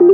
Bom 0.00 0.06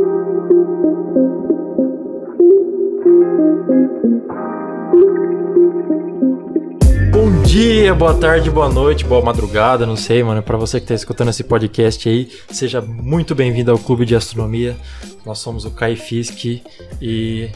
dia, 7.44 7.94
boa 7.94 8.14
tarde, 8.14 8.50
boa 8.50 8.68
noite, 8.68 9.04
boa 9.04 9.22
madrugada, 9.22 9.86
não 9.86 9.94
sei, 9.94 10.24
mano. 10.24 10.42
Para 10.42 10.56
você 10.56 10.80
que 10.80 10.86
tá 10.88 10.94
escutando 10.94 11.28
esse 11.28 11.44
podcast 11.44 12.08
aí, 12.08 12.28
seja 12.50 12.80
muito 12.80 13.32
bem-vindo 13.32 13.70
ao 13.70 13.78
Clube 13.78 14.04
de 14.04 14.16
Astronomia. 14.16 14.76
Nós 15.24 15.38
somos 15.38 15.64
o 15.64 15.70
Kai 15.70 15.94
Fisk 15.94 16.62
e 17.00 17.48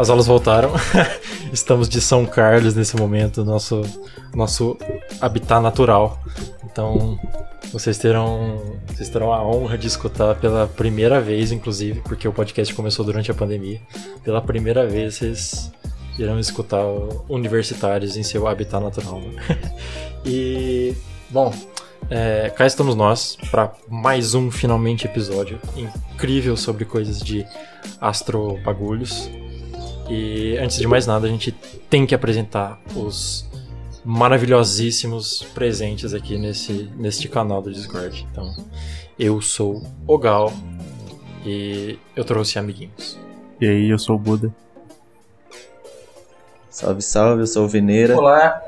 as 0.00 0.08
aulas 0.08 0.26
voltaram. 0.26 0.72
Estamos 1.52 1.86
de 1.86 2.00
São 2.00 2.24
Carlos 2.24 2.74
nesse 2.74 2.96
momento, 2.96 3.44
nosso 3.44 3.82
nosso 4.34 4.78
habitat 5.20 5.60
natural. 5.60 6.18
Então, 6.64 7.20
vocês 7.70 7.98
terão, 7.98 8.62
vocês 8.86 9.10
terão 9.10 9.30
a 9.30 9.46
honra 9.46 9.76
de 9.76 9.86
escutar 9.86 10.36
pela 10.36 10.66
primeira 10.66 11.20
vez, 11.20 11.52
inclusive, 11.52 12.00
porque 12.00 12.26
o 12.26 12.32
podcast 12.32 12.72
começou 12.74 13.04
durante 13.04 13.30
a 13.30 13.34
pandemia. 13.34 13.78
Pela 14.24 14.40
primeira 14.40 14.86
vez, 14.86 15.16
vocês 15.16 15.70
irão 16.18 16.40
escutar 16.40 16.82
universitários 17.28 18.16
em 18.16 18.22
seu 18.22 18.48
habitat 18.48 18.82
natural. 18.82 19.20
Né? 19.20 19.42
e, 20.24 20.94
bom, 21.28 21.52
é, 22.08 22.48
cá 22.56 22.66
estamos 22.66 22.94
nós 22.94 23.36
para 23.50 23.74
mais 23.86 24.32
um 24.32 24.50
finalmente 24.50 25.04
episódio 25.04 25.60
incrível 25.76 26.56
sobre 26.56 26.86
coisas 26.86 27.20
de 27.20 27.44
astrobagulhos. 28.00 29.28
E 30.10 30.58
antes 30.58 30.76
de 30.78 30.86
mais 30.88 31.06
nada, 31.06 31.26
a 31.26 31.30
gente 31.30 31.52
tem 31.88 32.04
que 32.04 32.14
apresentar 32.14 32.80
os 32.96 33.48
maravilhosíssimos 34.04 35.46
presentes 35.54 36.12
aqui 36.12 36.36
nesse, 36.36 36.90
neste 36.96 37.28
canal 37.28 37.62
do 37.62 37.72
Discord. 37.72 38.26
Então, 38.32 38.52
eu 39.18 39.40
sou 39.40 39.82
o 40.08 40.18
Gal 40.18 40.52
e 41.46 41.96
eu 42.16 42.24
trouxe 42.24 42.58
amiguinhos. 42.58 43.16
E 43.60 43.66
aí, 43.68 43.88
eu 43.88 43.98
sou 43.98 44.16
o 44.16 44.18
Buda. 44.18 44.52
Salve, 46.68 47.02
salve, 47.02 47.42
eu 47.42 47.46
sou 47.46 47.64
o 47.66 47.68
Veneira. 47.68 48.16
Olá. 48.16 48.60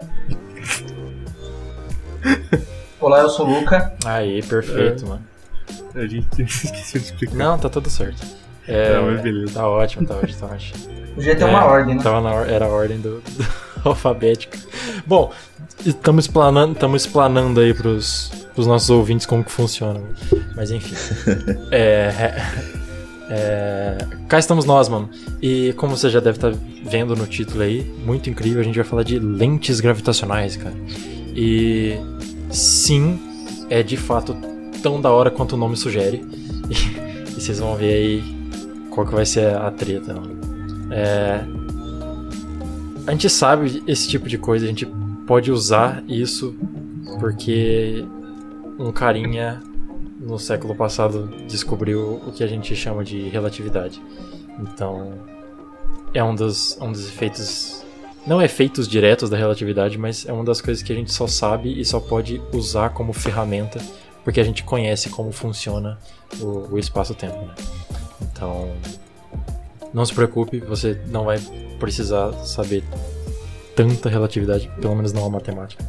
Olá, 3.00 3.20
eu 3.20 3.28
sou 3.30 3.46
o 3.48 3.58
Luca. 3.60 3.96
Aí, 4.04 4.42
perfeito, 4.42 5.04
É. 5.04 5.08
mano. 5.08 5.26
A 5.94 6.06
gente 6.06 6.26
esqueceu 6.42 7.00
de 7.00 7.06
explicar. 7.06 7.34
Não, 7.34 7.58
tá 7.58 7.68
tudo 7.68 7.90
certo. 7.90 8.24
É, 8.66 8.94
Não, 8.94 9.06
mas 9.10 9.20
beleza. 9.22 9.52
Tá 9.54 9.68
ótimo, 9.68 10.06
tá 10.06 10.14
ótimo, 10.16 10.38
tá 10.38 10.46
ótimo. 10.46 10.78
Podia 11.14 11.36
ter 11.36 11.42
É, 11.42 11.46
uma 11.46 11.64
ordem, 11.64 11.96
né? 11.96 12.02
Tava 12.02 12.20
na 12.20 12.34
or- 12.34 12.48
era 12.48 12.64
a 12.64 12.68
ordem 12.68 12.98
do, 12.98 13.20
do 13.20 13.46
alfabética. 13.84 14.58
Bom, 15.06 15.32
estamos 15.84 16.24
explanando, 16.26 16.72
estamos 16.74 17.02
explanando 17.04 17.60
aí 17.60 17.74
pros, 17.74 18.30
pros 18.54 18.66
nossos 18.66 18.88
ouvintes 18.90 19.26
como 19.26 19.42
que 19.44 19.50
funciona. 19.50 20.00
Mas 20.54 20.70
enfim. 20.70 20.94
é, 21.70 22.40
é, 23.30 23.98
cá 24.28 24.38
estamos 24.38 24.64
nós, 24.64 24.88
mano. 24.88 25.10
E 25.40 25.72
como 25.74 25.96
você 25.96 26.08
já 26.08 26.20
deve 26.20 26.38
estar 26.38 26.52
vendo 26.84 27.14
no 27.16 27.26
título 27.26 27.62
aí, 27.62 27.82
muito 28.04 28.30
incrível, 28.30 28.60
a 28.60 28.64
gente 28.64 28.76
vai 28.76 28.84
falar 28.84 29.02
de 29.02 29.18
lentes 29.18 29.80
gravitacionais, 29.80 30.56
cara. 30.56 30.74
E 31.34 31.96
sim, 32.50 33.18
é 33.70 33.82
de 33.82 33.96
fato 33.96 34.36
tão 34.82 35.00
da 35.00 35.10
hora 35.10 35.30
quanto 35.30 35.52
o 35.54 35.56
nome 35.56 35.76
sugere. 35.76 36.24
E, 36.70 37.32
e 37.36 37.40
vocês 37.40 37.58
vão 37.58 37.74
ver 37.76 37.92
aí 37.92 38.41
qual 38.92 39.06
que 39.06 39.14
vai 39.14 39.26
ser 39.26 39.54
a 39.54 39.70
treta, 39.70 40.14
mano. 40.14 40.38
É, 40.90 41.44
a 43.06 43.10
gente 43.10 43.28
sabe 43.28 43.82
esse 43.86 44.08
tipo 44.08 44.28
de 44.28 44.38
coisa, 44.38 44.64
a 44.64 44.68
gente 44.68 44.86
pode 45.26 45.50
usar 45.50 46.04
isso 46.06 46.54
porque 47.18 48.04
um 48.78 48.92
carinha 48.92 49.62
no 50.20 50.38
século 50.38 50.74
passado 50.74 51.28
descobriu 51.48 52.20
o 52.26 52.32
que 52.32 52.44
a 52.44 52.46
gente 52.46 52.76
chama 52.76 53.02
de 53.02 53.28
relatividade. 53.28 54.00
Então, 54.60 55.12
é 56.14 56.22
um 56.22 56.34
dos, 56.34 56.78
um 56.80 56.92
dos 56.92 57.08
efeitos. 57.08 57.84
Não 58.24 58.40
efeitos 58.40 58.86
diretos 58.86 59.28
da 59.28 59.36
relatividade, 59.36 59.98
mas 59.98 60.26
é 60.26 60.32
uma 60.32 60.44
das 60.44 60.60
coisas 60.60 60.82
que 60.82 60.92
a 60.92 60.94
gente 60.94 61.10
só 61.10 61.26
sabe 61.26 61.80
e 61.80 61.84
só 61.84 61.98
pode 61.98 62.40
usar 62.52 62.90
como 62.90 63.12
ferramenta 63.12 63.80
porque 64.22 64.38
a 64.38 64.44
gente 64.44 64.62
conhece 64.62 65.08
como 65.10 65.32
funciona 65.32 65.98
o, 66.40 66.74
o 66.74 66.78
espaço-tempo. 66.78 67.36
Né? 67.36 67.54
Então, 68.42 68.72
não 69.94 70.04
se 70.04 70.12
preocupe, 70.12 70.58
você 70.58 71.00
não 71.06 71.26
vai 71.26 71.38
precisar 71.78 72.32
saber 72.44 72.82
tanta 73.76 74.08
relatividade, 74.08 74.68
pelo 74.80 74.96
menos 74.96 75.12
não 75.12 75.24
a 75.24 75.30
matemática. 75.30 75.84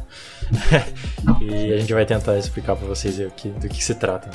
e 1.42 1.72
a 1.72 1.78
gente 1.78 1.92
vai 1.92 2.06
tentar 2.06 2.38
explicar 2.38 2.76
para 2.76 2.86
vocês 2.86 3.18
aí 3.18 3.26
o 3.26 3.30
que- 3.32 3.48
do 3.48 3.68
que 3.68 3.82
se 3.82 3.96
trata. 3.96 4.30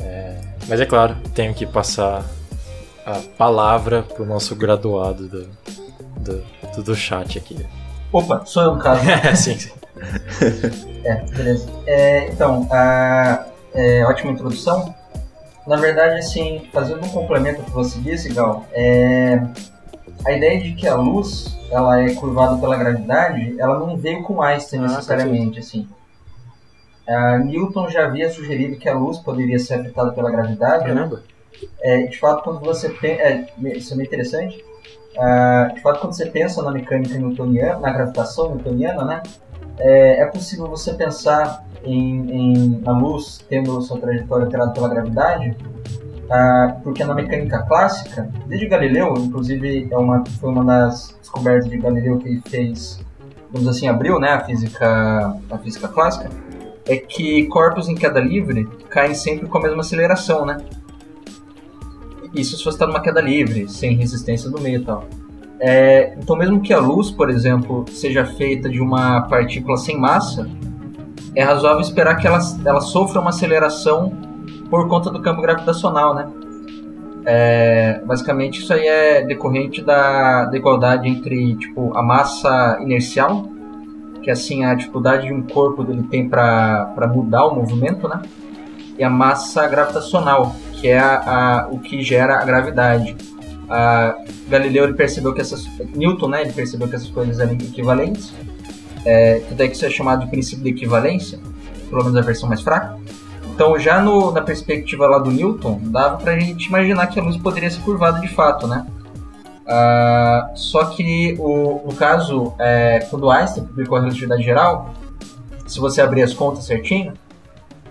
É, 0.00 0.38
mas 0.68 0.78
é 0.82 0.84
claro, 0.84 1.16
tenho 1.34 1.54
que 1.54 1.64
passar 1.64 2.22
a 3.06 3.20
palavra 3.38 4.02
pro 4.02 4.26
nosso 4.26 4.54
graduado 4.54 5.26
do, 5.26 5.48
do, 6.18 6.44
do, 6.76 6.82
do 6.82 6.94
chat 6.94 7.38
aqui. 7.38 7.64
Opa, 8.12 8.44
sou 8.44 8.64
eu 8.64 8.74
no 8.74 8.80
caso. 8.80 9.00
sim, 9.34 9.58
sim. 9.58 9.72
É, 11.06 11.22
beleza. 11.36 11.70
É, 11.86 12.26
então, 12.32 12.68
a, 12.70 13.46
é, 13.72 14.04
ótima 14.04 14.32
introdução. 14.32 14.92
Na 15.66 15.76
verdade, 15.76 16.18
assim, 16.18 16.68
fazendo 16.72 17.04
um 17.04 17.08
complemento 17.08 17.62
que 17.62 17.70
você 17.70 17.98
disse, 17.98 18.32
Gal, 18.32 18.64
é, 18.72 19.40
a 20.24 20.32
ideia 20.32 20.60
de 20.60 20.74
que 20.74 20.86
a 20.86 20.94
luz 20.94 21.56
ela 21.70 22.00
é 22.00 22.14
curvada 22.14 22.56
pela 22.58 22.76
gravidade, 22.76 23.56
ela 23.58 23.78
não 23.78 23.96
veio 23.96 24.22
com 24.22 24.40
Einstein 24.40 24.80
Ah, 24.80 24.88
necessariamente, 24.88 25.58
assim. 25.58 25.88
A 27.08 27.38
Newton 27.38 27.88
já 27.88 28.04
havia 28.04 28.30
sugerido 28.30 28.76
que 28.76 28.88
a 28.88 28.94
luz 28.94 29.18
poderia 29.18 29.58
ser 29.58 29.74
afetada 29.74 30.12
pela 30.12 30.30
gravidade? 30.30 30.84
Caramba. 30.84 31.22
É, 31.80 32.02
de 32.02 32.18
fato, 32.18 32.42
quando 32.42 32.60
você 32.60 32.90
pensa. 32.90 33.22
É, 33.22 33.46
isso 33.76 33.92
é 33.92 33.96
meio 33.96 34.06
interessante. 34.06 34.64
Ah, 35.18 35.70
de 35.74 35.80
fato, 35.80 36.00
quando 36.00 36.14
você 36.14 36.26
pensa 36.26 36.62
na 36.62 36.70
mecânica 36.70 37.18
newtoniana, 37.18 37.78
na 37.78 37.90
gravitação 37.90 38.54
newtoniana, 38.54 39.04
né? 39.04 39.22
É, 39.78 40.22
é 40.22 40.26
possível 40.26 40.66
você 40.66 40.94
pensar 40.94 41.66
em, 41.84 42.30
em 42.30 42.82
a 42.84 42.92
luz 42.92 43.44
tendo 43.48 43.80
sua 43.82 43.98
trajetória 43.98 44.44
alterada 44.44 44.72
pela 44.72 44.88
gravidade, 44.88 45.56
ah, 46.30 46.76
porque 46.82 47.04
na 47.04 47.14
mecânica 47.14 47.62
clássica, 47.62 48.28
desde 48.46 48.66
Galileu, 48.66 49.14
inclusive 49.16 49.88
é 49.90 49.96
uma, 49.96 50.24
foi 50.40 50.50
uma 50.50 50.64
das 50.64 51.16
descobertas 51.20 51.70
de 51.70 51.78
Galileu 51.78 52.18
que 52.18 52.40
fez, 52.48 53.00
vamos 53.52 53.68
assim, 53.68 53.86
abriu 53.86 54.18
né, 54.18 54.30
a, 54.30 54.40
física, 54.40 55.36
a 55.50 55.58
física 55.58 55.88
clássica, 55.88 56.28
é 56.86 56.96
que 56.96 57.46
corpos 57.46 57.88
em 57.88 57.94
queda 57.94 58.20
livre 58.20 58.66
caem 58.90 59.14
sempre 59.14 59.46
com 59.46 59.58
a 59.58 59.62
mesma 59.62 59.80
aceleração, 59.80 60.46
né? 60.46 60.58
Isso 62.34 62.56
se 62.56 62.64
você 62.64 62.70
está 62.70 62.86
numa 62.86 63.00
queda 63.00 63.20
livre, 63.20 63.68
sem 63.68 63.96
resistência 63.96 64.50
do 64.50 64.60
meio 64.60 64.80
e 64.80 64.84
tal. 64.84 65.04
É, 65.58 66.14
então, 66.20 66.36
mesmo 66.36 66.60
que 66.60 66.72
a 66.72 66.78
luz, 66.78 67.10
por 67.10 67.30
exemplo, 67.30 67.84
seja 67.90 68.24
feita 68.24 68.68
de 68.68 68.80
uma 68.80 69.22
partícula 69.22 69.76
sem 69.76 69.98
massa, 69.98 70.48
é 71.34 71.42
razoável 71.42 71.80
esperar 71.80 72.16
que 72.16 72.26
ela, 72.26 72.38
ela 72.64 72.80
sofra 72.80 73.20
uma 73.20 73.30
aceleração 73.30 74.12
por 74.70 74.88
conta 74.88 75.10
do 75.10 75.20
campo 75.20 75.42
gravitacional, 75.42 76.14
né? 76.14 76.28
É, 77.24 78.00
basicamente, 78.06 78.60
isso 78.60 78.72
aí 78.72 78.86
é 78.86 79.22
decorrente 79.22 79.82
da, 79.82 80.44
da 80.44 80.56
igualdade 80.56 81.08
entre 81.08 81.56
tipo, 81.56 81.96
a 81.96 82.02
massa 82.02 82.78
inercial, 82.80 83.48
que 84.22 84.30
é 84.30 84.32
assim 84.32 84.64
a 84.64 84.74
dificuldade 84.74 85.26
de 85.26 85.32
um 85.32 85.42
corpo 85.42 85.82
dele 85.82 86.04
tem 86.04 86.28
para 86.28 87.10
mudar 87.12 87.46
o 87.46 87.54
movimento, 87.54 88.08
né? 88.08 88.22
E 88.98 89.04
a 89.04 89.10
massa 89.10 89.66
gravitacional, 89.66 90.54
que 90.72 90.88
é 90.88 90.98
a, 90.98 91.16
a, 91.64 91.68
o 91.68 91.80
que 91.80 92.02
gera 92.02 92.40
a 92.40 92.44
gravidade. 92.44 93.16
A 93.68 94.16
Galileu 94.48 94.84
ele 94.84 94.94
percebeu 94.94 95.34
que 95.34 95.40
essas 95.40 95.66
Newton, 95.94 96.28
né, 96.28 96.42
ele 96.42 96.52
percebeu 96.52 96.88
que 96.88 96.94
essas 96.94 97.08
coisas 97.08 97.38
eram 97.40 97.52
equivalentes. 97.52 98.32
É, 99.04 99.40
tudo 99.48 99.62
é 99.62 99.68
que 99.68 99.76
isso 99.76 99.86
é 99.86 99.90
chamado 99.90 100.24
de 100.24 100.30
princípio 100.30 100.64
de 100.64 100.70
equivalência, 100.70 101.38
pelo 101.88 102.02
menos 102.02 102.16
a 102.16 102.20
versão 102.20 102.48
mais 102.48 102.60
fraca. 102.60 102.96
Então, 103.54 103.78
já 103.78 104.00
no, 104.00 104.32
na 104.32 104.42
perspectiva 104.42 105.06
lá 105.06 105.18
do 105.18 105.30
Newton, 105.30 105.80
dava 105.84 106.18
pra 106.18 106.38
gente 106.38 106.66
imaginar 106.66 107.06
que 107.06 107.18
a 107.18 107.22
luz 107.22 107.36
poderia 107.36 107.70
ser 107.70 107.80
curvada 107.80 108.20
de 108.20 108.28
fato, 108.28 108.66
né? 108.66 108.86
Ah, 109.66 110.50
só 110.54 110.84
que, 110.84 111.34
o, 111.38 111.82
no 111.86 111.94
caso, 111.94 112.52
é, 112.58 113.00
quando 113.10 113.30
Einstein 113.30 113.64
publicou 113.64 113.96
a 113.96 114.00
relatividade 114.00 114.42
geral, 114.42 114.94
se 115.66 115.80
você 115.80 116.00
abrir 116.00 116.22
as 116.22 116.32
contas 116.32 116.64
certinho, 116.64 117.14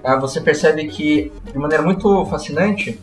ah, 0.04 0.16
você 0.16 0.40
percebe 0.40 0.88
que, 0.88 1.32
de 1.52 1.58
maneira 1.58 1.84
muito 1.84 2.26
fascinante, 2.28 3.00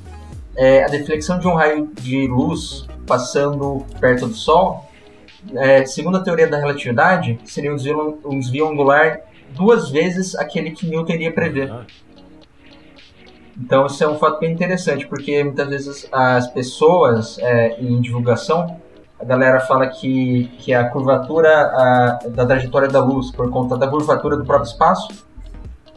é, 0.56 0.84
a 0.84 0.88
deflexão 0.88 1.38
de 1.38 1.46
um 1.46 1.54
raio 1.54 1.90
de 2.00 2.26
luz 2.26 2.86
passando 3.06 3.84
perto 4.00 4.26
do 4.26 4.34
Sol, 4.34 4.88
é, 5.54 5.84
segundo 5.86 6.18
a 6.18 6.20
teoria 6.20 6.46
da 6.46 6.58
relatividade, 6.58 7.38
seria 7.44 7.72
um 7.72 7.76
desvio, 7.76 8.20
um 8.24 8.38
desvio 8.38 8.68
angular 8.68 9.20
duas 9.50 9.90
vezes 9.90 10.34
aquele 10.34 10.70
que 10.70 10.86
Newton 10.86 11.12
iria 11.12 11.32
prever. 11.32 11.70
Ah, 11.70 11.84
Então 13.58 13.86
isso 13.86 14.02
é 14.02 14.08
um 14.08 14.18
fato 14.18 14.40
bem 14.40 14.52
interessante, 14.52 15.06
porque 15.06 15.42
muitas 15.42 15.68
vezes 15.68 16.08
as 16.12 16.46
pessoas 16.48 17.38
é, 17.38 17.80
em 17.80 18.00
divulgação, 18.00 18.80
a 19.20 19.24
galera 19.24 19.60
fala 19.60 19.86
que, 19.86 20.50
que 20.58 20.72
a 20.74 20.88
curvatura 20.88 21.48
a, 21.48 22.18
da 22.28 22.46
trajetória 22.46 22.88
da 22.88 23.04
luz, 23.04 23.30
por 23.30 23.50
conta 23.50 23.76
da 23.76 23.86
curvatura 23.88 24.36
do 24.36 24.44
próprio 24.44 24.68
espaço, 24.68 25.08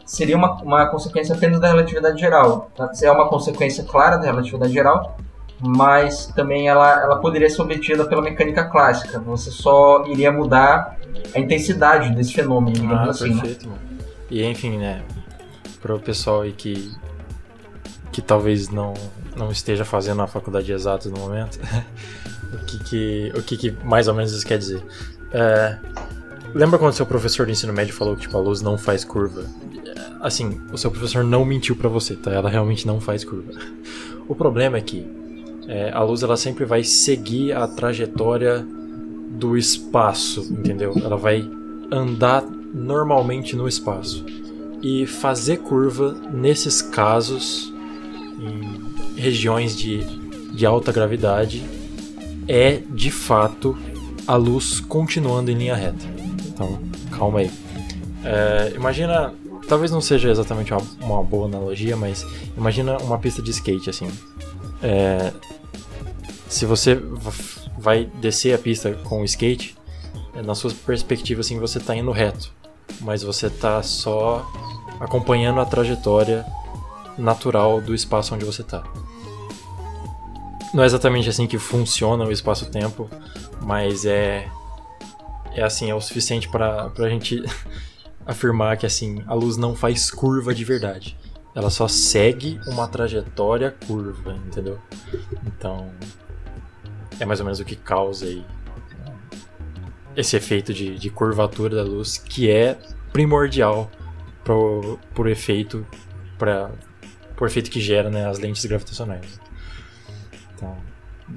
seria 0.06 0.36
uma, 0.36 0.54
uma 0.62 0.86
consequência 0.86 1.34
apenas 1.34 1.60
da 1.60 1.68
relatividade 1.68 2.18
geral. 2.18 2.70
É 3.02 3.10
uma 3.10 3.28
consequência 3.28 3.84
clara 3.84 4.16
da 4.16 4.24
relatividade 4.24 4.72
geral, 4.72 5.18
mas 5.60 6.26
também 6.28 6.68
ela, 6.68 7.02
ela 7.02 7.16
poderia 7.16 7.50
ser 7.50 7.60
obtida 7.60 8.06
pela 8.06 8.22
mecânica 8.22 8.64
clássica. 8.64 9.18
Você 9.20 9.50
só 9.50 10.04
iria 10.06 10.30
mudar 10.32 10.96
a 11.34 11.38
intensidade 11.38 12.14
desse 12.14 12.32
fenômeno, 12.32 12.76
digamos 12.76 13.08
Ah, 13.08 13.10
assim. 13.10 13.34
né? 13.34 13.40
perfeito, 13.40 13.68
mano. 13.68 13.80
E 14.30 14.44
enfim, 14.44 14.78
né? 14.78 15.02
Pro 15.82 15.98
pessoal 15.98 16.42
aí 16.42 16.52
que. 16.52 16.90
que 18.12 18.20
talvez 18.22 18.68
não, 18.70 18.94
não 19.36 19.50
esteja 19.50 19.84
fazendo 19.84 20.22
a 20.22 20.26
faculdade 20.26 20.66
de 20.66 20.72
exatas 20.72 21.10
no 21.12 21.18
momento, 21.18 21.58
o, 22.52 22.58
que, 22.64 22.78
que, 22.84 23.32
o 23.36 23.42
que, 23.42 23.56
que 23.56 23.70
mais 23.84 24.08
ou 24.08 24.14
menos 24.14 24.32
isso 24.32 24.46
quer 24.46 24.58
dizer? 24.58 24.82
É, 25.32 25.76
lembra 26.54 26.78
quando 26.78 26.92
seu 26.92 27.06
professor 27.06 27.46
de 27.46 27.52
ensino 27.52 27.72
médio 27.72 27.94
falou 27.94 28.14
que 28.16 28.22
tipo, 28.22 28.36
a 28.36 28.40
luz 28.40 28.62
não 28.62 28.76
faz 28.78 29.04
curva? 29.04 29.44
Assim, 30.20 30.60
o 30.72 30.78
seu 30.78 30.90
professor 30.90 31.24
não 31.24 31.44
mentiu 31.44 31.76
pra 31.76 31.88
você, 31.88 32.14
tá? 32.16 32.32
Ela 32.32 32.50
realmente 32.50 32.86
não 32.86 33.00
faz 33.00 33.24
curva. 33.24 33.52
O 34.28 34.34
problema 34.34 34.76
é 34.78 34.80
que 34.80 35.06
é, 35.68 35.90
a 35.92 36.02
luz 36.02 36.22
ela 36.22 36.36
sempre 36.36 36.64
vai 36.64 36.82
seguir 36.84 37.52
a 37.52 37.66
trajetória 37.66 38.66
do 39.30 39.56
espaço, 39.56 40.46
entendeu? 40.50 40.92
Ela 41.02 41.16
vai 41.16 41.48
andar 41.90 42.44
normalmente 42.74 43.56
no 43.56 43.68
espaço. 43.68 44.24
E 44.82 45.06
fazer 45.06 45.58
curva 45.58 46.16
nesses 46.32 46.82
casos, 46.82 47.72
em 48.38 49.20
regiões 49.20 49.76
de, 49.76 50.04
de 50.52 50.66
alta 50.66 50.92
gravidade, 50.92 51.64
é 52.46 52.80
de 52.90 53.10
fato 53.10 53.76
a 54.26 54.36
luz 54.36 54.80
continuando 54.80 55.50
em 55.50 55.54
linha 55.54 55.74
reta. 55.74 56.04
Então, 56.48 56.78
calma 57.10 57.40
aí. 57.40 57.50
É, 58.24 58.72
imagina, 58.74 59.32
talvez 59.66 59.90
não 59.90 60.00
seja 60.00 60.30
exatamente 60.30 60.72
uma, 60.72 60.82
uma 61.00 61.22
boa 61.22 61.46
analogia, 61.46 61.96
mas 61.96 62.26
imagina 62.56 62.96
uma 62.98 63.18
pista 63.18 63.42
de 63.42 63.50
skate 63.50 63.90
assim. 63.90 64.10
É, 64.82 65.32
se 66.48 66.64
você 66.64 67.00
vai 67.78 68.04
descer 68.04 68.54
a 68.54 68.58
pista 68.58 68.92
com 69.04 69.22
o 69.22 69.24
skate, 69.24 69.76
é, 70.34 70.42
na 70.42 70.54
sua 70.54 70.70
perspectiva 70.86 71.40
assim 71.40 71.58
você 71.58 71.78
está 71.78 71.94
indo 71.94 72.10
reto, 72.10 72.52
mas 73.00 73.22
você 73.22 73.46
está 73.46 73.82
só 73.82 74.50
acompanhando 75.00 75.60
a 75.60 75.64
trajetória 75.64 76.46
natural 77.18 77.80
do 77.80 77.94
espaço 77.94 78.34
onde 78.34 78.44
você 78.44 78.62
está. 78.62 78.84
Não 80.72 80.82
é 80.82 80.86
exatamente 80.86 81.28
assim 81.28 81.46
que 81.46 81.58
funciona 81.58 82.24
o 82.24 82.32
espaço-tempo, 82.32 83.08
mas 83.62 84.04
é 84.04 84.48
é 85.56 85.62
assim, 85.62 85.90
é 85.90 85.94
o 85.94 86.00
suficiente 86.00 86.48
para 86.48 86.92
a 86.98 87.08
gente 87.08 87.42
afirmar 88.26 88.76
que 88.76 88.84
assim, 88.86 89.22
a 89.26 89.34
luz 89.34 89.56
não 89.56 89.74
faz 89.74 90.10
curva 90.10 90.54
de 90.54 90.64
verdade. 90.64 91.16
Ela 91.54 91.70
só 91.70 91.88
segue 91.88 92.60
uma 92.66 92.86
trajetória 92.86 93.74
curva, 93.86 94.34
entendeu? 94.46 94.78
Então, 95.46 95.90
é 97.18 97.24
mais 97.24 97.40
ou 97.40 97.46
menos 97.46 97.60
o 97.60 97.64
que 97.64 97.76
causa 97.76 98.26
aí 98.26 98.44
né, 99.04 99.14
esse 100.14 100.36
efeito 100.36 100.74
de, 100.74 100.98
de 100.98 101.08
curvatura 101.08 101.76
da 101.76 101.82
luz, 101.82 102.18
que 102.18 102.50
é 102.50 102.76
primordial 103.12 103.90
pro, 104.44 104.98
por 105.14 105.26
efeito 105.28 105.86
para 106.38 106.70
por 107.36 107.46
efeito 107.48 107.70
que 107.70 107.80
gera 107.80 108.08
né, 108.10 108.26
as 108.26 108.38
lentes 108.38 108.64
gravitacionais. 108.64 109.38
Então, 110.54 110.76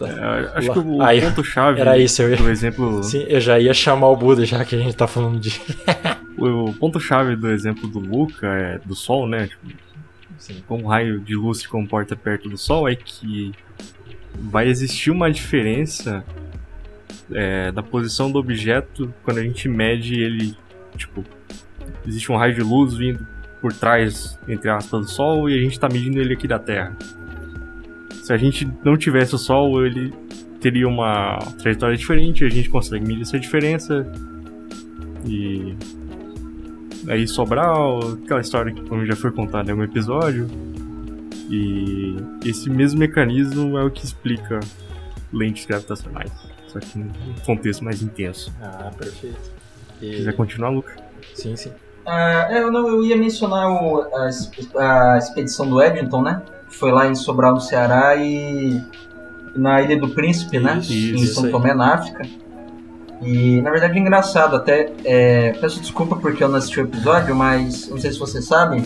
É, 0.08 0.58
acho 0.60 0.72
que 0.72 0.80
o 0.80 0.98
ponto-chave 1.22 1.82
era 1.82 1.98
isso, 1.98 2.22
eu 2.22 2.30
ia- 2.30 2.52
exemplo. 2.52 3.04
sim, 3.04 3.26
eu 3.28 3.42
já 3.42 3.60
ia 3.60 3.74
chamar 3.74 4.08
o 4.08 4.16
Buda 4.16 4.46
já 4.46 4.64
que 4.64 4.76
a 4.76 4.80
gente 4.80 4.96
tá 4.96 5.08
falando 5.08 5.40
de 5.40 5.60
O 6.40 6.74
ponto-chave 6.74 7.36
do 7.36 7.50
exemplo 7.50 7.88
do 7.88 8.00
Luca, 8.00 8.48
é, 8.48 8.80
do 8.80 8.96
Sol, 8.96 9.28
né? 9.28 9.48
Tipo, 9.48 9.68
Sim. 10.38 10.64
como 10.68 10.86
um 10.86 10.88
raio 10.88 11.20
de 11.20 11.36
luz 11.36 11.60
se 11.60 11.68
comporta 11.68 12.16
perto 12.16 12.50
do 12.50 12.58
Sol, 12.58 12.88
é 12.88 12.96
que 12.96 13.52
vai 14.36 14.68
existir 14.68 15.12
uma 15.12 15.30
diferença 15.32 16.24
é, 17.32 17.72
da 17.72 17.84
posição 17.84 18.32
do 18.32 18.40
objeto 18.40 19.14
quando 19.24 19.40
a 19.40 19.44
gente 19.44 19.68
mede 19.68 20.20
ele. 20.20 20.56
Tipo, 20.96 21.24
existe 22.08 22.32
um 22.32 22.38
raio 22.38 22.56
de 22.56 22.62
luz 22.62 22.94
vindo 22.96 23.26
por 23.62 23.74
trás, 23.74 24.40
entre 24.48 24.70
aspas, 24.70 25.02
do 25.02 25.10
Sol 25.10 25.50
e 25.50 25.58
a 25.58 25.62
gente 25.62 25.74
está 25.74 25.90
medindo 25.90 26.20
ele 26.20 26.34
aqui 26.34 26.48
da 26.48 26.60
Terra. 26.60 26.96
Se 28.24 28.32
a 28.32 28.38
gente 28.38 28.68
não 28.84 28.96
tivesse 28.96 29.36
o 29.36 29.38
Sol, 29.38 29.86
ele 29.86 30.14
teria 30.62 30.88
uma 30.88 31.40
trajetória 31.58 31.98
diferente, 31.98 32.46
a 32.46 32.50
gente 32.50 32.70
consegue 32.70 33.06
medir 33.06 33.24
essa 33.24 33.40
diferença. 33.40 34.06
E 35.26 35.76
aí 37.10 37.28
Sobral, 37.28 38.00
aquela 38.24 38.42
história 38.42 38.72
que 38.74 38.82
como 38.88 39.06
já 39.06 39.16
foi 39.16 39.32
contada 39.32 39.72
em 39.72 39.74
um 39.76 39.84
episódio. 39.84 40.48
E 41.50 42.16
esse 42.46 42.70
mesmo 42.70 43.00
mecanismo 43.00 43.78
é 43.78 43.84
o 43.84 43.90
que 43.90 44.06
explica 44.06 44.60
lentes 45.34 45.66
gravitacionais. 45.66 46.32
Só 46.68 46.80
que 46.80 47.00
num 47.00 47.10
contexto 47.46 47.84
mais 47.84 48.02
intenso. 48.04 48.54
Ah, 48.62 48.92
perfeito. 48.96 49.40
Se 50.00 50.06
E... 50.06 50.16
quiser 50.18 50.34
continuar, 50.36 50.70
Luca? 50.70 50.96
Sim, 51.34 51.56
sim. 51.56 51.72
É, 52.06 52.62
eu, 52.62 52.72
não, 52.72 52.88
eu 52.88 53.04
ia 53.04 53.18
mencionar 53.18 53.68
o- 53.70 54.02
a, 54.02 55.14
a 55.14 55.18
expedição 55.18 55.68
do 55.68 55.82
Eddington, 55.82 56.22
né? 56.22 56.42
Que 56.70 56.76
foi 56.76 56.92
lá 56.92 57.08
em 57.08 57.16
Sobral, 57.16 57.54
no 57.56 57.62
Ceará 57.62 58.16
e 58.16 58.80
na 59.56 59.82
Ilha 59.82 59.98
do 60.00 60.10
Príncipe, 60.10 60.60
né? 60.60 60.78
Isso, 60.78 60.94
em 61.16 61.26
São. 61.26 61.50
Tomé, 61.50 61.74
na 61.74 61.96
África. 61.96 62.22
E 63.22 63.62
na 63.62 63.70
verdade 63.72 63.98
é 63.98 64.02
engraçado, 64.02 64.56
até 64.56 64.92
é, 65.04 65.52
peço 65.60 65.80
desculpa 65.82 66.16
porque 66.16 66.44
eu 66.44 66.48
não 66.48 66.58
assisti 66.58 66.80
o 66.80 66.84
episódio, 66.84 67.36
mas 67.36 67.90
não 67.90 67.98
sei 68.00 68.12
se 68.12 68.20
vocês 68.20 68.46
sabem, 68.46 68.86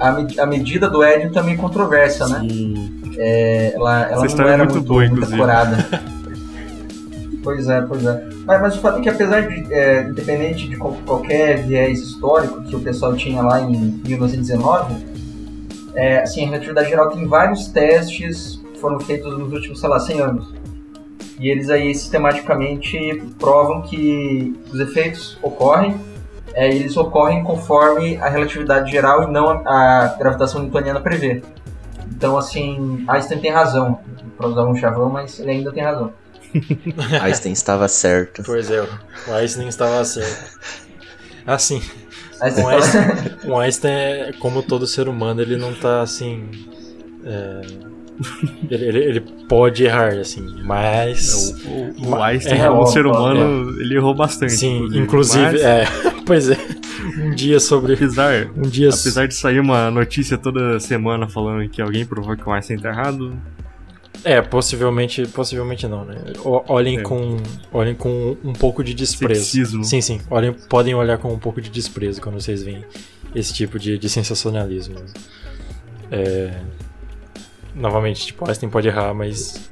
a, 0.00 0.10
me- 0.10 0.40
a 0.40 0.44
medida 0.46 0.88
do 0.90 1.04
Eddington 1.04 1.38
é 1.38 1.42
meio 1.44 1.58
controversa, 1.58 2.26
né? 2.26 2.40
É, 3.16 3.72
ela 3.76 4.02
ela 4.10 4.26
Essa 4.26 4.36
não 4.38 4.48
é 4.48 4.52
era 4.54 4.64
muito 4.64 4.74
muito, 4.74 4.88
boa, 4.88 5.06
muito 5.06 5.34
acurada. 5.34 5.76
pois 7.44 7.68
é, 7.68 7.80
pois 7.82 8.04
é. 8.04 8.28
Mas, 8.44 8.60
mas 8.60 8.76
o 8.76 8.80
fato 8.80 8.98
é 8.98 9.02
que 9.02 9.08
apesar 9.08 9.42
de, 9.46 9.72
é, 9.72 10.02
independente 10.02 10.68
de 10.68 10.76
qual- 10.76 10.96
qualquer 11.06 11.62
viés 11.62 12.00
histórico 12.00 12.62
que 12.64 12.74
o 12.74 12.80
pessoal 12.80 13.14
tinha 13.14 13.40
lá 13.40 13.60
em 13.60 13.70
1919, 14.04 14.94
é, 15.94 16.18
assim, 16.22 16.42
a 16.42 16.46
relatividade 16.50 16.88
geral 16.88 17.08
tem 17.10 17.24
vários 17.26 17.68
testes 17.68 18.60
que 18.72 18.80
foram 18.80 18.98
feitos 18.98 19.38
nos 19.38 19.52
últimos, 19.52 19.78
sei 19.78 19.88
lá, 19.88 20.00
100 20.00 20.20
anos. 20.20 20.52
E 21.38 21.48
eles 21.50 21.68
aí 21.70 21.94
sistematicamente 21.94 23.22
provam 23.38 23.82
que 23.82 24.54
os 24.72 24.78
efeitos 24.80 25.36
ocorrem, 25.42 25.96
é, 26.54 26.68
eles 26.68 26.96
ocorrem 26.96 27.42
conforme 27.42 28.16
a 28.18 28.28
relatividade 28.28 28.90
geral 28.90 29.24
e 29.24 29.30
não 29.30 29.48
a, 29.50 30.04
a 30.04 30.06
gravitação 30.16 30.62
newtoniana 30.62 31.00
prevê. 31.00 31.42
Então, 32.08 32.38
assim, 32.38 33.04
Einstein 33.08 33.40
tem 33.40 33.50
razão, 33.50 33.98
para 34.36 34.46
usar 34.48 34.64
um 34.64 34.76
chavão, 34.76 35.10
mas 35.10 35.40
ele 35.40 35.50
ainda 35.50 35.72
tem 35.72 35.82
razão. 35.82 36.12
Einstein 37.20 37.52
estava 37.52 37.88
certo. 37.88 38.42
Pois 38.44 38.70
é, 38.70 38.80
o 39.26 39.32
Einstein 39.32 39.66
estava 39.68 40.04
certo. 40.04 40.58
Assim, 41.44 41.82
Einstein 42.40 42.64
o 42.64 42.68
fala- 42.68 42.74
Einstein, 42.76 43.50
o 43.50 43.58
Einstein 43.58 43.92
é, 43.92 44.32
como 44.38 44.62
todo 44.62 44.86
ser 44.86 45.08
humano, 45.08 45.40
ele 45.42 45.56
não 45.56 45.74
tá 45.74 46.00
assim. 46.02 46.48
é, 47.24 47.60
ele, 48.70 48.84
ele- 48.86 48.98
ele 49.04 49.20
pode 49.48 49.84
errar, 49.84 50.14
assim, 50.14 50.44
mas. 50.64 51.52
O, 51.66 51.68
o, 51.68 51.90
o 52.06 52.10
Ma- 52.10 52.26
Einstein, 52.28 52.60
é, 52.60 52.68
como 52.68 52.80
ó, 52.82 52.86
ser 52.86 53.06
ó, 53.06 53.10
humano, 53.12 53.80
ele 53.80 53.96
errou 53.96 54.14
bastante. 54.14 54.52
Sim, 54.52 54.86
inclusive, 54.94 55.44
Mas, 55.44 55.62
é. 55.62 55.84
Pois 56.26 56.48
é. 56.48 56.56
Um 57.18 57.34
dia 57.34 57.60
sobre. 57.60 57.94
apesar, 57.94 58.46
Um 58.56 58.62
dia. 58.62 58.88
apesar 58.88 59.26
de 59.28 59.34
sair 59.34 59.60
uma 59.60 59.90
notícia 59.90 60.38
toda 60.38 60.80
semana 60.80 61.28
falando 61.28 61.68
que 61.68 61.82
alguém 61.82 62.06
provou 62.06 62.36
que 62.36 62.48
o 62.48 62.52
Einstein 62.52 62.78
tá 62.78 62.88
errado, 62.88 63.36
É, 64.24 64.40
possivelmente, 64.40 65.26
possivelmente 65.28 65.86
não, 65.86 66.04
né? 66.06 66.16
O- 66.44 66.62
Olhem 66.68 66.98
É. 66.98 67.02
com, 67.02 67.36
olhem 67.72 67.94
com 67.94 68.36
um 68.42 68.52
pouco 68.54 68.82
de 68.82 68.94
desprezo. 68.94 69.40
Ceticismo. 69.44 69.84
Sim, 69.84 70.00
sim. 70.00 70.20
Olhem, 70.30 70.54
podem 70.68 70.94
olhar 70.94 71.18
com 71.18 71.30
um 71.32 71.38
pouco 71.38 71.60
de 71.60 71.68
desprezo 71.68 72.22
quando 72.22 72.40
vocês 72.40 72.62
veem 72.62 72.82
esse 73.34 73.52
tipo 73.52 73.78
de, 73.78 73.98
de 73.98 74.08
sensacionalismo. 74.08 74.94
É, 76.10 76.52
novamente, 77.74 78.26
tipo, 78.26 78.46
Einstein 78.48 78.70
pode 78.70 78.88
errar, 78.88 79.12
mas 79.14 79.70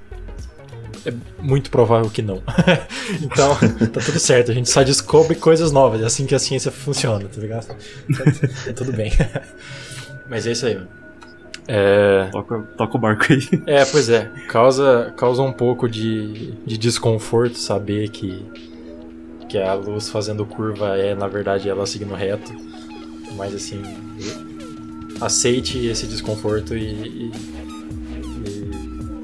é 1.07 1.13
muito 1.41 1.71
provável 1.71 2.09
que 2.11 2.23
não. 2.23 2.43
então, 3.23 3.57
tá 3.89 4.01
tudo 4.01 4.19
certo. 4.19 4.51
A 4.51 4.55
gente 4.55 4.71
só 4.71 4.83
descobre 4.83 5.35
coisas 5.35 5.73
novas. 5.73 6.01
É 6.01 6.05
assim 6.05 6.27
que 6.27 6.35
a 6.35 6.39
ciência 6.39 6.71
funciona, 6.71 7.29
tá 7.29 7.41
ligado? 7.41 7.67
Tá 7.67 8.73
tudo 8.75 8.93
bem. 8.93 9.13
mas 10.29 10.47
é 10.47 10.53
isso 10.53 10.67
aí, 10.67 10.75
mano. 10.75 10.89
É... 11.69 12.29
toca, 12.33 12.59
toca 12.77 12.97
o 12.97 13.01
barco 13.01 13.25
aí. 13.33 13.63
É, 13.67 13.85
pois 13.85 14.09
é. 14.09 14.31
Causa, 14.49 15.13
causa 15.17 15.43
um 15.43 15.53
pouco 15.53 15.89
de, 15.89 16.53
de 16.67 16.77
desconforto 16.77 17.57
saber 17.57 18.09
que, 18.09 18.45
que 19.49 19.59
a 19.59 19.75
luz 19.75 20.09
fazendo 20.09 20.45
curva 20.45 20.97
é, 20.97 21.15
na 21.15 21.29
verdade, 21.29 21.69
ela 21.69 21.87
seguindo 21.87 22.15
reto. 22.15 22.53
Mas 23.37 23.55
assim, 23.55 23.83
aceite 25.21 25.87
esse 25.87 26.07
desconforto 26.07 26.77
e, 26.77 26.83
e, 26.85 27.33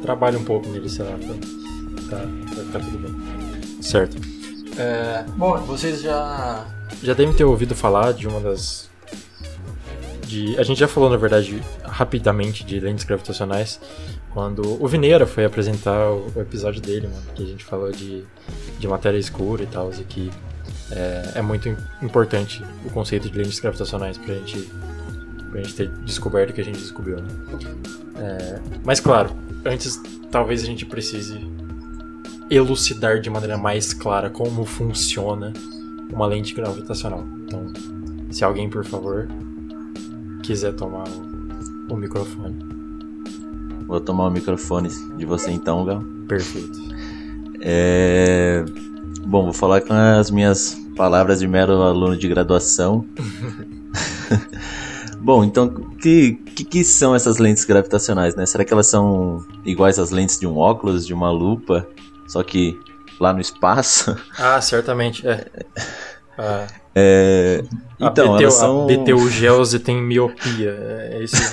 trabalhe 0.02 0.36
um 0.36 0.44
pouco 0.44 0.68
nele, 0.68 0.88
sei 0.88 1.04
lá, 1.04 1.12
pra, 1.12 1.34
pra, 2.08 2.26
pra 2.54 2.64
ficar 2.64 2.80
tudo 2.80 2.98
bem. 2.98 3.82
Certo. 3.82 4.16
É, 4.78 5.24
Bom, 5.36 5.56
vocês 5.58 6.02
já, 6.02 6.66
já 7.02 7.14
devem 7.14 7.34
ter 7.34 7.44
ouvido 7.44 7.74
falar 7.74 8.12
de 8.12 8.28
uma 8.28 8.40
das 8.40 8.88
de. 10.28 10.56
A 10.58 10.62
gente 10.62 10.78
já 10.78 10.86
falou, 10.86 11.10
na 11.10 11.16
verdade, 11.16 11.60
rapidamente 11.82 12.64
de 12.64 12.78
lentes 12.78 13.04
gravitacionais 13.04 13.80
quando 14.32 14.80
o 14.82 14.86
Vineira 14.86 15.26
foi 15.26 15.44
apresentar 15.44 16.12
o, 16.12 16.30
o 16.36 16.40
episódio 16.40 16.80
dele, 16.80 17.08
mano, 17.08 17.26
que 17.34 17.42
a 17.42 17.46
gente 17.46 17.64
falou 17.64 17.90
de, 17.90 18.22
de 18.78 18.86
matéria 18.86 19.18
escura 19.18 19.62
e 19.62 19.66
tal, 19.66 19.90
e 19.90 20.04
que 20.04 20.30
é, 20.92 21.32
é, 21.36 21.42
muito 21.42 21.74
importante 22.02 22.62
o 22.84 22.90
conceito 22.90 23.28
de 23.28 23.36
lentes 23.36 23.58
gravitacionais 23.58 24.18
pra 24.18 24.34
gente, 24.34 24.70
pra 25.50 25.62
gente 25.62 25.74
ter 25.74 25.88
descoberto 26.04 26.50
o 26.50 26.52
que 26.52 26.60
a 26.60 26.64
gente 26.64 26.78
descobriu, 26.78 27.16
né? 27.16 27.28
É, 28.16 28.60
mas 28.84 29.00
claro, 29.00 29.30
antes 29.68 30.00
talvez 30.30 30.62
a 30.62 30.66
gente 30.66 30.86
precise 30.86 31.38
elucidar 32.50 33.20
de 33.20 33.28
maneira 33.28 33.58
mais 33.58 33.92
clara 33.92 34.30
como 34.30 34.64
funciona 34.64 35.52
uma 36.12 36.26
lente 36.26 36.54
gravitacional. 36.54 37.24
Então, 37.44 37.66
se 38.30 38.44
alguém, 38.44 38.68
por 38.68 38.84
favor, 38.84 39.28
quiser 40.42 40.72
tomar 40.72 41.04
o, 41.08 41.94
o 41.94 41.96
microfone. 41.96 42.56
Vou 43.86 44.00
tomar 44.00 44.26
o 44.26 44.30
microfone 44.30 44.88
de 45.16 45.24
você 45.24 45.50
então, 45.50 45.84
Gal. 45.84 46.02
Perfeito. 46.26 46.78
É... 47.60 48.64
Bom, 49.26 49.44
vou 49.44 49.52
falar 49.52 49.82
com 49.82 49.92
as 49.92 50.30
minhas 50.30 50.74
palavras 50.96 51.40
de 51.40 51.46
mero 51.46 51.82
aluno 51.82 52.16
de 52.16 52.28
graduação. 52.28 53.04
Bom, 55.28 55.44
então, 55.44 55.66
o 55.66 55.94
que, 55.96 56.40
que, 56.56 56.64
que, 56.64 56.82
são 56.82 57.14
essas 57.14 57.36
lentes 57.36 57.62
gravitacionais, 57.66 58.34
né? 58.34 58.46
Será 58.46 58.64
que 58.64 58.72
elas 58.72 58.86
são 58.86 59.44
iguais 59.62 59.98
às 59.98 60.10
lentes 60.10 60.40
de 60.40 60.46
um 60.46 60.56
óculos, 60.56 61.06
de 61.06 61.12
uma 61.12 61.30
lupa, 61.30 61.86
só 62.26 62.42
que 62.42 62.80
lá 63.20 63.34
no 63.34 63.38
espaço? 63.38 64.16
Ah, 64.38 64.58
certamente, 64.62 65.28
é. 65.28 65.44
Ah. 66.38 66.66
é... 66.94 67.62
Então, 68.00 68.32
a 68.32 68.36
BTU, 68.36 68.42
elas 68.42 68.54
são... 68.54 68.84
A 68.84 68.86
BTU 68.86 69.28
Gelse 69.28 69.78
tem 69.80 70.00
miopia, 70.00 70.74
é 71.12 71.22
isso. 71.22 71.36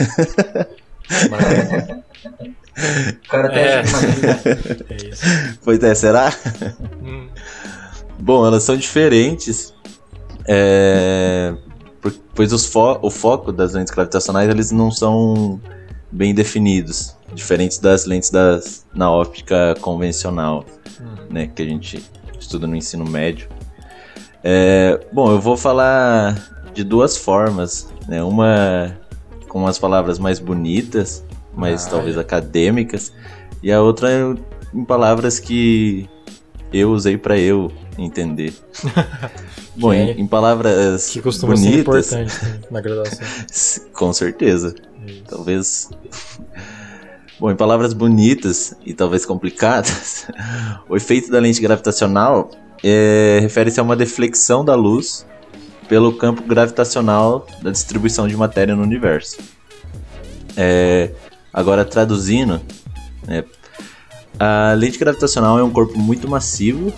O 3.25 3.29
cara 3.29 3.49
tem 3.49 3.59
É. 3.59 3.75
é. 3.75 3.83
É 4.89 5.09
isso. 5.09 5.25
Pois 5.65 5.83
é, 5.83 5.93
será? 5.95 6.33
Hum, 7.03 7.27
Bom, 8.19 8.47
elas 8.47 8.63
são 8.63 8.77
diferentes. 8.77 9.73
É... 10.47 11.53
Pois 12.33 12.51
os 12.53 12.65
fo- 12.65 12.99
o 13.01 13.09
foco 13.09 13.51
das 13.51 13.73
lentes 13.73 13.93
gravitacionais 13.93 14.49
eles 14.49 14.71
não 14.71 14.91
são 14.91 15.59
bem 16.11 16.33
definidos, 16.33 17.15
diferentes 17.33 17.77
das 17.79 18.05
lentes 18.05 18.29
das, 18.29 18.85
na 18.93 19.11
óptica 19.11 19.75
convencional, 19.81 20.63
hum. 21.01 21.15
né, 21.29 21.47
que 21.47 21.61
a 21.61 21.65
gente 21.65 22.03
estuda 22.39 22.67
no 22.67 22.75
ensino 22.75 23.05
médio. 23.05 23.49
É, 24.43 24.99
bom, 25.11 25.31
eu 25.31 25.39
vou 25.41 25.57
falar 25.57 26.69
de 26.73 26.83
duas 26.83 27.17
formas, 27.17 27.87
né, 28.07 28.21
uma 28.23 28.95
com 29.47 29.65
as 29.65 29.79
palavras 29.79 30.19
mais 30.19 30.37
bonitas, 30.39 31.23
mas 31.53 31.87
Ah, 31.87 31.91
talvez 31.91 32.17
é. 32.17 32.19
acadêmicas, 32.19 33.11
e 33.63 33.71
a 33.71 33.81
outra 33.81 34.09
em 34.73 34.85
palavras 34.85 35.39
que 35.39 36.07
eu 36.71 36.91
usei 36.91 37.17
para 37.17 37.37
eu 37.37 37.71
entender. 37.97 38.53
Bom, 39.75 39.93
em, 39.93 40.21
em 40.21 40.27
palavras 40.27 41.09
Que 41.09 41.21
costuma 41.21 41.55
ser 41.55 41.83
bonitas, 41.83 42.13
importante 42.13 42.45
né, 42.45 42.59
na 42.71 42.81
graduação. 42.81 43.19
com 43.93 44.13
certeza. 44.13 44.75
Isso. 45.05 45.23
Talvez. 45.27 45.89
Bom, 47.39 47.51
em 47.51 47.55
palavras 47.55 47.91
bonitas 47.93 48.73
e 48.85 48.93
talvez 48.93 49.25
complicadas, 49.25 50.25
o 50.87 50.95
efeito 50.95 51.29
da 51.29 51.37
lente 51.37 51.59
gravitacional 51.61 52.49
é, 52.81 53.39
refere-se 53.41 53.77
a 53.79 53.83
uma 53.83 53.95
deflexão 53.95 54.63
da 54.63 54.73
luz 54.73 55.25
pelo 55.89 56.13
campo 56.13 56.43
gravitacional 56.43 57.45
da 57.61 57.71
distribuição 57.71 58.25
de 58.27 58.37
matéria 58.37 58.73
no 58.73 58.81
universo. 58.81 59.37
É, 60.55 61.11
agora, 61.53 61.83
traduzindo, 61.83 62.61
né, 63.27 63.43
a 64.39 64.73
lente 64.73 64.97
gravitacional 64.97 65.57
é 65.59 65.63
um 65.63 65.71
corpo 65.71 65.97
muito 65.97 66.27
massivo, 66.27 66.91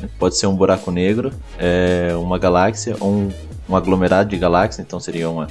né, 0.00 0.08
pode 0.18 0.36
ser 0.36 0.46
um 0.46 0.54
buraco 0.54 0.90
negro, 0.90 1.32
é, 1.58 2.14
uma 2.16 2.38
galáxia 2.38 2.96
ou 3.00 3.10
um, 3.10 3.30
um 3.68 3.76
aglomerado 3.76 4.30
de 4.30 4.36
galáxias, 4.36 4.84
então 4.84 5.00
seria 5.00 5.28
uma, 5.28 5.48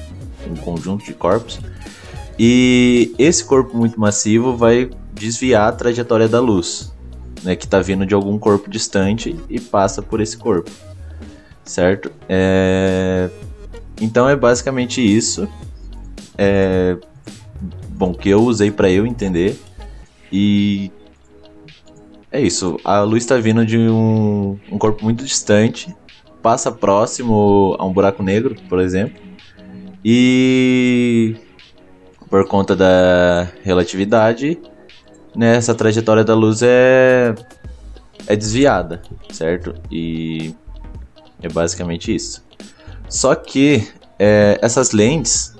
um 0.50 0.56
conjunto 0.56 1.06
de 1.06 1.14
corpos. 1.14 1.60
E 2.38 3.14
esse 3.20 3.44
corpo 3.44 3.78
muito 3.78 4.00
massivo 4.00 4.56
vai 4.56 4.90
desviar 5.14 5.70
a 5.70 5.72
trajetória 5.72 6.28
da 6.28 6.40
luz, 6.40 6.92
né, 7.44 7.56
que 7.56 7.66
está 7.66 7.80
vindo 7.82 8.06
de 8.06 8.14
algum 8.14 8.38
corpo 8.38 8.70
distante 8.70 9.36
e 9.50 9.60
passa 9.60 10.02
por 10.02 10.22
esse 10.22 10.38
corpo, 10.38 10.72
certo? 11.64 12.12
É, 12.28 13.30
Então 14.02 14.28
é 14.28 14.36
basicamente 14.36 15.00
isso. 15.00 15.48
É... 16.38 16.98
Bom, 17.90 18.16
que 18.16 18.30
eu 18.30 18.42
usei 18.42 18.72
para 18.72 18.90
eu 18.90 19.06
entender 19.06 19.60
e 20.32 20.92
é 22.32 22.42
isso. 22.42 22.78
A 22.84 23.02
luz 23.02 23.24
está 23.24 23.38
vindo 23.38 23.66
de 23.66 23.78
um, 23.78 24.58
um 24.72 24.78
corpo 24.78 25.04
muito 25.04 25.24
distante, 25.24 25.94
passa 26.42 26.72
próximo 26.72 27.76
a 27.78 27.86
um 27.86 27.92
buraco 27.92 28.24
negro, 28.24 28.56
por 28.70 28.80
exemplo, 28.80 29.22
e 30.04 31.36
por 32.30 32.48
conta 32.48 32.76
da 32.76 33.50
relatividade, 33.64 34.58
né, 35.36 35.56
essa 35.58 35.76
trajetória 35.76 36.24
da 36.24 36.34
luz 36.34 36.62
é 36.64 37.36
é 38.28 38.36
desviada, 38.36 39.02
certo? 39.30 39.74
E 39.92 40.56
é 41.42 41.50
basicamente 41.50 42.14
isso. 42.14 42.44
Só 43.10 43.36
que 43.36 43.88
é, 44.18 44.58
essas 44.62 44.92
lentes 44.92 45.56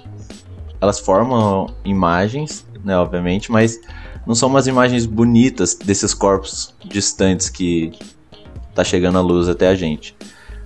elas 0.80 1.00
formam 1.00 1.68
imagens, 1.84 2.66
né, 2.84 2.96
obviamente, 2.98 3.52
mas 3.52 3.80
não 4.26 4.36
são 4.36 4.50
umas 4.50 4.68
imagens 4.68 5.06
bonitas 5.06 5.76
desses 5.76 6.14
corpos 6.14 6.74
distantes 6.84 7.50
que 7.50 7.92
tá 8.74 8.84
chegando 8.84 9.18
a 9.18 9.22
luz 9.22 9.50
até 9.50 9.68
a 9.68 9.76
gente. 9.76 10.16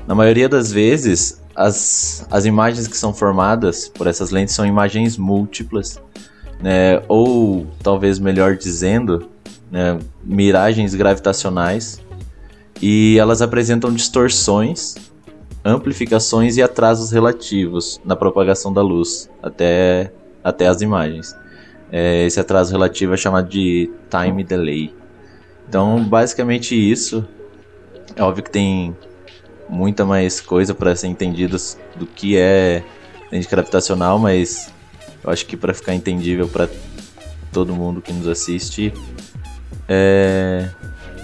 Na 0.08 0.14
maioria 0.14 0.48
das 0.48 0.72
vezes, 0.72 1.42
as, 1.56 2.26
as 2.30 2.46
imagens 2.46 2.88
que 2.88 2.98
são 2.98 3.14
formadas 3.14 3.90
por 3.90 4.08
essas 4.08 4.30
lentes 4.30 4.54
são 4.54 4.66
imagens 4.66 5.18
múltiplas, 5.18 6.00
né, 6.62 7.02
ou 7.08 7.66
talvez 7.82 8.20
melhor 8.20 8.56
dizendo, 8.56 9.30
né, 9.72 9.98
miragens 10.24 10.94
gravitacionais, 10.94 12.02
e 12.82 13.18
elas 13.18 13.42
apresentam 13.42 13.94
distorções, 13.94 14.96
amplificações 15.64 16.58
e 16.58 16.62
atrasos 16.62 17.12
relativos 17.12 18.00
na 18.06 18.16
propagação 18.16 18.72
da 18.72 18.82
luz 18.82 19.30
até, 19.42 20.12
até 20.44 20.68
as 20.68 20.82
imagens. 20.82 21.36
É, 21.92 22.26
esse 22.26 22.40
atraso 22.40 22.72
relativo 22.72 23.14
é 23.14 23.18
chamado 23.18 23.48
de 23.48 23.90
time 24.10 24.44
delay. 24.44 24.94
Então, 25.68 26.04
basicamente 26.04 26.76
isso. 26.76 27.28
É 28.16 28.24
óbvio 28.24 28.44
que 28.44 28.52
tem 28.52 28.96
muita 29.68 30.06
mais 30.06 30.40
coisa 30.40 30.74
para 30.74 30.96
ser 30.96 31.08
entendido 31.08 31.58
do 31.96 32.06
que 32.06 32.38
é 32.38 32.84
lente 33.32 33.50
gravitacional, 33.50 34.20
mas 34.20 34.72
eu 35.24 35.32
acho 35.32 35.46
que 35.46 35.58
para 35.58 35.74
ficar 35.74 35.96
entendível 35.96 36.48
para 36.48 36.70
todo 37.52 37.74
mundo 37.74 38.02
que 38.02 38.14
nos 38.14 38.28
assiste, 38.28 38.94
é, 39.88 40.70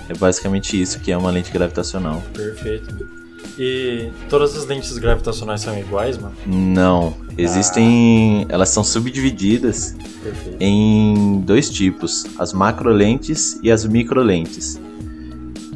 é 0.10 0.14
basicamente 0.18 0.80
isso 0.80 1.00
que 1.00 1.12
é 1.12 1.18
uma 1.18 1.30
lente 1.30 1.52
gravitacional. 1.52 2.22
Perfeito. 2.34 3.21
E 3.58 4.12
todas 4.30 4.56
as 4.56 4.66
lentes 4.66 4.98
gravitacionais 4.98 5.62
são 5.62 5.78
iguais, 5.78 6.18
mano? 6.18 6.34
Não, 6.46 7.14
existem, 7.38 8.46
elas 8.50 8.70
são 8.70 8.84
subdivididas 8.84 9.96
Perfeito. 10.24 10.58
em 10.60 11.42
dois 11.42 11.70
tipos, 11.70 12.26
as 12.40 12.54
macrolentes 12.54 13.60
e 13.62 13.70
as 13.70 13.86
microlentes. 13.86 14.80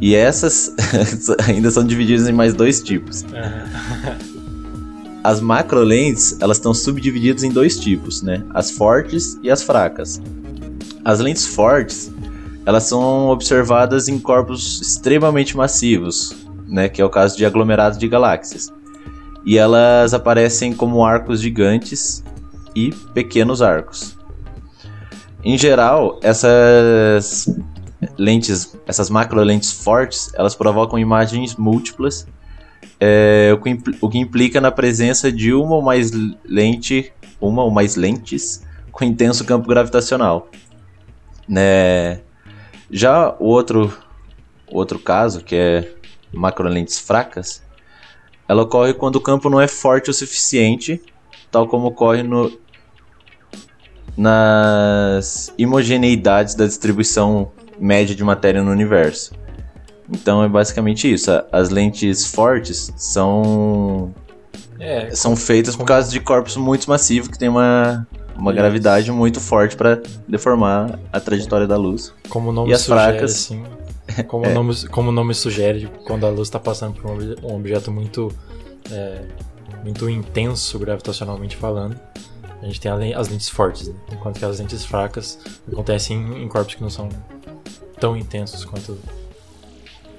E 0.01 0.15
essas 0.15 0.73
ainda 1.47 1.69
são 1.71 1.85
divididas 1.85 2.27
em 2.27 2.33
mais 2.33 2.53
dois 2.53 2.81
tipos. 2.81 3.23
Aham. 3.33 4.17
As 5.23 5.41
macrolentes, 5.41 6.37
elas 6.39 6.57
estão 6.57 6.71
subdivididas 6.71 7.43
em 7.43 7.49
dois 7.49 7.79
tipos, 7.79 8.21
né? 8.21 8.43
As 8.53 8.69
fortes 8.69 9.39
e 9.41 9.49
as 9.49 9.63
fracas. 9.63 10.21
As 11.03 11.19
lentes 11.19 11.47
fortes, 11.47 12.11
elas 12.63 12.83
são 12.83 13.29
observadas 13.29 14.07
em 14.07 14.19
corpos 14.19 14.79
extremamente 14.81 15.57
massivos, 15.57 16.35
né? 16.75 16.89
Que 16.89 17.01
é 17.01 17.05
o 17.05 17.09
caso 17.09 17.37
de 17.37 17.45
aglomerados 17.45 17.97
de 17.97 18.05
galáxias. 18.05 18.71
E 19.45 19.57
elas 19.57 20.13
aparecem 20.13 20.73
como 20.73 21.05
arcos 21.05 21.39
gigantes 21.39 22.21
e 22.75 22.91
pequenos 23.13 23.61
arcos. 23.61 24.17
Em 25.41 25.57
geral, 25.57 26.19
essas 26.21 27.47
lentes, 28.17 28.77
essas 28.85 29.09
macrolentes 29.09 29.71
fortes, 29.71 30.31
elas 30.35 30.53
provocam 30.53 30.99
imagens 30.99 31.55
múltiplas 31.55 32.27
é, 32.99 33.51
o, 33.53 33.61
que 33.61 33.77
o 34.01 34.09
que 34.09 34.17
implica 34.17 34.59
na 34.59 34.71
presença 34.71 35.31
de 35.31 35.53
uma 35.53 35.75
ou 35.75 35.81
mais 35.81 36.11
lente, 36.43 37.11
uma 37.39 37.63
ou 37.63 37.71
mais 37.71 37.95
lentes 37.95 38.63
com 38.91 39.05
intenso 39.05 39.45
campo 39.45 39.67
gravitacional. 39.67 40.49
Né? 41.47 42.19
Já 42.89 43.35
o 43.39 43.45
outro, 43.45 43.93
outro 44.67 44.97
caso, 44.99 45.43
que 45.43 45.55
é 45.55 45.95
macrolentes 46.35 46.99
fracas, 46.99 47.63
ela 48.47 48.63
ocorre 48.63 48.93
quando 48.93 49.17
o 49.17 49.21
campo 49.21 49.49
não 49.49 49.61
é 49.61 49.67
forte 49.67 50.09
o 50.09 50.13
suficiente, 50.13 51.01
tal 51.51 51.67
como 51.67 51.87
ocorre 51.87 52.23
no, 52.23 52.51
nas 54.17 55.53
homogeneidades 55.59 56.55
da 56.55 56.65
distribuição 56.65 57.51
média 57.79 58.15
de 58.15 58.23
matéria 58.23 58.63
no 58.63 58.71
universo. 58.71 59.33
Então 60.09 60.43
é 60.43 60.47
basicamente 60.49 61.11
isso. 61.11 61.31
As 61.51 61.69
lentes 61.69 62.25
fortes 62.27 62.91
são 62.97 64.13
É, 64.79 65.13
são 65.15 65.35
feitas 65.35 65.75
por 65.75 65.85
causa 65.85 66.11
de 66.11 66.19
corpos 66.19 66.55
muito 66.57 66.89
massivos 66.89 67.29
que 67.29 67.37
tem 67.37 67.49
uma, 67.49 68.07
uma 68.35 68.53
Isso. 68.53 68.55
gravidade 68.55 69.11
muito 69.11 69.39
forte 69.41 69.75
para 69.75 70.01
deformar 70.27 70.99
a 71.11 71.19
trajetória 71.19 71.67
da 71.67 71.77
luz. 71.77 72.13
como 72.29 72.49
o 72.49 72.53
nome 72.53 72.69
E 72.69 72.73
as 72.73 72.81
sugere, 72.81 73.27
fracas? 73.27 73.31
assim. 73.31 73.63
Como, 74.23 74.45
É. 74.45 74.49
o 74.49 74.53
nome, 74.53 74.87
como 74.89 75.09
o 75.09 75.11
nome 75.11 75.33
sugere, 75.33 75.89
quando 76.05 76.25
a 76.25 76.29
luz 76.29 76.47
está 76.47 76.59
passando 76.59 76.99
por 76.99 77.09
um 77.11 77.13
obje- 77.15 77.35
objeto 77.43 77.91
muito, 77.91 78.31
é, 78.91 79.21
muito 79.83 80.09
intenso 80.09 80.77
gravitacionalmente 80.79 81.55
falando, 81.55 81.99
a 82.61 82.65
gente 82.65 82.79
tem 82.81 83.13
as 83.13 83.27
lentes 83.29 83.49
fortes, 83.49 83.87
né? 83.89 83.95
enquanto 84.11 84.39
que 84.39 84.45
as 84.45 84.59
lentes 84.59 84.83
fracas 84.85 85.37
acontecem 85.71 86.17
em, 86.17 86.43
em 86.43 86.47
corpos 86.47 86.75
que 86.75 86.81
não 86.81 86.89
são 86.89 87.09
tão 87.99 88.15
intensos 88.17 88.63
quanto, 88.65 88.93
quanto 88.93 88.99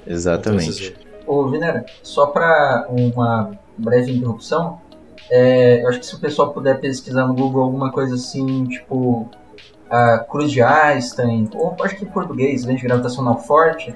Exatamente. 0.06 0.68
outros. 0.70 0.92
Ô, 1.26 1.48
Vinera, 1.48 1.84
só 2.02 2.26
para 2.26 2.86
uma 2.88 3.58
breve 3.76 4.12
interrupção, 4.12 4.80
é, 5.28 5.82
eu 5.82 5.88
acho 5.88 5.98
que 5.98 6.06
se 6.06 6.14
o 6.14 6.20
pessoal 6.20 6.52
puder 6.52 6.78
pesquisar 6.80 7.26
no 7.26 7.34
Google 7.34 7.62
alguma 7.64 7.90
coisa 7.90 8.14
assim, 8.14 8.64
tipo 8.66 9.28
a 9.90 10.18
cruz 10.18 10.50
de 10.50 10.62
Einstein, 10.62 11.48
ou 11.54 11.76
acho 11.82 11.96
que 11.96 12.04
em 12.04 12.08
português, 12.08 12.64
lente 12.64 12.82
gravitacional 12.82 13.38
forte, 13.38 13.94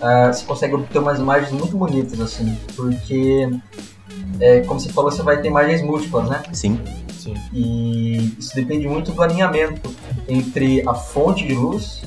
ah, 0.00 0.32
você 0.32 0.44
consegue 0.44 0.74
obter 0.74 0.98
umas 0.98 1.18
imagens 1.18 1.50
muito 1.52 1.76
bonitas, 1.76 2.20
assim, 2.20 2.56
porque, 2.76 3.48
é, 4.40 4.60
como 4.60 4.78
você 4.78 4.90
falou, 4.90 5.10
você 5.10 5.22
vai 5.22 5.40
ter 5.40 5.48
imagens 5.48 5.82
múltiplas, 5.82 6.28
né? 6.28 6.42
Sim, 6.52 6.80
Sim. 7.10 7.34
E 7.52 8.36
isso 8.38 8.54
depende 8.54 8.86
muito 8.86 9.10
do 9.10 9.20
alinhamento 9.22 9.92
entre 10.28 10.86
a 10.88 10.94
fonte 10.94 11.44
de 11.46 11.54
luz, 11.54 12.02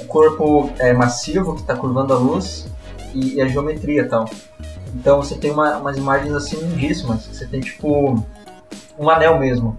o 0.00 0.04
corpo 0.06 0.70
é, 0.78 0.92
massivo 0.92 1.54
que 1.54 1.60
está 1.60 1.76
curvando 1.76 2.12
a 2.12 2.16
luz 2.16 2.66
e, 3.14 3.34
e 3.34 3.40
a 3.40 3.46
geometria 3.46 4.02
e 4.02 4.08
tal. 4.08 4.28
Então 4.94 5.22
você 5.22 5.36
tem 5.36 5.52
uma- 5.52 5.76
umas 5.76 5.96
imagens 5.96 6.32
assim 6.34 6.56
lindíssimas. 6.56 7.24
Você 7.26 7.46
tem 7.46 7.60
tipo 7.60 8.24
um 8.98 9.08
anel 9.10 9.38
mesmo. 9.38 9.76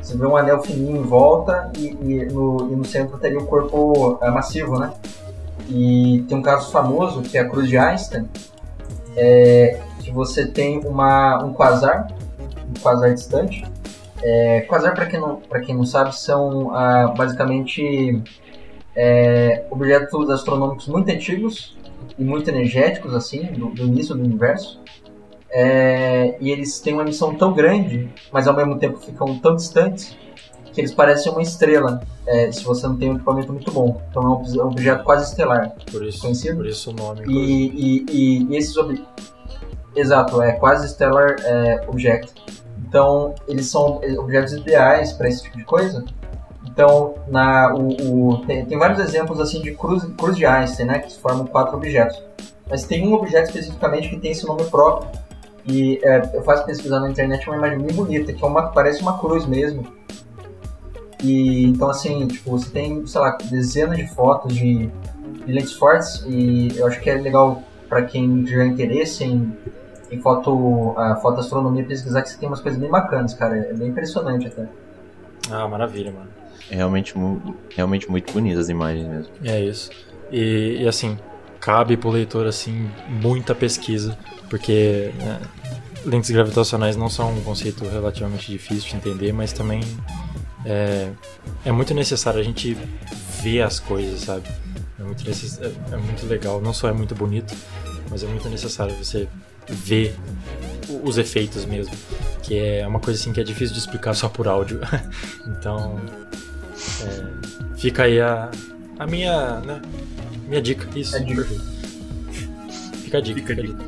Você 0.00 0.16
vê 0.16 0.26
um 0.26 0.36
anel 0.36 0.62
fininho 0.62 0.96
em 0.96 1.02
volta 1.02 1.70
e, 1.76 1.88
e 1.88 2.24
no, 2.26 2.72
e 2.72 2.76
no 2.76 2.84
centro 2.84 3.18
teria 3.18 3.38
o 3.38 3.46
corpo 3.46 4.18
é, 4.22 4.30
massivo, 4.30 4.78
né? 4.78 4.92
E 5.68 6.24
tem 6.28 6.36
um 6.38 6.42
caso 6.42 6.70
famoso 6.72 7.22
que 7.22 7.38
é 7.38 7.42
a 7.42 7.48
cruz 7.48 7.68
de 7.68 7.76
Einstein, 7.78 8.28
é, 9.16 9.78
que 10.00 10.10
você 10.10 10.46
tem 10.46 10.78
uma, 10.80 11.44
um 11.44 11.52
quasar, 11.52 12.08
um 12.68 12.80
quasar 12.80 13.14
distante, 13.14 13.64
é, 14.22 14.62
quasar, 14.62 14.94
para 14.94 15.06
quem, 15.06 15.20
não- 15.20 15.40
quem 15.64 15.74
não 15.76 15.84
sabe, 15.84 16.16
são 16.16 16.74
ah, 16.74 17.14
basicamente 17.16 18.22
é, 18.96 19.64
objetos 19.70 20.28
astronômicos 20.30 20.88
muito 20.88 21.10
antigos 21.10 21.76
e 22.18 22.24
muito 22.24 22.48
energéticos, 22.50 23.14
assim, 23.14 23.44
do, 23.52 23.68
do 23.70 23.84
início 23.84 24.14
do 24.14 24.22
universo. 24.24 24.80
É, 25.52 26.36
e 26.40 26.50
eles 26.50 26.78
têm 26.80 26.94
uma 26.94 27.02
emissão 27.02 27.34
tão 27.34 27.52
grande, 27.52 28.08
mas 28.32 28.46
ao 28.46 28.54
mesmo 28.54 28.78
tempo 28.78 28.98
ficam 28.98 29.38
tão 29.40 29.56
distantes, 29.56 30.16
que 30.72 30.80
eles 30.80 30.92
parecem 30.94 31.32
uma 31.32 31.42
estrela, 31.42 32.00
é, 32.26 32.52
se 32.52 32.62
você 32.62 32.86
não 32.86 32.96
tem 32.96 33.10
um 33.10 33.16
equipamento 33.16 33.52
muito 33.52 33.70
bom. 33.72 34.00
Então 34.08 34.22
é 34.22 34.26
um 34.26 34.32
obje- 34.32 34.60
objeto 34.60 35.02
quase 35.04 35.24
estelar. 35.30 35.72
Por 35.90 36.04
isso, 36.04 36.20
Conhecido? 36.20 36.56
por 36.58 36.66
isso 36.66 36.90
o 36.90 36.94
nome. 36.94 37.22
E, 37.26 38.04
e, 38.08 38.46
e- 38.52 38.56
esses 38.56 38.76
objetos. 38.76 39.08
Exato, 39.96 40.40
é 40.40 40.52
quase 40.52 40.88
stellar 40.88 41.34
é, 41.44 41.84
object. 41.88 42.32
Então, 42.86 43.34
eles 43.48 43.66
são 43.66 44.00
objetos 44.18 44.52
ideais 44.52 45.12
para 45.12 45.28
esse 45.28 45.42
tipo 45.42 45.56
de 45.58 45.64
coisa. 45.64 46.04
Então, 46.64 47.14
na, 47.28 47.74
o, 47.74 48.28
o- 48.34 48.46
tem, 48.46 48.64
tem 48.64 48.78
vários 48.78 49.00
exemplos 49.00 49.40
assim 49.40 49.60
de 49.60 49.74
cruz, 49.74 50.04
cruz 50.16 50.36
de 50.36 50.46
Einstein, 50.46 50.86
né, 50.86 50.98
que 51.00 51.12
formam 51.18 51.46
quatro 51.46 51.76
objetos. 51.76 52.22
Mas 52.68 52.84
tem 52.84 53.06
um 53.08 53.14
objeto 53.14 53.46
especificamente 53.48 54.08
que 54.08 54.16
tem 54.20 54.30
esse 54.30 54.46
nome 54.46 54.62
próprio. 54.66 55.10
E 55.66 56.00
é, 56.02 56.30
eu 56.34 56.42
faço 56.42 56.64
pesquisar 56.66 57.00
na 57.00 57.10
internet 57.10 57.46
uma 57.48 57.56
imagem 57.56 57.78
bem 57.80 57.94
bonita, 57.94 58.32
que 58.32 58.42
é 58.42 58.46
uma, 58.46 58.68
parece 58.68 59.02
uma 59.02 59.18
cruz 59.18 59.46
mesmo. 59.46 59.86
E 61.22 61.64
então 61.66 61.90
assim, 61.90 62.26
tipo, 62.26 62.50
você 62.50 62.70
tem, 62.70 63.06
sei 63.06 63.20
lá, 63.20 63.36
dezenas 63.50 63.96
de 63.98 64.08
fotos 64.08 64.54
de, 64.54 64.86
de 65.46 65.52
lentes 65.52 65.74
fortes 65.74 66.24
e 66.26 66.68
eu 66.76 66.86
acho 66.86 67.00
que 67.00 67.10
é 67.10 67.14
legal 67.14 67.62
para 67.88 68.02
quem 68.02 68.42
tiver 68.44 68.66
interesse 68.66 69.24
em, 69.24 69.54
em 70.10 70.18
foto, 70.20 70.94
a 70.96 71.16
fotoastronomia 71.16 71.84
pesquisar 71.84 72.22
que 72.22 72.30
você 72.30 72.38
tem 72.38 72.48
umas 72.48 72.60
coisas 72.60 72.80
bem 72.80 72.88
bacanas, 72.90 73.34
cara. 73.34 73.56
É 73.58 73.74
bem 73.74 73.88
impressionante 73.88 74.46
até. 74.46 74.66
Ah, 75.50 75.68
maravilha, 75.68 76.10
mano. 76.12 76.28
é 76.70 76.76
realmente, 76.76 77.18
mu- 77.18 77.54
realmente 77.68 78.10
muito 78.10 78.32
bonitas 78.32 78.60
as 78.60 78.68
imagens 78.70 79.06
mesmo. 79.06 79.32
É 79.44 79.60
isso. 79.60 79.90
E, 80.30 80.78
e, 80.82 80.88
assim, 80.88 81.18
cabe 81.60 81.96
pro 81.96 82.10
leitor 82.10 82.46
assim 82.46 82.90
muita 83.08 83.54
pesquisa, 83.54 84.18
porque 84.48 85.12
né, 85.18 85.40
lentes 86.04 86.30
gravitacionais 86.30 86.96
não 86.96 87.08
são 87.08 87.32
um 87.32 87.42
conceito 87.42 87.84
relativamente 87.84 88.50
difícil 88.50 88.90
de 88.90 88.96
entender, 88.96 89.32
mas 89.32 89.52
também 89.52 89.80
é, 90.64 91.10
é 91.64 91.72
muito 91.72 91.94
necessário 91.94 92.40
a 92.40 92.42
gente 92.42 92.76
ver 93.42 93.62
as 93.62 93.78
coisas, 93.78 94.20
sabe? 94.20 94.48
É 94.98 95.02
muito, 95.02 95.22
é, 95.28 95.94
é 95.94 95.96
muito 95.96 96.26
legal, 96.26 96.60
não 96.60 96.72
só 96.72 96.88
é 96.88 96.92
muito 96.92 97.14
bonito, 97.14 97.54
mas 98.10 98.22
é 98.22 98.26
muito 98.26 98.48
necessário 98.48 98.94
você 98.94 99.28
ver 99.68 100.14
os 101.02 101.18
efeitos 101.18 101.64
mesmo, 101.64 101.94
que 102.42 102.58
é 102.58 102.86
uma 102.86 102.98
coisa 102.98 103.18
assim 103.18 103.32
que 103.32 103.40
é 103.40 103.44
difícil 103.44 103.72
de 103.74 103.80
explicar 103.80 104.14
só 104.14 104.28
por 104.28 104.48
áudio. 104.48 104.80
então, 105.46 106.00
é, 107.02 107.76
fica 107.76 108.04
aí 108.04 108.20
a, 108.20 108.50
a 108.98 109.06
minha, 109.06 109.60
né, 109.60 109.80
minha 110.50 110.60
dica, 110.60 110.86
isso, 110.98 111.16
A 111.16 111.20
dica. 111.20 111.46
Fica 113.04 113.18
a 113.18 113.20
dica, 113.20 113.40
Fica 113.40 113.52
a 113.52 113.56
dica. 113.56 113.84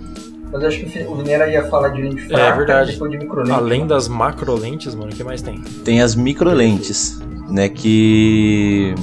Mas 0.53 0.62
eu 0.62 0.68
acho 0.68 0.79
que 0.85 0.98
o 1.05 1.14
Vineira 1.16 1.51
ia 1.51 1.64
falar 1.64 1.88
de 1.88 2.03
lente 2.03 2.22
fraca 2.22 2.57
verdade. 2.57 2.90
e 2.90 2.92
depois 2.92 3.11
de 3.11 3.18
microlente. 3.18 3.53
Além 3.53 3.87
das 3.87 4.07
macro 4.07 4.55
lentes, 4.55 4.94
mano, 4.94 5.11
o 5.11 5.14
que 5.14 5.25
mais 5.25 5.42
tem? 5.42 5.61
Tem 5.85 6.01
as 6.01 6.14
microlentes, 6.14 7.20
né, 7.48 7.68
que 7.68 8.94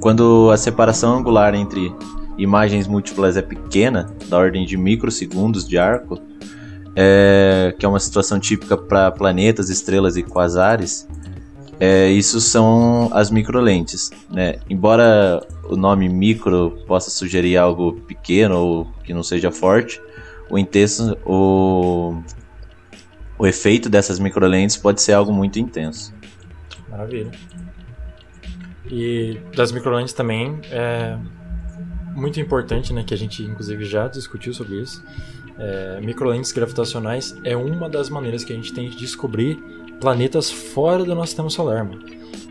quando 0.00 0.50
a 0.52 0.56
separação 0.56 1.16
angular 1.16 1.54
entre 1.54 1.94
imagens 2.36 2.86
múltiplas 2.86 3.36
é 3.36 3.42
pequena, 3.42 4.10
da 4.28 4.36
ordem 4.36 4.66
de 4.66 4.76
microsegundos 4.76 5.66
de 5.66 5.78
arco, 5.78 6.20
é, 6.94 7.74
que 7.78 7.86
é 7.86 7.88
uma 7.88 8.00
situação 8.00 8.38
típica 8.38 8.76
para 8.76 9.10
planetas, 9.12 9.70
estrelas 9.70 10.16
e 10.16 10.22
quasares, 10.22 11.08
é, 11.78 12.08
isso 12.08 12.40
são 12.40 13.10
as 13.12 13.30
microlentes, 13.30 14.10
né? 14.30 14.56
Embora 14.68 15.46
o 15.64 15.76
nome 15.76 16.08
micro 16.08 16.82
possa 16.86 17.10
sugerir 17.10 17.56
algo 17.56 18.00
pequeno 18.02 18.58
ou 18.58 18.84
que 19.04 19.12
não 19.12 19.22
seja 19.22 19.50
forte, 19.50 20.00
o 20.48 20.56
intenso, 20.58 21.16
o, 21.24 22.20
o 23.38 23.46
efeito 23.46 23.88
dessas 23.90 24.18
microlentes 24.18 24.76
pode 24.76 25.02
ser 25.02 25.12
algo 25.12 25.32
muito 25.32 25.58
intenso. 25.58 26.14
Maravilha. 26.88 27.30
E 28.90 29.38
das 29.54 29.72
microlentes 29.72 30.14
também 30.14 30.58
é 30.70 31.18
muito 32.14 32.40
importante, 32.40 32.92
né, 32.92 33.04
que 33.04 33.12
a 33.12 33.16
gente 33.18 33.42
inclusive 33.42 33.84
já 33.84 34.08
discutiu 34.08 34.54
sobre 34.54 34.80
isso. 34.80 35.04
É, 35.58 36.00
microlentes 36.00 36.52
gravitacionais 36.52 37.36
é 37.44 37.56
uma 37.56 37.88
das 37.88 38.08
maneiras 38.08 38.44
que 38.44 38.52
a 38.52 38.56
gente 38.56 38.72
tem 38.72 38.88
de 38.88 38.96
descobrir 38.96 39.58
planetas 40.00 40.50
fora 40.50 41.04
do 41.04 41.14
nosso 41.14 41.28
sistema 41.28 41.50
solar, 41.50 41.84
mano. 41.84 42.02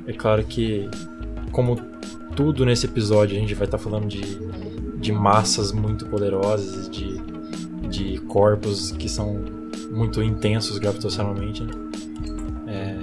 É 0.07 0.13
claro 0.13 0.43
que, 0.43 0.89
como 1.51 1.77
tudo 2.35 2.65
nesse 2.65 2.85
episódio, 2.85 3.37
a 3.37 3.39
gente 3.39 3.53
vai 3.55 3.65
estar 3.65 3.77
falando 3.77 4.07
de, 4.07 4.21
de 4.97 5.11
massas 5.11 5.71
muito 5.71 6.05
poderosas, 6.05 6.89
de, 6.89 7.19
de 7.89 8.19
corpos 8.21 8.91
que 8.91 9.09
são 9.09 9.43
muito 9.91 10.21
intensos 10.21 10.77
gravitacionalmente, 10.77 11.63
né? 11.63 11.73
É, 12.67 12.99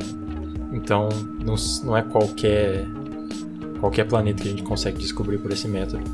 então, 0.73 1.09
não, 1.45 1.55
não 1.85 1.97
é 1.97 2.03
qualquer 2.03 2.87
qualquer 3.81 4.05
planeta 4.05 4.41
que 4.41 4.49
a 4.49 4.51
gente 4.53 4.63
consegue 4.63 4.99
descobrir 4.99 5.39
por 5.39 5.51
esse 5.51 5.67
método. 5.67 6.05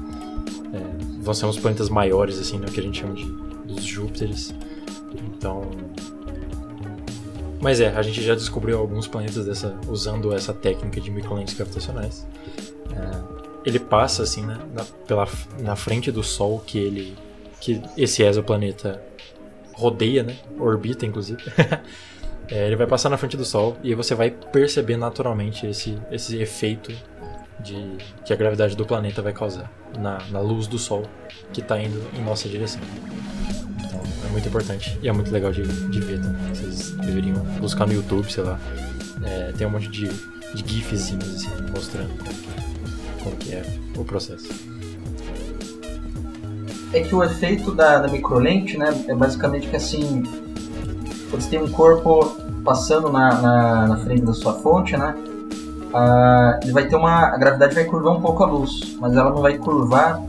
É, 0.72 1.20
vão 1.20 1.34
ser 1.34 1.44
uns 1.44 1.58
planetas 1.58 1.90
maiores, 1.90 2.38
assim, 2.38 2.58
né, 2.58 2.66
que 2.72 2.80
a 2.80 2.82
gente 2.82 3.00
chama 3.00 3.14
de 3.14 3.26
dos 3.68 3.84
Júpiteres. 3.84 4.54
Então, 5.14 5.70
mas 7.60 7.80
é, 7.80 7.88
a 7.88 8.02
gente 8.02 8.22
já 8.22 8.34
descobriu 8.34 8.78
alguns 8.78 9.06
planetas 9.06 9.44
dessa 9.44 9.78
usando 9.88 10.32
essa 10.32 10.52
técnica 10.52 11.00
de 11.00 11.10
microlentes 11.10 11.54
gravitacionais. 11.54 12.26
É, 12.92 13.38
ele 13.64 13.78
passa 13.78 14.22
assim, 14.22 14.44
né, 14.46 14.58
na, 14.72 14.84
pela 15.06 15.28
na 15.60 15.76
frente 15.76 16.10
do 16.12 16.22
Sol 16.22 16.62
que 16.64 16.78
ele 16.78 17.16
que 17.60 17.82
esse 17.96 18.22
exoplaneta 18.22 19.02
rodeia, 19.72 20.22
né, 20.22 20.36
orbita 20.58 21.06
inclusive. 21.06 21.42
É, 22.50 22.66
ele 22.66 22.76
vai 22.76 22.86
passar 22.86 23.10
na 23.10 23.18
frente 23.18 23.36
do 23.36 23.44
Sol 23.44 23.76
e 23.82 23.94
você 23.94 24.14
vai 24.14 24.30
perceber 24.30 24.96
naturalmente 24.96 25.66
esse, 25.66 25.98
esse 26.10 26.40
efeito 26.40 26.90
de 27.60 27.98
que 28.24 28.32
a 28.32 28.36
gravidade 28.36 28.74
do 28.74 28.86
planeta 28.86 29.20
vai 29.20 29.34
causar 29.34 29.70
na, 29.98 30.18
na 30.30 30.40
luz 30.40 30.66
do 30.66 30.78
Sol 30.78 31.02
que 31.52 31.60
está 31.60 31.78
indo 31.78 32.02
em 32.16 32.24
nossa 32.24 32.48
direção. 32.48 32.80
Então 34.02 34.28
é 34.28 34.32
muito 34.32 34.48
importante 34.48 34.98
e 35.02 35.08
é 35.08 35.12
muito 35.12 35.30
legal 35.30 35.52
de, 35.52 35.62
de 35.62 36.00
ver 36.00 36.20
também. 36.20 36.54
Vocês 36.54 36.90
deveriam 36.92 37.36
buscar 37.60 37.86
no 37.86 37.94
YouTube, 37.94 38.30
sei 38.30 38.44
lá. 38.44 38.58
É, 39.22 39.52
tem 39.56 39.66
um 39.66 39.70
monte 39.70 39.88
de, 39.88 40.08
de 40.08 40.74
gifzinhos 40.74 41.34
assim, 41.34 41.50
mostrando 41.74 42.10
como 42.18 42.34
que, 42.36 43.24
como 43.24 43.36
que 43.36 43.52
é 43.52 43.62
o 43.96 44.04
processo. 44.04 44.48
É 46.92 47.00
que 47.00 47.14
o 47.14 47.22
efeito 47.22 47.74
da, 47.74 47.98
da 47.98 48.08
microlente, 48.08 48.78
né, 48.78 49.04
é 49.08 49.14
basicamente 49.14 49.68
que 49.68 49.76
assim, 49.76 50.22
você 51.30 51.50
tem 51.50 51.62
um 51.62 51.68
corpo 51.68 52.36
passando 52.64 53.10
na, 53.10 53.40
na, 53.40 53.86
na 53.88 53.96
frente 53.98 54.22
da 54.22 54.32
sua 54.32 54.54
fonte, 54.54 54.96
né, 54.96 55.14
ah, 55.92 56.60
ele 56.62 56.72
vai 56.72 56.86
ter 56.86 56.96
uma, 56.96 57.28
a 57.28 57.36
gravidade 57.36 57.74
vai 57.74 57.84
curvar 57.84 58.14
um 58.14 58.20
pouco 58.20 58.42
a 58.42 58.46
luz, 58.46 58.96
mas 59.00 59.14
ela 59.14 59.30
não 59.30 59.40
vai 59.40 59.56
curvar 59.56 60.20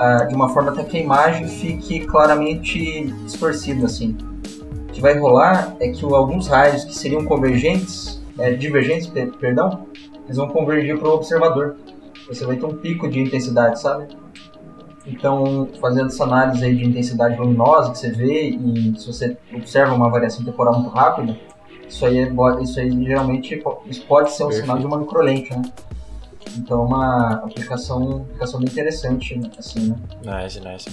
ah, 0.00 0.24
de 0.24 0.34
uma 0.34 0.48
forma 0.48 0.70
até 0.70 0.82
que 0.82 0.96
a 0.96 1.00
imagem 1.00 1.46
fique 1.46 2.06
claramente 2.06 3.02
distorcida, 3.26 3.84
assim. 3.84 4.16
O 4.88 4.92
que 4.92 4.98
vai 4.98 5.18
rolar 5.18 5.76
é 5.78 5.88
que 5.88 6.02
alguns 6.02 6.48
raios 6.48 6.84
que 6.84 6.94
seriam 6.94 7.22
convergentes, 7.22 8.18
é, 8.38 8.50
divergentes, 8.52 9.08
per, 9.08 9.30
perdão, 9.32 9.86
eles 10.24 10.38
vão 10.38 10.48
convergir 10.48 10.98
para 10.98 11.06
o 11.06 11.12
observador. 11.12 11.76
Você 12.26 12.46
vai 12.46 12.56
ter 12.56 12.64
um 12.64 12.76
pico 12.78 13.10
de 13.10 13.20
intensidade, 13.20 13.78
sabe? 13.78 14.06
Então, 15.06 15.68
fazendo 15.78 16.06
essa 16.06 16.24
análise 16.24 16.64
aí 16.64 16.74
de 16.74 16.88
intensidade 16.88 17.38
luminosa 17.38 17.92
que 17.92 17.98
você 17.98 18.10
vê 18.10 18.48
e 18.48 18.98
se 18.98 19.06
você 19.06 19.36
observa 19.52 19.94
uma 19.94 20.08
variação 20.08 20.42
temporal 20.42 20.80
muito 20.80 20.94
rápida, 20.94 21.36
isso 21.86 22.06
aí, 22.06 22.20
é, 22.20 22.32
isso 22.62 22.80
aí 22.80 23.04
geralmente 23.04 23.62
isso 23.84 24.06
pode 24.06 24.32
ser 24.32 24.44
um 24.44 24.46
Perfeito. 24.46 24.64
sinal 24.64 24.78
de 24.78 24.86
uma 24.86 24.98
microlente, 24.98 25.50
né? 25.54 25.60
Então, 26.56 26.84
uma 26.84 27.34
aplicação, 27.44 28.22
aplicação 28.28 28.60
bem 28.60 28.68
interessante, 28.68 29.40
assim, 29.58 29.90
né? 29.90 30.42
Nice, 30.42 30.60
nice. 30.60 30.88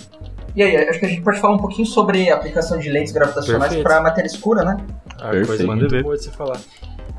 E 0.55 0.63
aí, 0.63 0.77
acho 0.77 0.99
que 0.99 1.05
a 1.05 1.09
gente 1.09 1.21
pode 1.21 1.39
falar 1.39 1.55
um 1.55 1.59
pouquinho 1.59 1.87
sobre 1.87 2.29
a 2.29 2.35
aplicação 2.35 2.77
de 2.77 2.89
lentes 2.89 3.11
gravitacionais 3.11 3.75
para 3.77 4.01
matéria 4.01 4.27
escura, 4.27 4.63
né? 4.63 4.77
A 5.17 5.29
Perfeito. 5.29 5.47
coisa 5.47 5.67
muito 5.67 6.03
boa 6.03 6.15
de 6.15 6.23
se 6.23 6.31
falar. 6.31 6.59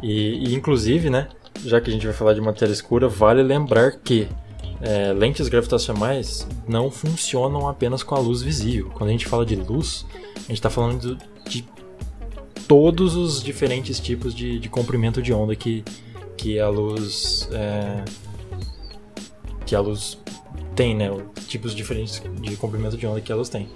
E, 0.03 0.51
e, 0.51 0.55
inclusive, 0.55 1.11
né, 1.11 1.29
já 1.65 1.81
que 1.81 1.91
a 1.91 1.93
gente 1.93 2.07
vai 2.07 2.15
falar 2.15 2.35
de 2.35 2.41
matéria 2.41 2.73
escura, 2.73 3.09
vale 3.09 3.43
lembrar 3.43 3.93
que 3.93 4.29
é, 4.81 5.13
lentes 5.13 5.49
gravitacionais 5.49 6.47
não 6.67 6.91
funcionam 6.91 7.69
apenas 7.69 8.03
com 8.03 8.15
a 8.15 8.19
luz 8.19 8.43
visível. 8.43 8.91
Quando 8.95 9.09
a 9.09 9.13
gente 9.13 9.27
fala 9.27 9.45
de 9.45 9.57
luz, 9.57 10.07
a 10.37 10.41
gente 10.41 10.53
está 10.53 10.71
falando 10.71 11.17
de, 11.17 11.63
de, 11.63 11.69
todos 12.67 13.17
os 13.17 13.43
diferentes 13.43 13.99
tipos 13.99 14.35
de, 14.35 14.59
de, 14.59 14.69
comprimento 14.69 15.23
de 15.23 15.33
onda 15.33 15.57
que, 15.57 15.83
que 16.39 16.59
a 16.59 16.69
luz 16.69 17.49
é, 17.53 18.05
que 19.67 19.75
a 19.75 19.81
luz 19.81 20.19
tem, 20.75 20.95
né? 20.95 21.11
Tipos 21.47 21.75
diferentes 21.75 22.23
de 22.41 22.57
comprimento 22.57 22.97
de 22.97 23.07
onda 23.07 23.21
que 23.21 23.31
a 23.31 23.37
luz 23.37 23.49
tem. 23.49 23.69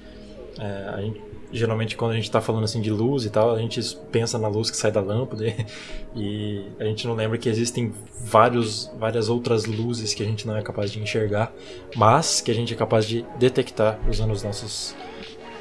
É, 0.58 1.02
gente, 1.02 1.20
geralmente 1.52 1.96
quando 1.96 2.12
a 2.12 2.14
gente 2.14 2.24
está 2.24 2.40
falando 2.40 2.64
assim 2.64 2.80
de 2.80 2.90
luz 2.90 3.24
e 3.24 3.30
tal, 3.30 3.54
a 3.54 3.58
gente 3.58 3.80
pensa 4.10 4.38
na 4.38 4.48
luz 4.48 4.70
que 4.70 4.76
sai 4.76 4.90
da 4.90 5.00
lâmpada 5.00 5.44
e 6.16 6.64
a 6.78 6.84
gente 6.84 7.06
não 7.06 7.14
lembra 7.14 7.36
que 7.36 7.48
existem 7.48 7.92
vários, 8.24 8.90
várias 8.98 9.28
outras 9.28 9.66
luzes 9.66 10.14
que 10.14 10.22
a 10.22 10.26
gente 10.26 10.46
não 10.46 10.56
é 10.56 10.62
capaz 10.62 10.90
de 10.90 11.00
enxergar, 11.00 11.52
mas 11.96 12.40
que 12.40 12.50
a 12.50 12.54
gente 12.54 12.72
é 12.72 12.76
capaz 12.76 13.06
de 13.06 13.24
detectar 13.38 13.98
usando 14.08 14.30
os 14.30 14.42
nossos 14.42 14.94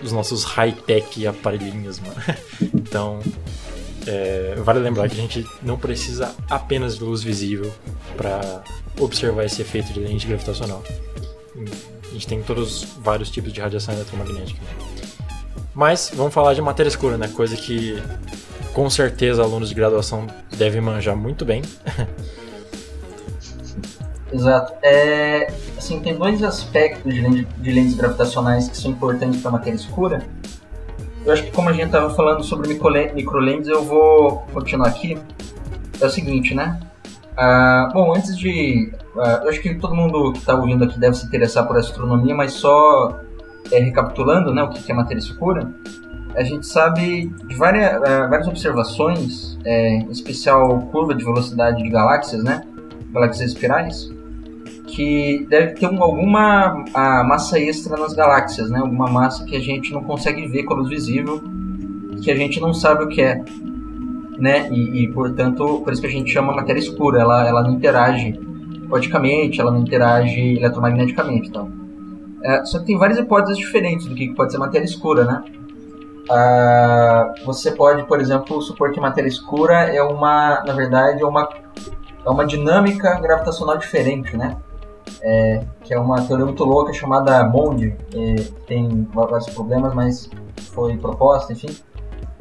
os 0.01 0.11
nossos 0.11 0.43
high-tech 0.43 1.27
aparelhinhos, 1.27 1.99
mano. 1.99 2.15
Então, 2.73 3.19
é, 4.07 4.55
vale 4.57 4.79
lembrar 4.79 5.07
que 5.09 5.13
a 5.13 5.21
gente 5.21 5.45
não 5.61 5.77
precisa 5.77 6.33
apenas 6.49 6.97
de 6.97 7.03
luz 7.03 7.21
visível 7.21 7.71
para 8.17 8.63
observar 8.99 9.45
esse 9.45 9.61
efeito 9.61 9.93
de 9.93 9.99
lente 9.99 10.27
gravitacional. 10.27 10.83
A 12.03 12.13
gente 12.13 12.27
tem 12.27 12.41
todos 12.41 12.83
vários 12.99 13.29
tipos 13.29 13.53
de 13.53 13.61
radiação 13.61 13.93
eletromagnética. 13.93 14.59
Mas 15.73 16.11
vamos 16.13 16.33
falar 16.33 16.53
de 16.53 16.61
matéria 16.61 16.89
escura, 16.89 17.17
né? 17.17 17.27
Coisa 17.29 17.55
que 17.55 18.01
com 18.73 18.89
certeza 18.89 19.41
alunos 19.41 19.69
de 19.69 19.75
graduação 19.75 20.27
devem 20.57 20.81
manjar 20.81 21.15
muito 21.15 21.45
bem. 21.45 21.61
Exato. 24.33 24.73
É, 24.81 25.53
assim, 25.77 25.99
tem 25.99 26.15
dois 26.15 26.41
aspectos 26.41 27.13
de, 27.13 27.21
lente, 27.21 27.47
de 27.57 27.71
lentes 27.71 27.95
gravitacionais 27.95 28.69
que 28.69 28.77
são 28.77 28.91
importantes 28.91 29.41
para 29.41 29.51
matéria 29.51 29.75
escura. 29.75 30.25
Eu 31.25 31.33
acho 31.33 31.43
que 31.43 31.51
como 31.51 31.69
a 31.69 31.73
gente 31.73 31.85
estava 31.85 32.09
falando 32.09 32.43
sobre 32.43 32.67
microlentes, 32.69 33.67
eu 33.67 33.83
vou 33.83 34.39
continuar 34.53 34.87
aqui. 34.87 35.17
É 35.99 36.05
o 36.05 36.09
seguinte, 36.09 36.55
né? 36.55 36.79
Ah, 37.37 37.89
bom, 37.93 38.15
antes 38.15 38.37
de... 38.37 38.91
Ah, 39.17 39.41
eu 39.43 39.49
acho 39.49 39.61
que 39.61 39.75
todo 39.75 39.95
mundo 39.95 40.31
que 40.33 40.39
está 40.39 40.55
ouvindo 40.55 40.83
aqui 40.83 40.99
deve 40.99 41.15
se 41.15 41.25
interessar 41.25 41.67
por 41.67 41.77
astronomia, 41.77 42.33
mas 42.33 42.53
só 42.53 43.19
é, 43.71 43.79
recapitulando 43.79 44.53
né, 44.53 44.63
o 44.63 44.69
que 44.69 44.91
é 44.91 44.95
matéria 44.95 45.19
escura, 45.19 45.71
a 46.35 46.43
gente 46.43 46.65
sabe 46.65 47.27
de 47.47 47.55
várias, 47.55 47.97
uh, 47.97 48.29
várias 48.29 48.47
observações, 48.47 49.57
é, 49.65 49.95
em 49.95 50.11
especial 50.11 50.79
curva 50.91 51.13
de 51.13 51.23
velocidade 51.23 51.83
de 51.83 51.89
galáxias, 51.89 52.43
né, 52.43 52.63
galáxias 53.11 53.51
espirais, 53.51 54.09
que 54.91 55.45
deve 55.49 55.73
ter 55.73 55.87
um, 55.87 56.01
alguma 56.03 56.83
massa 57.25 57.59
extra 57.59 57.97
nas 57.97 58.13
galáxias, 58.13 58.69
né, 58.69 58.79
alguma 58.79 59.09
massa 59.09 59.45
que 59.45 59.55
a 59.55 59.59
gente 59.59 59.93
não 59.93 60.03
consegue 60.03 60.47
ver 60.47 60.63
com 60.63 60.73
a 60.73 60.77
luz 60.77 60.89
visível, 60.89 61.41
que 62.21 62.29
a 62.29 62.35
gente 62.35 62.59
não 62.59 62.73
sabe 62.73 63.03
o 63.05 63.07
que 63.07 63.21
é. 63.21 63.43
Né? 64.37 64.69
E, 64.71 65.03
e 65.03 65.07
portanto, 65.11 65.81
por 65.83 65.93
isso 65.93 66.01
que 66.01 66.07
a 66.07 66.11
gente 66.11 66.31
chama 66.31 66.53
matéria 66.53 66.79
escura, 66.79 67.21
ela, 67.21 67.47
ela 67.47 67.63
não 67.63 67.71
interage 67.71 68.39
quanticamente, 68.89 69.61
ela 69.61 69.71
não 69.71 69.81
interage 69.81 70.57
eletromagneticamente. 70.57 71.49
Então. 71.49 71.71
É, 72.43 72.65
só 72.65 72.79
que 72.79 72.85
tem 72.85 72.97
várias 72.97 73.19
hipóteses 73.19 73.57
diferentes 73.57 74.07
do 74.07 74.15
que 74.15 74.33
pode 74.33 74.51
ser 74.51 74.57
matéria 74.57 74.85
escura, 74.85 75.25
né? 75.25 75.43
Ah, 76.29 77.33
você 77.45 77.71
pode, 77.71 78.03
por 78.05 78.19
exemplo, 78.19 78.61
supor 78.61 78.91
que 78.91 78.99
matéria 78.99 79.27
escura 79.27 79.73
é 79.93 80.01
uma, 80.01 80.63
na 80.65 80.73
verdade, 80.73 81.21
é 81.21 81.25
uma, 81.25 81.47
é 82.25 82.29
uma 82.29 82.45
dinâmica 82.45 83.19
gravitacional 83.19 83.77
diferente, 83.77 84.35
né? 84.35 84.57
É, 85.21 85.63
que 85.83 85.93
é 85.93 85.99
uma 85.99 86.21
teoria 86.21 86.45
muito 86.45 86.63
louca 86.63 86.93
chamada 86.93 87.43
Bond, 87.43 87.95
é, 88.15 88.35
tem 88.65 89.07
vários 89.13 89.49
problemas, 89.49 89.93
mas 89.93 90.29
foi 90.73 90.97
proposta, 90.97 91.53
enfim. 91.53 91.75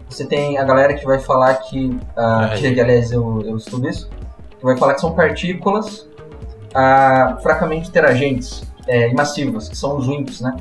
Você 0.08 0.26
tem 0.26 0.58
a 0.58 0.64
galera 0.64 0.94
que 0.94 1.04
vai 1.04 1.18
falar 1.18 1.54
que, 1.54 1.98
ah, 2.16 2.50
que 2.58 2.80
aliás 2.80 3.12
eu, 3.12 3.42
eu 3.42 3.56
estudo 3.56 3.88
isso, 3.88 4.10
que 4.58 4.64
vai 4.64 4.76
falar 4.76 4.94
que 4.94 5.00
são 5.00 5.12
partículas 5.12 6.08
ah, 6.74 7.38
fracamente 7.40 7.88
interagentes, 7.88 8.64
é, 8.90 9.08
e 9.08 9.14
massivas, 9.14 9.68
que 9.68 9.76
são 9.76 9.96
os 9.96 10.08
WIMPs, 10.08 10.40
né? 10.40 10.56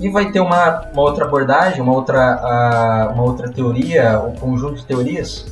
E 0.00 0.08
vai 0.08 0.30
ter 0.30 0.40
uma, 0.40 0.88
uma 0.92 1.02
outra 1.02 1.24
abordagem, 1.24 1.80
uma 1.80 1.92
outra, 1.92 2.36
uh, 2.36 3.12
uma 3.12 3.22
outra 3.22 3.50
teoria, 3.50 4.20
um 4.20 4.34
conjunto 4.34 4.76
de 4.76 4.86
teorias, 4.86 5.46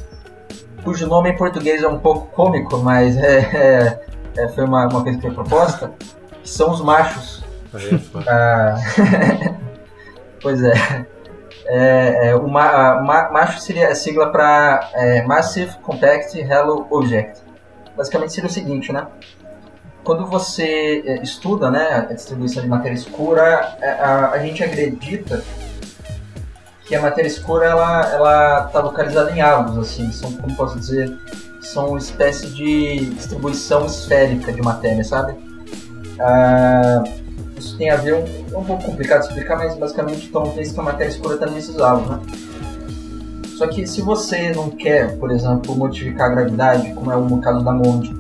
cujo 0.84 1.06
nome 1.06 1.30
em 1.30 1.36
português 1.36 1.82
é 1.82 1.88
um 1.88 1.98
pouco 1.98 2.26
cômico, 2.28 2.78
mas 2.78 3.16
é, 3.16 4.01
é, 4.36 4.44
é 4.44 4.48
foi 4.48 4.64
uma, 4.64 4.86
uma 4.86 5.02
coisa 5.02 5.18
que 5.18 5.22
foi 5.22 5.34
proposta, 5.34 5.92
que 6.42 6.48
são 6.48 6.70
os 6.70 6.80
machos. 6.80 7.42
uh, 7.72 9.54
pois 10.42 10.62
é. 10.62 11.06
É, 11.64 12.28
é, 12.30 12.36
o 12.36 12.48
ma, 12.48 13.00
ma, 13.00 13.30
macho 13.30 13.60
seria 13.60 13.88
a 13.88 13.94
sigla 13.94 14.30
para 14.32 14.90
é, 14.94 15.22
Massive 15.22 15.76
Compact 15.78 16.42
Halo 16.52 16.86
Object. 16.90 17.40
Basicamente 17.96 18.32
seria 18.32 18.50
o 18.50 18.52
seguinte, 18.52 18.92
né? 18.92 19.06
quando 20.04 20.26
você 20.26 21.02
eh, 21.06 21.22
estuda 21.22 21.70
né, 21.70 22.06
a 22.10 22.12
distribuição 22.12 22.62
de 22.62 22.68
matéria 22.68 22.94
escura, 22.94 23.76
eh, 23.80 23.90
a, 23.90 24.30
a 24.30 24.38
gente 24.38 24.62
acredita 24.62 25.42
que 26.84 26.94
a 26.94 27.00
matéria 27.00 27.28
escura 27.28 27.66
ela 27.66 28.12
ela 28.12 28.66
está 28.66 28.80
localizada 28.80 29.30
em 29.30 29.40
halos, 29.40 29.78
assim, 29.78 30.10
são 30.10 30.32
como 30.32 30.56
posso 30.56 30.78
dizer, 30.78 31.16
são 31.62 31.88
uma 31.88 31.98
espécie 31.98 32.48
de 32.50 33.06
distribuição 33.06 33.86
esférica 33.86 34.52
de 34.52 34.60
matéria, 34.60 35.02
sabe? 35.04 35.34
Ah, 36.20 37.04
isso 37.56 37.76
tem 37.78 37.90
a 37.90 37.96
ver 37.96 38.14
um, 38.14 38.58
um 38.58 38.64
pouco 38.64 38.84
complicado 38.84 39.22
de 39.22 39.28
explicar, 39.28 39.56
mas 39.56 39.76
basicamente 39.76 40.26
então 40.26 40.50
pensa 40.50 40.74
que 40.74 40.80
a 40.80 40.82
matéria 40.82 41.10
escura 41.10 41.34
está 41.34 41.46
nesses 41.46 41.78
halos, 41.78 42.08
né? 42.08 42.20
Só 43.56 43.68
que 43.68 43.86
se 43.86 44.02
você 44.02 44.50
não 44.50 44.70
quer, 44.70 45.16
por 45.18 45.30
exemplo, 45.30 45.76
modificar 45.76 46.30
a 46.30 46.34
gravidade, 46.34 46.92
como 46.94 47.12
é 47.12 47.16
o 47.16 47.38
caso 47.38 47.64
da 47.64 47.72
Monde, 47.72 48.12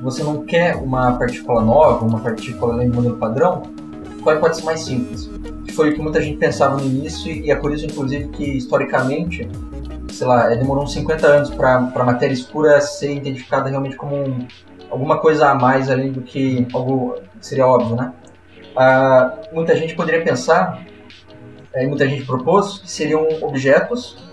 você 0.00 0.22
não 0.22 0.44
quer 0.44 0.76
uma 0.76 1.12
partícula 1.18 1.62
nova, 1.62 2.04
uma 2.04 2.20
partícula 2.20 2.74
além 2.74 2.90
do 2.90 2.94
modelo 2.94 3.16
padrão, 3.16 3.62
qual 4.22 4.38
pode 4.38 4.56
ser 4.56 4.64
mais 4.64 4.80
simples? 4.80 5.28
Foi 5.74 5.90
o 5.90 5.94
que 5.94 6.00
muita 6.00 6.22
gente 6.22 6.36
pensava 6.36 6.76
no 6.76 6.86
início 6.86 7.32
e 7.32 7.50
é 7.50 7.56
por 7.56 7.72
isso, 7.72 7.86
inclusive, 7.86 8.28
que 8.28 8.44
historicamente, 8.44 9.48
sei 10.16 10.26
lá, 10.26 10.48
demorou 10.48 10.84
uns 10.84 10.92
50 10.92 11.26
anos 11.26 11.50
para 11.50 11.76
a 11.76 12.04
matéria 12.04 12.32
escura 12.32 12.80
ser 12.80 13.14
identificada 13.14 13.68
realmente 13.68 13.96
como 13.96 14.16
um, 14.16 14.46
alguma 14.90 15.18
coisa 15.18 15.50
a 15.50 15.54
mais 15.54 15.90
além 15.90 16.10
do 16.10 16.22
que 16.22 16.66
algo 16.72 17.16
que 17.38 17.46
seria 17.46 17.66
óbvio, 17.66 17.96
né? 17.96 18.12
Ah, 18.76 19.32
muita 19.52 19.76
gente 19.76 19.94
poderia 19.94 20.22
pensar, 20.22 20.82
é, 21.72 21.86
muita 21.86 22.08
gente 22.08 22.24
propôs, 22.24 22.78
que 22.78 22.90
seriam 22.90 23.26
objetos 23.42 24.24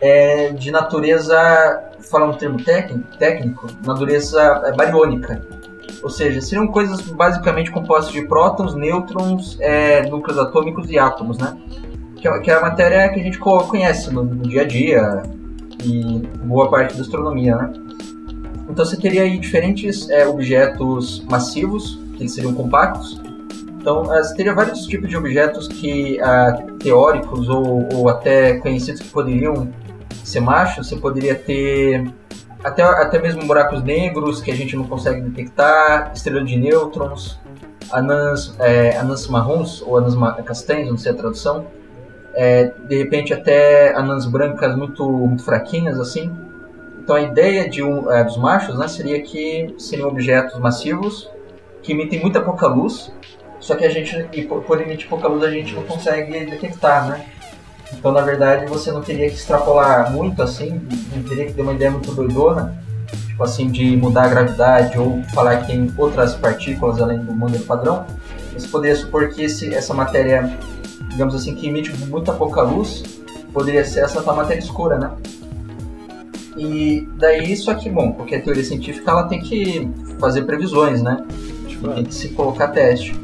é, 0.00 0.50
de 0.50 0.70
natureza 0.70 1.36
falar 2.10 2.26
um 2.26 2.34
termo 2.34 2.62
técnico, 2.62 3.16
técnico 3.18 3.66
natureza 3.84 4.62
é, 4.66 4.72
bariônica. 4.72 5.46
Ou 6.02 6.10
seja, 6.10 6.40
seriam 6.40 6.66
coisas 6.66 7.00
basicamente 7.00 7.70
compostas 7.70 8.12
de 8.12 8.22
prótons, 8.26 8.74
nêutrons, 8.74 9.58
é, 9.60 10.02
núcleos 10.08 10.38
atômicos 10.38 10.90
e 10.90 10.98
átomos, 10.98 11.38
né? 11.38 11.56
Que 12.24 12.28
é, 12.28 12.38
que 12.38 12.50
é 12.50 12.54
a 12.54 12.60
matéria 12.62 13.08
que 13.10 13.20
a 13.20 13.22
gente 13.22 13.38
co- 13.38 13.64
conhece 13.64 14.10
no, 14.10 14.24
no 14.24 14.48
dia 14.48 14.62
a 14.62 14.64
dia 14.64 15.22
e 15.84 16.26
boa 16.42 16.70
parte 16.70 16.94
da 16.94 17.02
astronomia, 17.02 17.54
né? 17.54 17.72
Então 18.66 18.82
você 18.82 18.96
teria 18.96 19.24
aí 19.24 19.38
diferentes 19.38 20.08
é, 20.08 20.26
objetos 20.26 21.22
massivos, 21.30 22.00
que 22.16 22.22
eles 22.22 22.34
seriam 22.34 22.54
compactos. 22.54 23.20
Então 23.78 24.10
eh, 24.14 24.22
você 24.22 24.34
teria 24.34 24.54
vários 24.54 24.86
tipos 24.86 25.10
de 25.10 25.14
objetos 25.18 25.68
que 25.68 26.18
ah, 26.22 26.56
teóricos 26.82 27.50
ou, 27.50 27.86
ou 27.92 28.08
até 28.08 28.54
conhecidos 28.54 29.02
que 29.02 29.08
poderiam 29.08 29.68
ser 30.24 30.40
machos. 30.40 30.88
Você 30.88 30.96
poderia 30.96 31.34
ter 31.34 32.10
até, 32.64 32.82
até 32.82 33.20
mesmo 33.20 33.44
buracos 33.44 33.82
negros 33.82 34.40
que 34.40 34.50
a 34.50 34.54
gente 34.54 34.74
não 34.74 34.84
consegue 34.84 35.20
detectar, 35.20 36.10
estrela 36.14 36.42
de 36.42 36.56
nêutrons, 36.56 37.38
anãs, 37.92 38.54
é, 38.58 38.96
anãs 38.96 39.28
marrons 39.28 39.82
ou 39.82 39.98
anãs 39.98 40.14
castanhas, 40.46 40.88
não 40.88 40.96
sei 40.96 41.12
a 41.12 41.14
tradução. 41.14 41.66
É, 42.36 42.72
de 42.86 42.98
repente 42.98 43.32
até 43.32 43.94
anãs 43.94 44.26
brancas 44.26 44.76
muito, 44.76 45.08
muito 45.08 45.44
fraquinhas 45.44 46.00
assim. 46.00 46.32
Então 47.02 47.14
a 47.14 47.20
ideia 47.20 47.68
de 47.68 47.82
um, 47.82 48.10
é, 48.10 48.24
dos 48.24 48.36
machos 48.36 48.78
né, 48.78 48.88
seria 48.88 49.20
que 49.22 49.74
seriam 49.78 50.08
objetos 50.08 50.58
massivos 50.58 51.30
que 51.82 51.92
emitem 51.92 52.20
muita 52.20 52.40
pouca 52.40 52.66
luz, 52.66 53.12
só 53.60 53.74
que 53.76 53.84
a 53.84 53.90
gente, 53.90 54.26
e 54.32 54.42
por, 54.42 54.62
por 54.62 54.80
emitir 54.80 55.08
pouca 55.08 55.28
luz, 55.28 55.44
a 55.44 55.50
gente 55.50 55.74
não 55.74 55.82
consegue 55.84 56.32
detectar, 56.46 57.08
né? 57.08 57.26
Então, 57.92 58.10
na 58.10 58.22
verdade, 58.22 58.66
você 58.66 58.90
não 58.90 59.02
teria 59.02 59.28
que 59.28 59.36
extrapolar 59.36 60.10
muito 60.10 60.42
assim, 60.42 60.82
não 61.14 61.22
teria 61.22 61.46
que 61.46 61.52
ter 61.52 61.62
uma 61.62 61.72
ideia 61.72 61.90
muito 61.90 62.12
doidona, 62.12 62.76
tipo 63.26 63.44
assim, 63.44 63.68
de 63.70 63.96
mudar 63.96 64.24
a 64.24 64.28
gravidade 64.28 64.98
ou 64.98 65.22
falar 65.34 65.58
que 65.58 65.68
tem 65.68 65.92
outras 65.96 66.34
partículas 66.34 67.00
além 67.00 67.18
do 67.18 67.32
modelo 67.32 67.64
padrão. 67.64 68.06
Você 68.52 68.66
poderia 68.68 68.96
supor 68.96 69.28
que 69.28 69.44
esse, 69.44 69.74
essa 69.74 69.92
matéria, 69.92 70.58
digamos 71.14 71.34
assim, 71.34 71.54
que 71.54 71.66
emite 71.66 71.90
muita 72.06 72.32
pouca 72.32 72.60
luz, 72.60 73.02
poderia 73.52 73.84
ser 73.84 74.00
essa 74.00 74.22
tal 74.22 74.36
matéria 74.36 74.60
escura, 74.60 74.98
né? 74.98 75.10
E 76.56 77.08
daí 77.16 77.52
isso 77.52 77.70
aqui, 77.70 77.88
bom, 77.88 78.12
porque 78.12 78.34
a 78.34 78.42
teoria 78.42 78.62
científica 78.62 79.10
ela 79.10 79.24
tem 79.24 79.40
que 79.40 79.88
fazer 80.18 80.42
previsões, 80.42 81.02
né? 81.02 81.24
Tipo, 81.66 81.88
Tem 81.88 82.04
que 82.04 82.14
se 82.14 82.28
colocar 82.30 82.66
a 82.66 82.68
teste. 82.68 83.18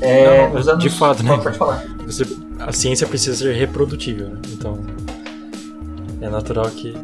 É, 0.00 0.46
Não, 0.46 0.54
nos 0.54 0.68
anos... 0.68 0.82
de 0.82 0.90
fato, 0.90 1.22
né? 1.22 1.38
Pode 1.42 1.56
falar. 1.56 1.84
você, 2.04 2.24
a 2.58 2.72
ciência 2.72 3.06
precisa 3.06 3.36
ser 3.36 3.54
reprodutível, 3.54 4.28
né? 4.28 4.40
Então 4.52 4.78
é 6.20 6.28
natural 6.28 6.66
que 6.70 6.94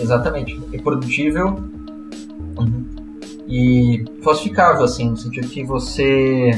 Exatamente. 0.00 0.60
Reprodutível 0.72 1.58
uhum, 2.58 2.84
e 3.46 4.04
falsificável, 4.22 4.84
assim, 4.84 5.10
no 5.10 5.16
sentido 5.16 5.48
que 5.48 5.64
você. 5.64 6.50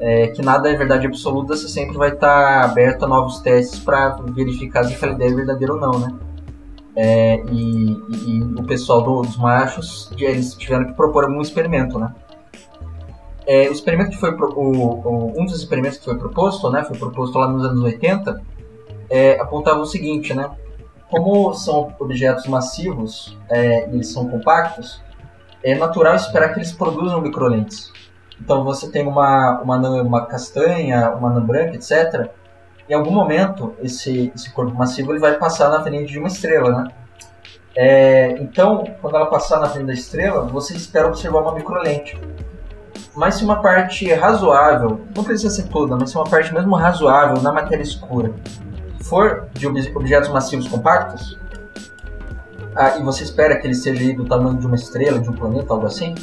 É, 0.00 0.28
que 0.28 0.42
nada 0.42 0.70
é 0.70 0.74
verdade 0.74 1.06
absoluta, 1.06 1.54
você 1.56 1.68
sempre 1.68 1.96
vai 1.96 2.10
estar 2.10 2.64
aberto 2.64 3.04
a 3.04 3.08
novos 3.08 3.40
testes 3.40 3.78
para 3.78 4.10
verificar 4.34 4.84
se 4.84 4.94
aquela 4.94 5.12
ideia 5.12 5.30
é 5.30 5.34
verdadeira 5.34 5.74
ou 5.74 5.80
não, 5.80 5.98
né? 5.98 6.14
É, 6.96 7.36
e, 7.52 7.92
e- 7.92 8.38
e 8.38 8.42
o 8.42 8.64
pessoal 8.64 9.02
do- 9.02 9.22
dos 9.22 9.36
machos, 9.36 10.10
eles 10.18 10.54
tiveram 10.54 10.86
que 10.86 10.92
propor 10.94 11.24
algum 11.24 11.40
experimento, 11.40 11.98
né? 11.98 12.12
É, 13.46 13.68
o 13.68 13.72
experimento 13.72 14.10
que 14.10 14.18
foi 14.18 14.36
pro- 14.36 14.52
o- 14.58 15.00
o- 15.06 15.40
um 15.40 15.44
dos 15.44 15.56
experimentos 15.56 15.98
que 15.98 16.04
foi 16.04 16.16
proposto, 16.16 16.70
né, 16.70 16.84
foi 16.84 16.96
proposto 16.98 17.38
lá 17.38 17.48
nos 17.48 17.64
anos 17.64 17.82
80, 17.82 18.40
é, 19.08 19.40
apontava 19.40 19.80
o 19.80 19.86
seguinte, 19.86 20.32
né? 20.34 20.50
Como 21.10 21.52
são 21.54 21.92
objetos 21.98 22.46
massivos 22.46 23.36
é, 23.48 23.84
eles 23.88 24.08
são 24.12 24.28
compactos, 24.28 25.00
é 25.62 25.74
natural 25.74 26.14
esperar 26.14 26.52
que 26.52 26.58
eles 26.60 26.72
produzam 26.72 27.20
microlentes. 27.20 27.92
Então 28.40 28.64
você 28.64 28.90
tem 28.90 29.06
uma, 29.06 29.60
uma 29.60 29.76
uma 30.02 30.26
castanha, 30.26 31.10
uma 31.10 31.30
anã 31.30 31.40
branca, 31.44 31.74
etc. 31.76 32.30
Em 32.88 32.94
algum 32.94 33.12
momento, 33.12 33.74
esse, 33.80 34.32
esse 34.34 34.50
corpo 34.52 34.74
massivo 34.76 35.12
ele 35.12 35.20
vai 35.20 35.36
passar 35.36 35.68
na 35.68 35.82
frente 35.82 36.10
de 36.10 36.18
uma 36.18 36.28
estrela, 36.28 36.70
né? 36.70 36.88
É, 37.76 38.32
então, 38.40 38.84
quando 39.00 39.14
ela 39.16 39.26
passar 39.26 39.60
na 39.60 39.68
frente 39.68 39.86
da 39.86 39.92
estrela, 39.92 40.44
você 40.46 40.74
espera 40.74 41.06
observar 41.06 41.42
uma 41.42 41.54
microlente. 41.54 42.20
Mas 43.14 43.36
se 43.36 43.44
uma 43.44 43.60
parte 43.62 44.12
razoável, 44.12 45.00
não 45.14 45.22
precisa 45.22 45.50
ser 45.54 45.68
toda, 45.68 45.96
mas 45.96 46.10
se 46.10 46.16
uma 46.16 46.24
parte 46.24 46.52
mesmo 46.52 46.74
razoável 46.74 47.40
na 47.42 47.52
matéria 47.52 47.82
escura 47.82 48.32
for 49.02 49.48
de 49.52 49.66
ob- 49.66 49.92
objetos 49.96 50.28
massivos 50.30 50.66
compactos, 50.66 51.38
ah, 52.74 52.98
e 52.98 53.02
você 53.02 53.24
espera 53.24 53.56
que 53.56 53.66
ele 53.66 53.74
seja 53.74 54.14
do 54.14 54.24
tamanho 54.24 54.56
de 54.58 54.66
uma 54.66 54.76
estrela, 54.76 55.18
de 55.18 55.28
um 55.28 55.32
planeta, 55.32 55.72
algo 55.72 55.86
assim, 55.86 56.14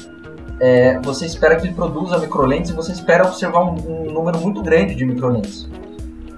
é, 0.59 0.99
você 0.99 1.25
espera 1.25 1.55
que 1.55 1.67
ele 1.67 1.73
produza 1.73 2.17
microlentes 2.17 2.71
e 2.71 2.73
você 2.73 2.91
espera 2.91 3.25
observar 3.25 3.61
um, 3.63 3.75
um 4.07 4.11
número 4.11 4.39
muito 4.39 4.61
grande 4.61 4.95
de 4.95 5.05
microlentes. 5.05 5.67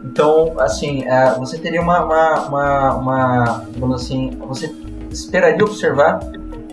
Então, 0.04 0.56
assim, 0.60 1.08
ah, 1.08 1.36
você 1.38 1.58
teria 1.58 1.82
uma, 1.82 2.04
uma, 2.04 2.42
uma, 2.48 2.94
uma, 2.96 3.66
digamos 3.70 4.02
assim, 4.04 4.32
você 4.40 4.74
esperaria 5.12 5.64
observar 5.64 6.20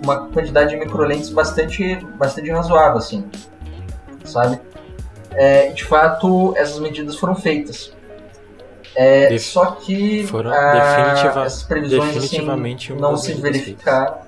uma 0.04 0.26
quantidade 0.28 0.70
de 0.70 0.76
microlentes 0.76 1.30
bastante, 1.30 1.96
bastante 2.18 2.50
razoável, 2.50 2.98
assim, 2.98 3.24
sabe? 4.24 4.60
É, 5.32 5.68
de 5.68 5.84
fato, 5.84 6.54
essas 6.56 6.78
medidas 6.78 7.16
foram 7.16 7.34
feitas. 7.34 7.92
É, 8.94 9.28
Def- 9.28 9.42
só 9.42 9.66
que 9.72 10.26
foram 10.26 10.50
ah, 10.52 10.72
definitiva- 10.72 11.44
essas 11.44 11.62
previsões 11.64 12.16
assim, 12.16 12.46
não 12.98 13.16
se 13.16 13.34
verificaram. 13.34 14.18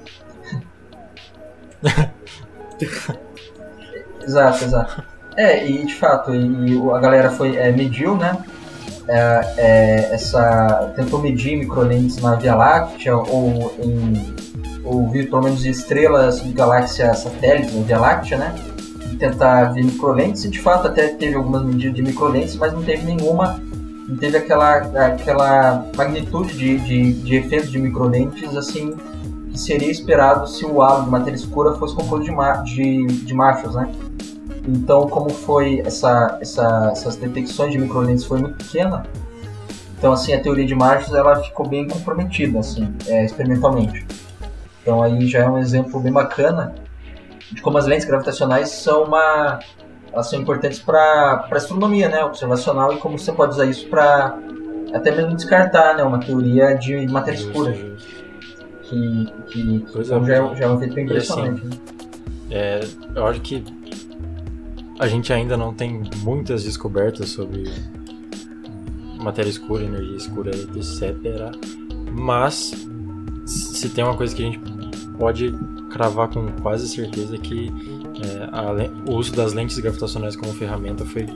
exato, 4.22 4.64
exato. 4.64 5.02
É, 5.36 5.66
e 5.68 5.84
de 5.86 5.94
fato, 5.94 6.34
e, 6.34 6.74
o- 6.76 6.94
a 6.94 6.98
galera 7.00 7.30
foi 7.30 7.56
é, 7.56 7.70
mediu, 7.70 8.16
né? 8.16 8.36
É, 9.06 9.54
é, 9.56 10.14
essa 10.14 10.92
tentou 10.94 11.20
medir 11.20 11.56
microlentes 11.56 12.18
na 12.18 12.34
Via 12.34 12.54
Láctea 12.54 13.16
ou 13.16 13.74
em 13.82 14.34
ou 14.84 15.10
pelo 15.10 15.42
menos 15.42 15.64
estrelas 15.66 16.42
de 16.42 16.50
galáxia 16.52 17.12
satélites 17.14 17.74
na 17.74 17.82
Via 17.82 17.98
Láctea, 17.98 18.38
né? 18.38 18.54
E 19.12 19.16
tentar 19.16 19.64
ver 19.72 19.84
microlentes 19.84 20.44
e 20.44 20.48
de 20.50 20.58
fato 20.60 20.88
até 20.88 21.08
teve 21.08 21.36
algumas 21.36 21.62
medidas 21.62 21.94
de 21.94 22.02
microlentes, 22.02 22.56
mas 22.56 22.72
não 22.72 22.82
teve 22.82 23.04
nenhuma 23.04 23.60
não 24.08 24.16
teve 24.16 24.38
aquela, 24.38 24.76
aquela 25.06 25.84
magnitude 25.94 26.56
de, 26.56 26.78
de, 26.78 27.12
de 27.12 27.36
efeito 27.36 27.68
de 27.68 27.78
microlentes 27.78 28.56
assim 28.56 28.94
seria 29.58 29.90
esperado 29.90 30.46
se 30.48 30.64
o 30.64 30.82
halo 30.82 31.04
de 31.04 31.10
matéria 31.10 31.36
escura 31.36 31.72
fosse 31.74 31.94
composto 31.94 32.24
de, 32.24 32.30
ma 32.30 32.52
de, 32.58 33.06
de 33.06 33.34
machos, 33.34 33.74
né? 33.74 33.90
Então, 34.66 35.08
como 35.08 35.30
foi 35.30 35.80
essa, 35.84 36.38
essa, 36.40 36.90
essas 36.92 37.16
detecções 37.16 37.72
de 37.72 37.78
microlentes 37.78 38.24
foi 38.24 38.38
muito 38.38 38.56
pequena, 38.56 39.04
então 39.98 40.12
assim 40.12 40.32
a 40.32 40.40
teoria 40.40 40.64
de 40.64 40.74
machos 40.74 41.12
ela 41.12 41.42
ficou 41.42 41.66
bem 41.66 41.88
comprometida 41.88 42.60
assim, 42.60 42.94
é, 43.06 43.24
experimentalmente. 43.24 44.06
Então 44.82 45.02
aí 45.02 45.26
já 45.26 45.40
é 45.40 45.48
um 45.48 45.58
exemplo 45.58 45.98
bem 46.00 46.12
bacana 46.12 46.74
de 47.50 47.60
como 47.60 47.78
as 47.78 47.86
lentes 47.86 48.06
gravitacionais 48.06 48.70
são 48.70 49.04
uma 49.04 49.58
elas 50.12 50.30
são 50.30 50.40
importantes 50.40 50.78
para 50.78 51.46
astronomia, 51.50 52.08
né, 52.08 52.24
observacional 52.24 52.92
e 52.92 52.98
como 52.98 53.18
você 53.18 53.32
pode 53.32 53.52
usar 53.52 53.66
isso 53.66 53.88
para 53.88 54.38
até 54.94 55.10
mesmo 55.10 55.34
descartar, 55.34 55.96
né, 55.96 56.02
uma 56.02 56.18
teoria 56.18 56.74
de 56.74 57.06
matéria 57.08 57.36
escura. 57.36 57.76
Que, 58.88 59.26
que, 59.48 59.84
Pois 59.92 60.10
é, 60.10 60.14
então 60.14 60.26
já, 60.26 60.34
é, 60.34 60.56
já 60.56 60.64
é 60.64 60.68
um 60.68 60.82
E 60.82 60.84
assim, 60.84 61.00
impressionante. 61.00 61.64
né? 61.64 61.76
É, 62.50 62.80
eu 63.14 63.26
acho 63.26 63.40
que 63.40 63.62
a 64.98 65.06
gente 65.06 65.32
ainda 65.32 65.56
não 65.56 65.72
tem 65.72 66.02
muitas 66.22 66.64
descobertas 66.64 67.30
sobre 67.30 67.64
matéria 69.20 69.50
escura, 69.50 69.84
energia 69.84 70.16
escura, 70.16 70.50
etc. 70.50 71.14
Mas 72.12 72.72
se 73.46 73.88
tem 73.90 74.04
uma 74.04 74.16
coisa 74.16 74.34
que 74.34 74.42
a 74.42 74.46
gente 74.46 74.60
pode 75.18 75.54
cravar 75.90 76.28
com 76.28 76.50
quase 76.62 76.88
certeza 76.88 77.34
é 77.34 77.38
que 77.38 77.70
é, 78.22 78.44
a 78.52 79.10
o 79.10 79.16
uso 79.16 79.34
das 79.34 79.52
lentes 79.52 79.78
gravitacionais 79.78 80.36
como 80.36 80.52
ferramenta 80.52 81.04
foi 81.04 81.26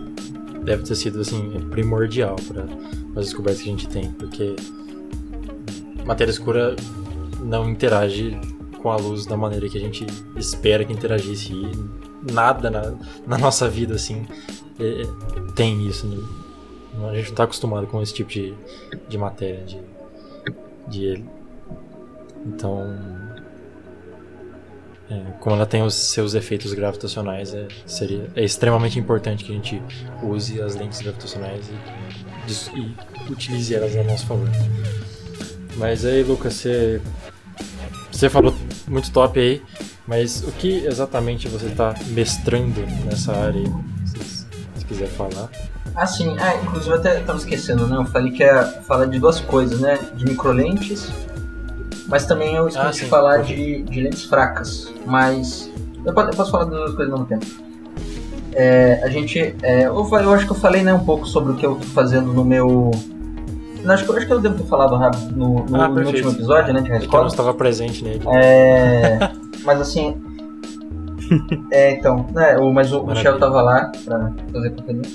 deve 0.65 0.83
ter 0.85 0.95
sido 0.95 1.21
assim 1.21 1.51
primordial 1.71 2.37
para 2.49 2.65
as 3.17 3.27
descobertas 3.27 3.63
que 3.63 3.69
a 3.69 3.73
gente 3.73 3.89
tem, 3.89 4.11
porque 4.13 4.55
matéria 6.05 6.31
escura 6.31 6.77
não 7.43 7.69
interage 7.69 8.39
com 8.83 8.91
a 8.91 8.97
luz 8.97 9.27
da 9.27 9.37
maneira 9.37 9.69
que 9.69 9.79
a 9.79 9.81
gente 9.81 10.07
espera 10.37 10.85
que 10.85 10.93
interagisse 10.93 11.53
e 11.53 12.33
nada 12.33 12.71
na, 12.71 12.95
na 13.27 13.39
nossa 13.39 13.69
vida 13.69 13.95
assim 13.95 14.27
é, 14.81 15.03
é, 15.03 15.53
tem 15.55 15.87
isso 15.87 16.07
né? 16.07 16.17
a 17.09 17.15
gente 17.15 17.25
não 17.27 17.31
está 17.33 17.45
acostumado 17.45 17.87
com 17.87 18.03
esse 18.03 18.13
tipo 18.15 18.31
de, 18.31 18.55
de 19.09 19.17
matéria 19.19 19.65
de, 19.65 19.79
de 20.89 21.25
então 22.45 22.85
é, 25.11 25.21
como 25.41 25.55
ela 25.57 25.67
tem 25.67 25.83
os 25.83 25.95
seus 25.95 26.35
efeitos 26.35 26.73
gravitacionais 26.73 27.55
é, 27.55 27.69
seria 27.87 28.31
é 28.35 28.45
extremamente 28.45 28.99
importante 28.99 29.45
que 29.45 29.53
a 29.53 29.55
gente 29.55 29.83
use 30.23 30.61
as 30.61 30.75
lentes 30.75 31.01
gravitacionais 31.03 31.69
e, 31.69 32.47
dis- 32.47 32.71
e 32.75 33.33
utilize 33.33 33.75
elas 33.75 33.95
a 33.97 34.03
nosso 34.03 34.27
favor 34.27 34.49
mas 35.77 36.05
aí 36.05 36.23
Lucas 36.23 36.55
você 36.55 37.01
você 38.23 38.31
falou 38.31 38.55
muito 38.87 39.11
top 39.11 39.39
aí, 39.41 39.61
mas 40.07 40.45
o 40.47 40.53
que 40.53 40.85
exatamente 40.87 41.49
você 41.49 41.67
está 41.67 41.93
mestrando 42.09 42.81
nessa 43.05 43.33
área 43.33 43.61
aí? 43.61 43.73
Se, 44.07 44.47
se 44.79 44.85
quiser 44.87 45.09
falar. 45.09 45.49
Ah, 45.95 46.07
sim. 46.07 46.37
Ah, 46.39 46.55
inclusive 46.63 46.95
eu 46.95 46.99
até 47.01 47.21
estava 47.21 47.39
esquecendo, 47.39 47.87
né? 47.89 47.97
Eu 47.97 48.05
falei 48.05 48.31
que 48.33 48.43
ia 48.45 48.65
falar 48.87 49.07
de 49.07 49.19
duas 49.19 49.41
coisas, 49.41 49.81
né? 49.81 49.99
De 50.15 50.25
microlentes, 50.25 51.11
mas 52.07 52.25
também 52.25 52.55
eu 52.55 52.69
esqueci 52.69 52.87
Ah, 52.87 52.91
de 53.05 53.05
falar 53.07 53.39
de, 53.43 53.83
de 53.83 54.01
lentes 54.01 54.25
fracas. 54.25 54.93
Mas 55.05 55.69
eu 56.05 56.15
po- 56.15 56.21
eu 56.21 56.31
posso 56.31 56.53
falar 56.53 56.65
das 56.65 56.75
duas 56.79 56.95
coisas 56.95 57.13
ao 57.13 57.19
mesmo 57.21 57.27
tempo. 57.41 57.47
É, 58.55 59.01
a 59.03 59.09
gente. 59.09 59.55
é, 59.63 59.87
eu, 59.87 60.09
eu 60.13 60.33
acho 60.33 60.47
que 60.47 60.53
eu 60.53 60.57
falei 60.57 60.83
né, 60.83 60.95
um 60.95 61.05
pouco 61.05 61.27
sobre 61.27 61.53
o 61.53 61.57
que 61.57 61.67
eu 61.67 61.75
tô 61.75 61.87
fazendo 61.89 62.33
no 62.33 62.45
meu. 62.45 62.91
Acho, 63.89 64.05
que, 64.07 64.17
acho 64.17 64.27
que 64.27 64.33
eu 64.33 64.41
devo 64.41 64.57
ter 64.57 64.65
falado 64.69 64.97
no, 65.35 65.65
no- 65.67 65.81
Ah, 65.83 65.89
no 65.89 66.07
último 66.07 66.31
episódio, 66.31 66.73
né? 66.73 66.81
De 66.81 66.89
eu 66.89 66.93
não 66.95 66.99
resposta. 67.01 67.29
estava 67.29 67.55
presente 67.55 68.05
nele. 68.05 68.23
É, 68.29 69.19
mas 69.65 69.81
assim. 69.81 70.21
É, 71.71 71.93
então, 71.93 72.27
né, 72.33 72.57
o, 72.59 72.73
mas 72.73 72.93
o 72.93 73.03
Maravilha. 73.05 73.15
Michel 73.15 73.39
tava 73.39 73.63
lá 73.63 73.91
pra 74.05 74.33
fazer 74.53 74.71
conteúdo. 74.71 75.09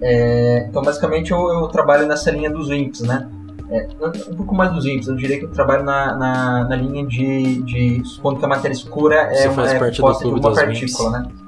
É, 0.00 0.66
então, 0.68 0.82
basicamente, 0.82 1.30
eu, 1.32 1.38
eu 1.48 1.68
trabalho 1.68 2.06
nessa 2.06 2.30
linha 2.30 2.50
dos 2.50 2.68
WIMPs, 2.68 3.00
né? 3.02 3.28
É, 3.70 3.88
um 4.30 4.36
pouco 4.36 4.54
mais 4.54 4.70
dos 4.72 4.84
WIMPs, 4.84 5.08
eu 5.08 5.16
diria 5.16 5.38
que 5.38 5.44
eu 5.46 5.50
trabalho 5.50 5.82
na, 5.82 6.14
na, 6.16 6.64
na 6.68 6.76
linha 6.76 7.06
de, 7.06 7.62
de. 7.62 8.02
supondo 8.04 8.38
que 8.38 8.44
a 8.44 8.48
matéria 8.48 8.74
escura 8.74 9.14
é, 9.14 9.48
uma- 9.48 9.66
é 9.70 9.78
composta 9.78 10.24
de 10.28 10.40
das 10.40 10.54
partícula, 10.54 11.10
né? 11.20 11.28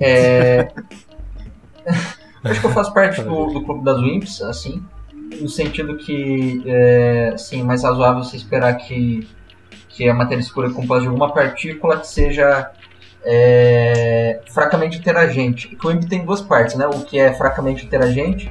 É, 0.00 0.68
acho 2.44 2.60
que 2.60 2.66
eu 2.66 2.70
faço 2.70 2.92
parte 2.92 3.22
do, 3.22 3.46
do 3.46 3.62
clube 3.64 3.84
das 3.84 3.98
WIMPs, 3.98 4.42
assim, 4.42 4.82
no 5.40 5.48
sentido 5.48 5.96
que, 5.96 6.62
é, 6.66 7.32
assim, 7.34 7.60
é 7.60 7.64
mais 7.64 7.82
razoável 7.82 8.22
você 8.22 8.36
esperar 8.36 8.74
que, 8.76 9.28
que 9.88 10.08
a 10.08 10.14
matéria 10.14 10.40
escura 10.40 10.68
é 10.68 10.70
composta 10.70 11.02
de 11.02 11.08
alguma 11.08 11.32
partícula 11.32 11.98
que 11.98 12.06
seja 12.06 12.70
é, 13.24 14.40
fracamente 14.50 14.98
interagente. 14.98 15.68
Que 15.68 15.86
o 15.86 15.90
WIMP 15.90 16.08
tem 16.08 16.24
duas 16.24 16.40
partes, 16.40 16.76
né? 16.76 16.86
O 16.86 17.00
que 17.00 17.18
é 17.18 17.32
fracamente 17.34 17.84
interagente 17.84 18.50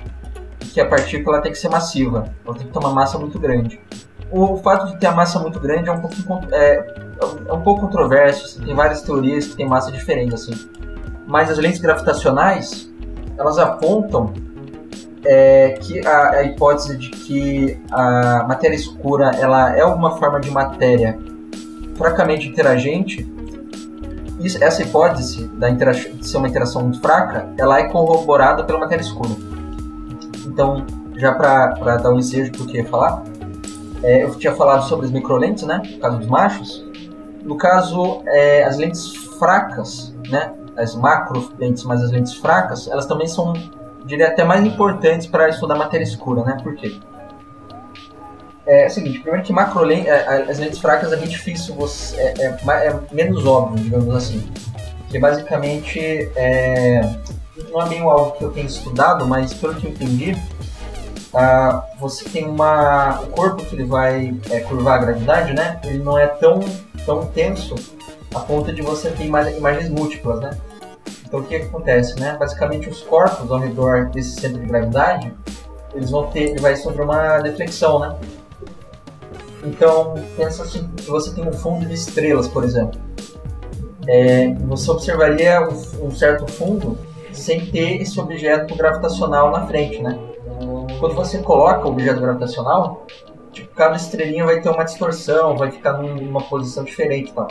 que 0.74 0.82
a 0.82 0.86
partícula 0.86 1.42
tem 1.42 1.52
que 1.52 1.58
ser 1.58 1.70
massiva. 1.70 2.32
Ela 2.46 2.56
tem 2.56 2.68
que 2.68 2.74
ter 2.74 2.80
uma 2.80 2.94
massa 2.94 3.18
muito 3.18 3.40
grande. 3.40 3.80
O 4.30 4.58
fato 4.58 4.92
de 4.92 5.00
ter 5.00 5.08
a 5.08 5.12
massa 5.12 5.40
muito 5.40 5.60
grande 5.60 5.90
é 5.90 5.92
um 5.92 6.02
pouco, 6.02 6.16
é, 6.52 6.96
é 7.48 7.54
um 7.54 7.62
pouco 7.62 7.82
controverso, 7.82 8.62
tem 8.62 8.76
várias 8.76 9.02
teorias 9.02 9.48
que 9.48 9.56
têm 9.56 9.66
massa 9.66 9.92
diferente, 9.92 10.36
assim. 10.36 10.54
Mas 11.26 11.50
as 11.50 11.58
lentes 11.58 11.80
gravitacionais, 11.80 12.92
elas 13.38 13.58
apontam 13.58 14.34
é, 15.26 15.78
que 15.82 16.06
a, 16.06 16.30
a 16.32 16.44
hipótese 16.44 16.98
de 16.98 17.10
que 17.10 17.78
a 17.92 18.46
matéria 18.48 18.76
escura 18.76 19.32
ela 19.40 19.76
é 19.76 19.82
alguma 19.82 20.18
forma 20.18 20.40
de 20.40 20.50
matéria 20.52 21.18
fracamente 21.96 22.48
interagente, 22.48 23.28
isso- 24.40 24.64
essa 24.64 24.84
hipótese 24.84 25.48
da 25.58 25.70
de 25.70 26.28
ser 26.28 26.38
uma 26.38 26.48
interação 26.48 26.84
muito 26.84 27.02
fraca, 27.02 27.50
ela 27.58 27.80
é 27.80 27.84
corroborada 27.90 28.64
pela 28.64 28.80
matéria 28.80 29.02
escura. 29.02 29.32
Então, 30.46 30.86
já 31.16 31.34
para 31.34 31.98
dar 31.98 32.12
um 32.12 32.20
ensejo 32.20 32.52
do 32.52 32.66
que 32.66 32.78
eu 32.78 32.84
ia 32.84 32.90
falar, 32.90 33.24
é, 34.04 34.24
eu 34.24 34.36
tinha 34.36 34.54
falado 34.54 34.88
sobre 34.88 35.08
as 35.08 35.12
microlentes, 35.12 35.64
né? 35.64 35.82
No 35.94 36.00
caso 36.00 36.18
dos 36.20 36.28
machos. 36.28 36.86
No 37.44 37.58
caso, 37.58 38.22
é, 38.28 38.64
as 38.64 38.78
lentes 38.78 39.16
fracas, 39.40 40.14
né? 40.30 40.52
As 40.78 40.96
macro 40.96 41.52
lentes, 41.58 41.84
mas 41.84 42.04
as 42.04 42.12
lentes 42.12 42.36
fracas, 42.36 42.88
elas 42.88 43.06
também 43.08 43.28
são, 43.28 43.54
diria 44.06 44.28
até 44.28 44.44
mais 44.44 44.64
importantes 44.64 45.26
para 45.28 45.50
estudar 45.50 45.76
matéria 45.76 46.04
escura, 46.04 46.44
né? 46.44 46.58
Por 46.62 46.76
quê? 46.76 47.00
É, 48.66 48.86
o 48.86 48.90
seguinte, 48.90 49.20
primeiro 49.22 49.46
que 49.46 49.54
macro 49.54 49.82
len- 49.84 50.06
é, 50.08 50.46
as 50.50 50.60
lentes 50.60 50.78
fracas 50.80 51.12
é 51.12 51.16
bem 51.16 51.28
difícil, 51.28 51.74
você, 51.74 52.16
é, 52.18 52.34
é 52.42 52.88
é 52.88 53.00
menos 53.12 53.46
óbvio, 53.46 53.82
digamos 53.84 54.14
assim. 54.14 54.46
Que 55.10 55.18
basicamente 55.20 56.00
é, 56.36 57.00
não 57.72 57.82
é 57.82 57.88
bem 57.90 58.02
algo 58.02 58.32
que 58.34 58.44
eu 58.44 58.52
tenho 58.52 58.68
estudado, 58.68 59.26
mas 59.26 59.54
pelo 59.54 59.74
que 59.76 59.88
eu 59.88 59.92
entendi, 59.92 60.36
você 62.00 62.26
tem 62.30 62.46
uma. 62.46 63.22
O 63.22 63.28
corpo 63.28 63.64
que 63.66 63.76
ele 63.76 63.86
vai 63.86 64.36
é, 64.50 64.60
curvar 64.62 64.96
a 64.96 64.98
gravidade, 64.98 65.54
né? 65.54 65.80
Ele 65.84 66.00
não 66.04 66.18
é 66.18 66.28
tão, 66.28 66.60
tão 67.06 67.26
tenso 67.28 67.76
a 68.36 68.40
ponto 68.42 68.74
de 68.74 68.82
você 68.82 69.10
ter 69.12 69.26
ima- 69.26 69.50
imagens 69.50 69.90
múltiplas, 69.90 70.40
né? 70.42 70.50
Então 71.28 71.42
o 71.42 71.44
que, 71.44 71.60
que 71.60 71.66
acontece, 71.66 72.18
né? 72.20 72.38
Basicamente 72.40 72.90
os 72.90 73.02
corpos 73.02 73.52
ao 73.52 73.60
redor 73.60 74.06
desse 74.06 74.40
centro 74.40 74.60
de 74.60 74.66
gravidade, 74.66 75.34
eles 75.94 76.10
vão 76.10 76.28
ter. 76.28 76.52
Ele 76.52 76.60
vai 76.60 76.76
sofrer 76.76 77.04
uma 77.04 77.40
deflexão, 77.40 78.00
né? 78.00 78.16
Então 79.64 80.14
pensa 80.38 80.64
assim, 80.64 80.88
que 80.96 81.10
você 81.10 81.34
tem 81.34 81.46
um 81.46 81.52
fundo 81.52 81.86
de 81.86 81.94
estrelas, 81.94 82.48
por 82.48 82.64
exemplo. 82.64 83.00
É, 84.08 84.54
você 84.54 84.90
observaria 84.90 85.68
um, 86.02 86.12
certo 86.12 86.50
fundo 86.50 86.98
sem 87.34 87.66
ter 87.66 88.02
esse 88.02 88.18
objeto 88.20 88.74
gravitacional 88.76 89.52
na 89.52 89.68
frente, 89.68 90.02
né? 90.02 90.18
quando 91.00 91.14
você 91.14 91.40
coloca 91.40 91.86
o 91.86 91.92
objeto 91.92 92.20
gravitacional, 92.22 93.06
tipo, 93.52 93.74
cada 93.76 93.96
estrelinha 93.96 94.46
vai 94.46 94.62
ter 94.62 94.70
uma 94.70 94.84
distorção, 94.84 95.56
vai 95.56 95.70
ficar 95.70 95.94
num- 95.94 96.16
numa 96.16 96.42
posição 96.42 96.84
diferente 96.84 97.32
lá. 97.36 97.48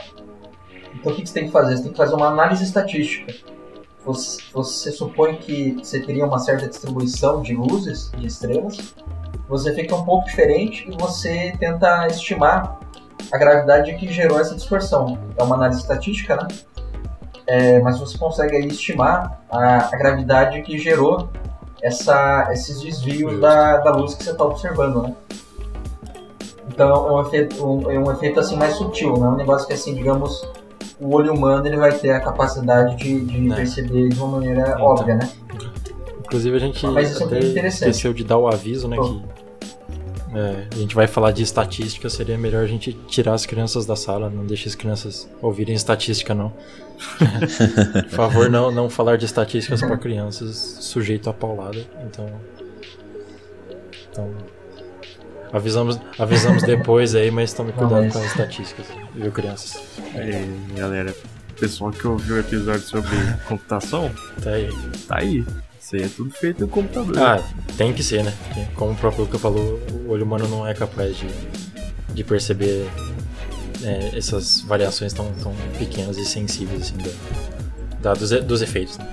Então 0.94 1.12
o 1.12 1.14
que 1.14 1.26
você 1.26 1.34
tem 1.34 1.44
que 1.46 1.52
fazer? 1.52 1.76
Você 1.76 1.82
tem 1.84 1.92
que 1.92 1.96
fazer 1.98 2.14
uma 2.14 2.28
análise 2.28 2.64
estatística. 2.64 3.32
Você, 4.06 4.40
você 4.52 4.92
supõe 4.92 5.36
que 5.36 5.72
você 5.72 6.00
teria 6.00 6.24
uma 6.24 6.38
certa 6.38 6.68
distribuição 6.68 7.42
de 7.42 7.54
luzes, 7.54 8.10
de 8.16 8.28
estrelas, 8.28 8.94
você 9.48 9.74
fica 9.74 9.94
um 9.96 10.04
pouco 10.04 10.26
diferente 10.26 10.88
e 10.88 10.96
você 10.96 11.52
tenta 11.58 12.06
estimar 12.06 12.78
a 13.32 13.36
gravidade 13.36 13.94
que 13.96 14.08
gerou 14.12 14.38
essa 14.38 14.54
distorção. 14.54 15.18
É 15.36 15.42
uma 15.42 15.56
análise 15.56 15.80
estatística, 15.80 16.36
né? 16.36 16.46
É, 17.48 17.80
mas 17.80 17.98
você 17.98 18.16
consegue 18.16 18.56
aí 18.56 18.68
estimar 18.68 19.40
a, 19.50 19.92
a 19.92 19.96
gravidade 19.98 20.62
que 20.62 20.78
gerou 20.78 21.28
essa, 21.82 22.48
esses 22.52 22.80
desvios 22.80 23.40
da, 23.40 23.78
da 23.78 23.90
luz 23.90 24.14
que 24.14 24.22
você 24.22 24.30
está 24.30 24.44
observando, 24.44 25.02
né? 25.02 25.14
Então 26.68 27.08
é 27.08 27.12
um 27.12 27.20
efeito, 27.22 27.66
um, 27.66 27.90
é 27.90 27.98
um 27.98 28.10
efeito 28.10 28.38
assim 28.38 28.56
mais 28.56 28.74
sutil, 28.74 29.16
não 29.16 29.26
é 29.26 29.30
um 29.30 29.36
negócio 29.36 29.66
que 29.66 29.74
assim, 29.74 29.94
digamos, 29.94 30.46
o 31.00 31.14
olho 31.14 31.32
humano 31.34 31.66
ele 31.66 31.76
vai 31.76 31.92
ter 31.92 32.10
a 32.10 32.20
capacidade 32.20 32.96
de, 32.96 33.20
de 33.24 33.52
É. 33.52 33.54
perceber 33.56 34.08
de 34.08 34.18
uma 34.18 34.28
maneira 34.28 34.70
Então. 34.70 34.82
óbvia, 34.84 35.16
né? 35.16 35.28
Inclusive 36.20 36.56
a 36.56 36.60
gente 36.60 36.86
Mas 36.86 37.10
isso 37.12 37.22
é 37.22 37.26
até 37.26 37.38
bem 37.40 37.50
interessante. 37.50 37.90
esqueceu 37.90 38.12
de 38.12 38.24
dar 38.24 38.38
o 38.38 38.48
aviso, 38.48 38.88
né? 38.88 38.96
Que 38.96 39.22
é, 40.38 40.66
a 40.72 40.76
gente 40.76 40.94
vai 40.94 41.06
falar 41.06 41.30
de 41.32 41.42
estatística, 41.42 42.10
seria 42.10 42.36
melhor 42.36 42.64
a 42.64 42.66
gente 42.66 42.92
tirar 43.08 43.32
as 43.34 43.46
crianças 43.46 43.86
da 43.86 43.94
sala, 43.96 44.28
não 44.28 44.44
deixe 44.44 44.68
as 44.68 44.74
crianças 44.74 45.28
ouvirem 45.40 45.74
estatística, 45.74 46.34
não. 46.34 46.52
Por 48.08 48.08
favor, 48.10 48.50
não, 48.50 48.70
não 48.70 48.90
falar 48.90 49.16
de 49.16 49.24
estatísticas 49.24 49.80
para 49.80 49.96
crianças 49.96 50.56
sujeito 50.80 51.30
a 51.30 51.32
paulada. 51.32 51.78
Então. 52.04 52.28
Então. 54.10 54.28
Avisamos, 55.52 55.98
avisamos 56.18 56.62
depois 56.62 57.14
aí, 57.14 57.30
mas 57.30 57.52
tome 57.52 57.70
Não, 57.72 57.78
cuidado 57.78 58.04
mas- 58.04 58.12
com 58.12 58.18
as 58.20 58.26
estatísticas, 58.26 58.86
viu, 59.14 59.30
crianças? 59.32 59.80
É, 60.14 60.44
galera, 60.76 61.14
o 61.50 61.54
pessoal 61.60 61.90
que 61.90 62.06
ouviu 62.06 62.36
o 62.36 62.38
episódio 62.40 62.82
sobre 62.82 63.10
computação, 63.48 64.10
Tá 64.42 64.50
aí. 64.50 64.68
tá 65.08 65.18
aí. 65.18 65.46
Isso 65.80 65.94
aí 65.96 66.02
é 66.02 66.08
tudo 66.08 66.30
feito 66.32 66.60
no 66.62 66.68
computador. 66.68 67.16
Ah, 67.18 67.40
tem 67.76 67.92
que 67.92 68.02
ser, 68.02 68.24
né? 68.24 68.34
Porque, 68.48 68.66
como 68.74 68.92
o 68.92 68.96
próprio 68.96 69.22
Luca 69.24 69.38
falou, 69.38 69.80
o 70.04 70.10
olho 70.10 70.24
humano 70.24 70.48
não 70.48 70.66
é 70.66 70.74
capaz 70.74 71.16
de, 71.16 71.28
de 72.12 72.24
perceber 72.24 72.88
é, 73.84 74.18
essas 74.18 74.62
variações 74.62 75.12
tão, 75.12 75.32
tão 75.34 75.54
pequenas 75.78 76.16
e 76.18 76.24
sensíveis 76.24 76.82
assim, 76.82 76.96
da, 76.96 78.10
da- 78.10 78.14
dos, 78.14 78.32
e- 78.32 78.40
dos 78.40 78.62
efeitos. 78.62 78.98
né? 78.98 79.06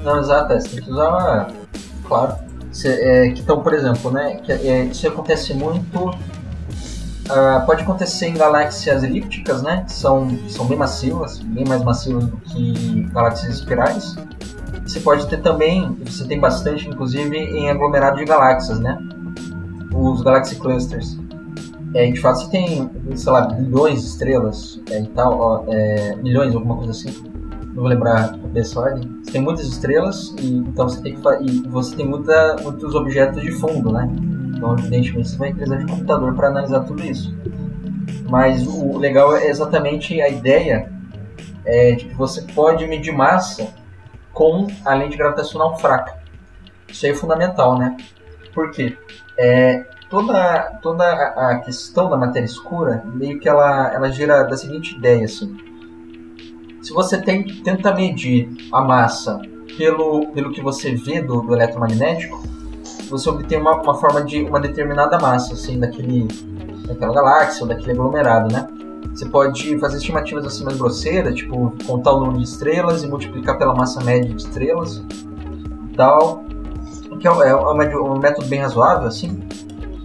Não, 0.00 0.18
exato, 0.20 0.52
é, 0.54 0.60
você 0.60 0.68
tem 0.70 0.82
que 0.84 0.90
usar 0.90 1.08
uma. 1.08 1.48
Claro. 2.06 2.36
É, 2.84 3.30
que, 3.30 3.40
então, 3.40 3.62
por 3.62 3.72
exemplo, 3.72 4.10
né? 4.10 4.36
Que, 4.36 4.52
é, 4.52 4.84
isso 4.84 5.06
acontece 5.08 5.54
muito. 5.54 6.10
ah, 7.28 7.62
pode 7.64 7.82
acontecer 7.82 8.26
em 8.26 8.34
galáxias 8.34 9.02
elípticas, 9.02 9.62
né? 9.62 9.84
Que 9.86 9.92
são, 9.92 10.28
são 10.48 10.66
bem 10.66 10.76
massivas, 10.76 11.38
bem 11.38 11.64
mais 11.64 11.82
massivas 11.82 12.26
do 12.26 12.36
que 12.38 13.06
galáxias 13.12 13.54
espirais. 13.54 14.16
Você 14.86 15.00
pode 15.00 15.26
ter 15.26 15.38
também, 15.38 15.96
você 16.04 16.24
tem 16.24 16.38
bastante, 16.38 16.88
inclusive, 16.88 17.36
em 17.36 17.68
aglomerado 17.68 18.18
de 18.18 18.24
galáxias, 18.24 18.78
né? 18.78 18.98
Os 19.92 20.22
Galaxy 20.22 20.56
Clusters. 20.56 21.18
É, 21.94 22.10
de 22.10 22.20
fato, 22.20 22.40
você 22.40 22.50
tem, 22.50 22.90
sei 23.14 23.32
lá, 23.32 23.42
bilhões 23.46 24.02
de 24.02 24.08
estrelas 24.08 24.80
é, 24.90 25.00
e 25.00 25.06
tal, 25.08 25.40
ó, 25.40 25.64
é, 25.68 26.14
milhões, 26.16 26.54
alguma 26.54 26.76
coisa 26.76 26.90
assim 26.90 27.10
não 27.76 27.82
vou 27.82 27.90
lembrar 27.90 28.34
ordem. 28.76 29.20
Você 29.22 29.32
tem 29.32 29.40
muitas 29.40 29.66
estrelas 29.66 30.34
e 30.40 30.56
então 30.56 30.88
você 30.88 31.02
tem 31.02 31.14
que 31.14 31.28
e 31.42 31.68
você 31.68 31.96
tem 31.96 32.06
muita, 32.06 32.56
muitos 32.62 32.94
objetos 32.94 33.42
de 33.42 33.52
fundo, 33.52 33.92
né? 33.92 34.08
Então 34.54 34.72
evidentemente 34.78 35.28
você 35.28 35.36
vai 35.36 35.52
precisar 35.52 35.76
de 35.76 35.86
computador 35.86 36.34
para 36.34 36.48
analisar 36.48 36.80
tudo 36.80 37.04
isso. 37.04 37.34
Mas 38.28 38.66
o 38.66 38.96
legal 38.98 39.36
é 39.36 39.48
exatamente 39.48 40.20
a 40.20 40.28
ideia 40.28 40.90
é, 41.64 41.92
de 41.92 42.06
que 42.06 42.14
você 42.14 42.42
pode 42.54 42.86
medir 42.86 43.12
massa 43.12 43.68
com 44.32 44.66
a 44.84 44.94
lente 44.94 45.16
gravitacional 45.16 45.78
fraca. 45.78 46.16
Isso 46.88 47.06
aí 47.06 47.12
é 47.12 47.14
fundamental, 47.14 47.78
né? 47.78 47.96
Por 48.54 48.70
quê? 48.70 48.96
É, 49.38 49.84
toda 50.08 50.78
toda 50.82 51.04
a, 51.04 51.58
questão 51.58 52.08
da 52.08 52.16
matéria 52.16 52.46
escura 52.46 53.02
meio 53.04 53.38
que 53.38 53.48
ela 53.48 53.92
ela 53.92 54.10
gira 54.10 54.44
da 54.44 54.56
seguinte 54.56 54.96
ideia 54.96 55.24
assim 55.24 55.65
se 56.86 56.92
você 56.92 57.20
tem, 57.20 57.42
tenta 57.42 57.92
medir 57.92 58.48
a 58.70 58.80
massa 58.80 59.42
pelo, 59.76 60.28
pelo 60.28 60.52
que 60.52 60.60
você 60.60 60.94
vê 60.94 61.20
do, 61.20 61.40
do 61.40 61.52
eletromagnético, 61.52 62.40
você 63.10 63.28
obtém 63.28 63.58
uma, 63.58 63.82
uma 63.82 63.94
forma 63.94 64.22
de 64.22 64.44
uma 64.44 64.60
determinada 64.60 65.18
massa, 65.18 65.54
assim, 65.54 65.80
daquele, 65.80 66.28
daquela 66.86 67.12
galáxia 67.12 67.62
ou 67.64 67.68
daquele 67.68 67.90
aglomerado, 67.90 68.52
né? 68.52 68.68
Você 69.12 69.26
pode 69.26 69.76
fazer 69.80 69.96
estimativas 69.96 70.46
assim 70.46 70.62
mais 70.62 70.76
grosseiras, 70.76 71.34
tipo 71.34 71.74
contar 71.84 72.12
o 72.12 72.20
número 72.20 72.38
de 72.38 72.44
estrelas 72.44 73.02
e 73.02 73.08
multiplicar 73.08 73.58
pela 73.58 73.74
massa 73.74 74.04
média 74.04 74.32
de 74.32 74.40
estrelas 74.40 75.02
e 75.90 75.96
tal. 75.96 76.44
Que 77.18 77.26
é, 77.26 77.30
é, 77.30 77.48
é 77.48 77.56
um 77.56 78.18
método 78.18 78.46
bem 78.46 78.60
razoável, 78.60 79.08
assim. 79.08 79.42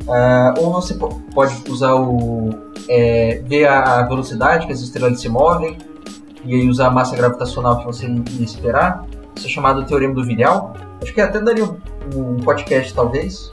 Uh, 0.08 0.60
ou 0.60 0.72
você 0.72 0.96
pode 0.96 1.62
usar 1.70 1.94
o. 1.94 2.50
É, 2.90 3.44
ver 3.46 3.68
a 3.68 4.02
velocidade 4.04 4.66
que 4.66 4.74
as 4.74 4.82
estrelas 4.82 5.22
se 5.22 5.30
movem 5.30 5.78
e 6.44 6.56
aí 6.56 6.68
usar 6.68 6.88
a 6.88 6.92
massa 6.92 7.16
gravitacional 7.16 7.80
que 7.80 7.86
você 7.86 8.08
ia 8.08 8.44
esperar. 8.44 9.06
Isso 9.36 9.48
é 9.48 9.50
chamado 9.50 9.86
teorema 9.86 10.14
do 10.14 10.24
Vilhal. 10.24 10.74
Acho 11.02 11.14
que 11.14 11.22
até 11.22 11.40
daria 11.40 11.66
um, 11.66 12.38
podcast, 12.38 12.94
talvez. 12.94 13.52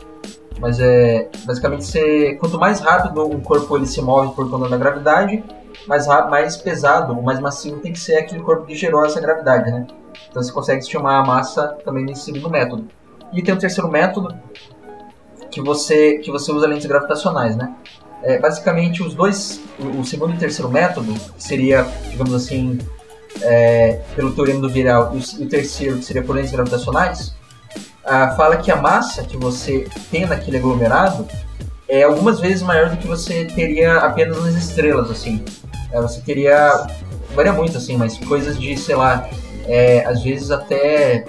Mas 0.60 0.80
é 0.80 1.28
basicamente 1.44 1.84
você, 1.84 2.34
quanto 2.34 2.58
mais 2.58 2.80
rápido 2.80 3.24
um 3.24 3.40
corpo 3.40 3.76
ele 3.76 3.86
se 3.86 4.00
move 4.02 4.34
por 4.34 4.50
conta 4.50 4.68
da 4.68 4.76
gravidade, 4.76 5.44
mais 5.86 6.06
mais 6.06 6.56
pesado, 6.56 7.14
ou 7.14 7.22
mais 7.22 7.38
massivo 7.38 7.78
tem 7.78 7.92
que 7.92 8.00
ser 8.00 8.16
aquele 8.16 8.42
corpo 8.42 8.66
que 8.66 8.74
gerou 8.74 9.04
essa 9.04 9.20
gravidade, 9.20 9.70
né? 9.70 9.86
Então 10.28 10.42
você 10.42 10.52
consegue 10.52 10.82
estimar 10.82 11.22
a 11.22 11.26
massa 11.26 11.78
também 11.84 12.04
nesse 12.04 12.22
segundo 12.22 12.50
método. 12.50 12.88
E 13.32 13.40
tem 13.40 13.54
o 13.54 13.58
terceiro 13.58 13.88
método 13.88 14.34
que 15.50 15.60
você 15.60 16.18
que 16.18 16.30
você 16.30 16.50
usa 16.50 16.66
lentes 16.66 16.86
gravitacionais, 16.86 17.56
né? 17.56 17.74
É, 18.22 18.38
basicamente 18.38 19.02
os 19.02 19.14
dois, 19.14 19.60
o, 19.78 20.04
segundo 20.04 20.34
e 20.34 20.36
o 20.36 20.38
terceiro 20.38 20.70
método 20.70 21.14
seria, 21.38 21.86
digamos 22.10 22.34
assim, 22.34 22.78
é, 23.42 24.00
pelo 24.16 24.32
teorema 24.32 24.60
do 24.60 24.68
Viral 24.68 25.14
e 25.14 25.42
o, 25.42 25.48
terceiro 25.48 25.98
que 25.98 26.04
seria 26.04 26.22
por 26.22 26.34
lentes 26.34 26.50
gravitacionais, 26.50 27.34
fala 28.36 28.56
que 28.56 28.70
a 28.70 28.76
massa 28.76 29.22
que 29.22 29.36
você 29.36 29.86
tem 30.10 30.26
naquele 30.26 30.56
aglomerado 30.56 31.28
é 31.88 32.02
algumas 32.02 32.38
vezes 32.38 32.62
maior 32.62 32.90
do 32.90 32.96
que 32.98 33.06
você 33.06 33.46
teria 33.46 33.96
apenas 33.96 34.42
nas 34.44 34.54
estrelas, 34.54 35.10
assim. 35.10 35.42
É, 35.90 36.00
você 36.00 36.20
teria, 36.20 36.86
varia 37.34 37.52
muito, 37.52 37.78
assim, 37.78 37.96
mas 37.96 38.18
coisas 38.18 38.58
de, 38.58 38.76
sei 38.76 38.94
lá, 38.94 39.28
é, 39.66 40.04
às 40.04 40.22
vezes 40.22 40.50
até 40.50 41.24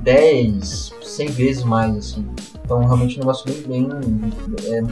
10, 0.00 0.94
100 1.02 1.26
vezes 1.28 1.64
mais, 1.64 1.96
assim. 1.96 2.28
Então, 2.68 2.84
realmente 2.84 3.16
um 3.16 3.20
negócio 3.20 3.50
bem, 3.66 3.88
bem 3.88 3.88
é, 4.66 4.82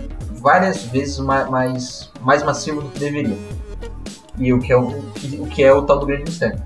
várias 0.41 0.85
vezes 0.85 1.18
mais, 1.18 1.51
mais, 1.51 2.11
mais 2.22 2.43
massivo 2.43 2.81
do 2.81 2.89
que 2.89 2.99
deveria. 2.99 3.37
E 4.39 4.51
o 4.51 4.59
que 4.59 4.72
é 4.72 4.77
o, 4.79 4.89
o, 4.89 5.47
que 5.47 5.62
é 5.62 5.70
o 5.70 5.83
tal 5.83 5.99
do 5.99 6.07
grande 6.07 6.24
mistério. 6.24 6.59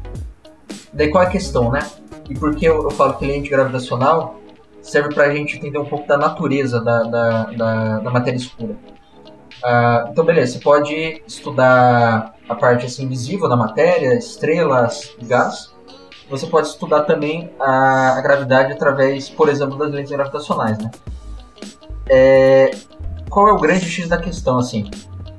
Daí 0.93 1.09
qual 1.11 1.25
é 1.25 1.27
a 1.27 1.31
questão, 1.31 1.73
né? 1.73 1.81
E 2.29 2.35
por 2.39 2.55
que 2.55 2.65
eu, 2.65 2.85
eu 2.85 2.91
falo 2.93 3.15
que 3.15 3.25
ele 3.25 3.33
é 3.33 3.39
antigravitacional? 3.39 4.41
serve 4.83 5.13
para 5.15 5.25
a 5.25 5.35
gente 5.35 5.57
entender 5.57 5.79
um 5.79 5.85
pouco 5.85 6.07
da 6.07 6.17
natureza 6.17 6.81
da, 6.81 7.03
da, 7.03 7.45
da, 7.45 7.99
da 7.99 8.11
matéria 8.11 8.37
escura. 8.37 8.73
Uh, 8.73 10.09
então, 10.11 10.25
beleza, 10.25 10.53
você 10.53 10.59
pode 10.61 11.23
estudar 11.27 12.35
a 12.49 12.55
parte 12.55 12.87
assim, 12.87 13.07
visível 13.07 13.49
da 13.49 13.57
matéria, 13.57 14.15
estrelas, 14.15 15.15
gás. 15.23 15.75
Você 16.31 16.47
pode 16.47 16.69
estudar 16.69 17.03
também 17.03 17.51
a, 17.59 18.19
a 18.19 18.21
gravidade 18.21 18.73
através, 18.73 19.29
por 19.29 19.49
exemplo, 19.49 19.77
das 19.77 19.91
lentes 19.91 20.13
gravitacionais. 20.13 20.79
Né? 20.79 20.91
É, 22.09 22.71
qual 23.29 23.49
é 23.49 23.53
o 23.53 23.59
grande 23.59 23.85
X 23.85 24.09
da 24.09 24.17
questão? 24.17 24.59
assim? 24.59 24.89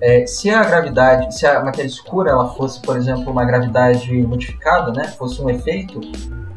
É, 0.02 0.26
se 0.26 0.50
a 0.50 0.64
gravidade, 0.64 1.38
se 1.38 1.46
a 1.46 1.64
matéria 1.64 1.88
escura 1.88 2.32
ela 2.32 2.54
fosse, 2.56 2.82
por 2.82 2.98
exemplo, 2.98 3.32
uma 3.32 3.46
gravidade 3.46 4.12
modificada, 4.24 4.92
né, 4.92 5.08
fosse 5.10 5.40
um 5.42 5.50
efeito 5.50 6.02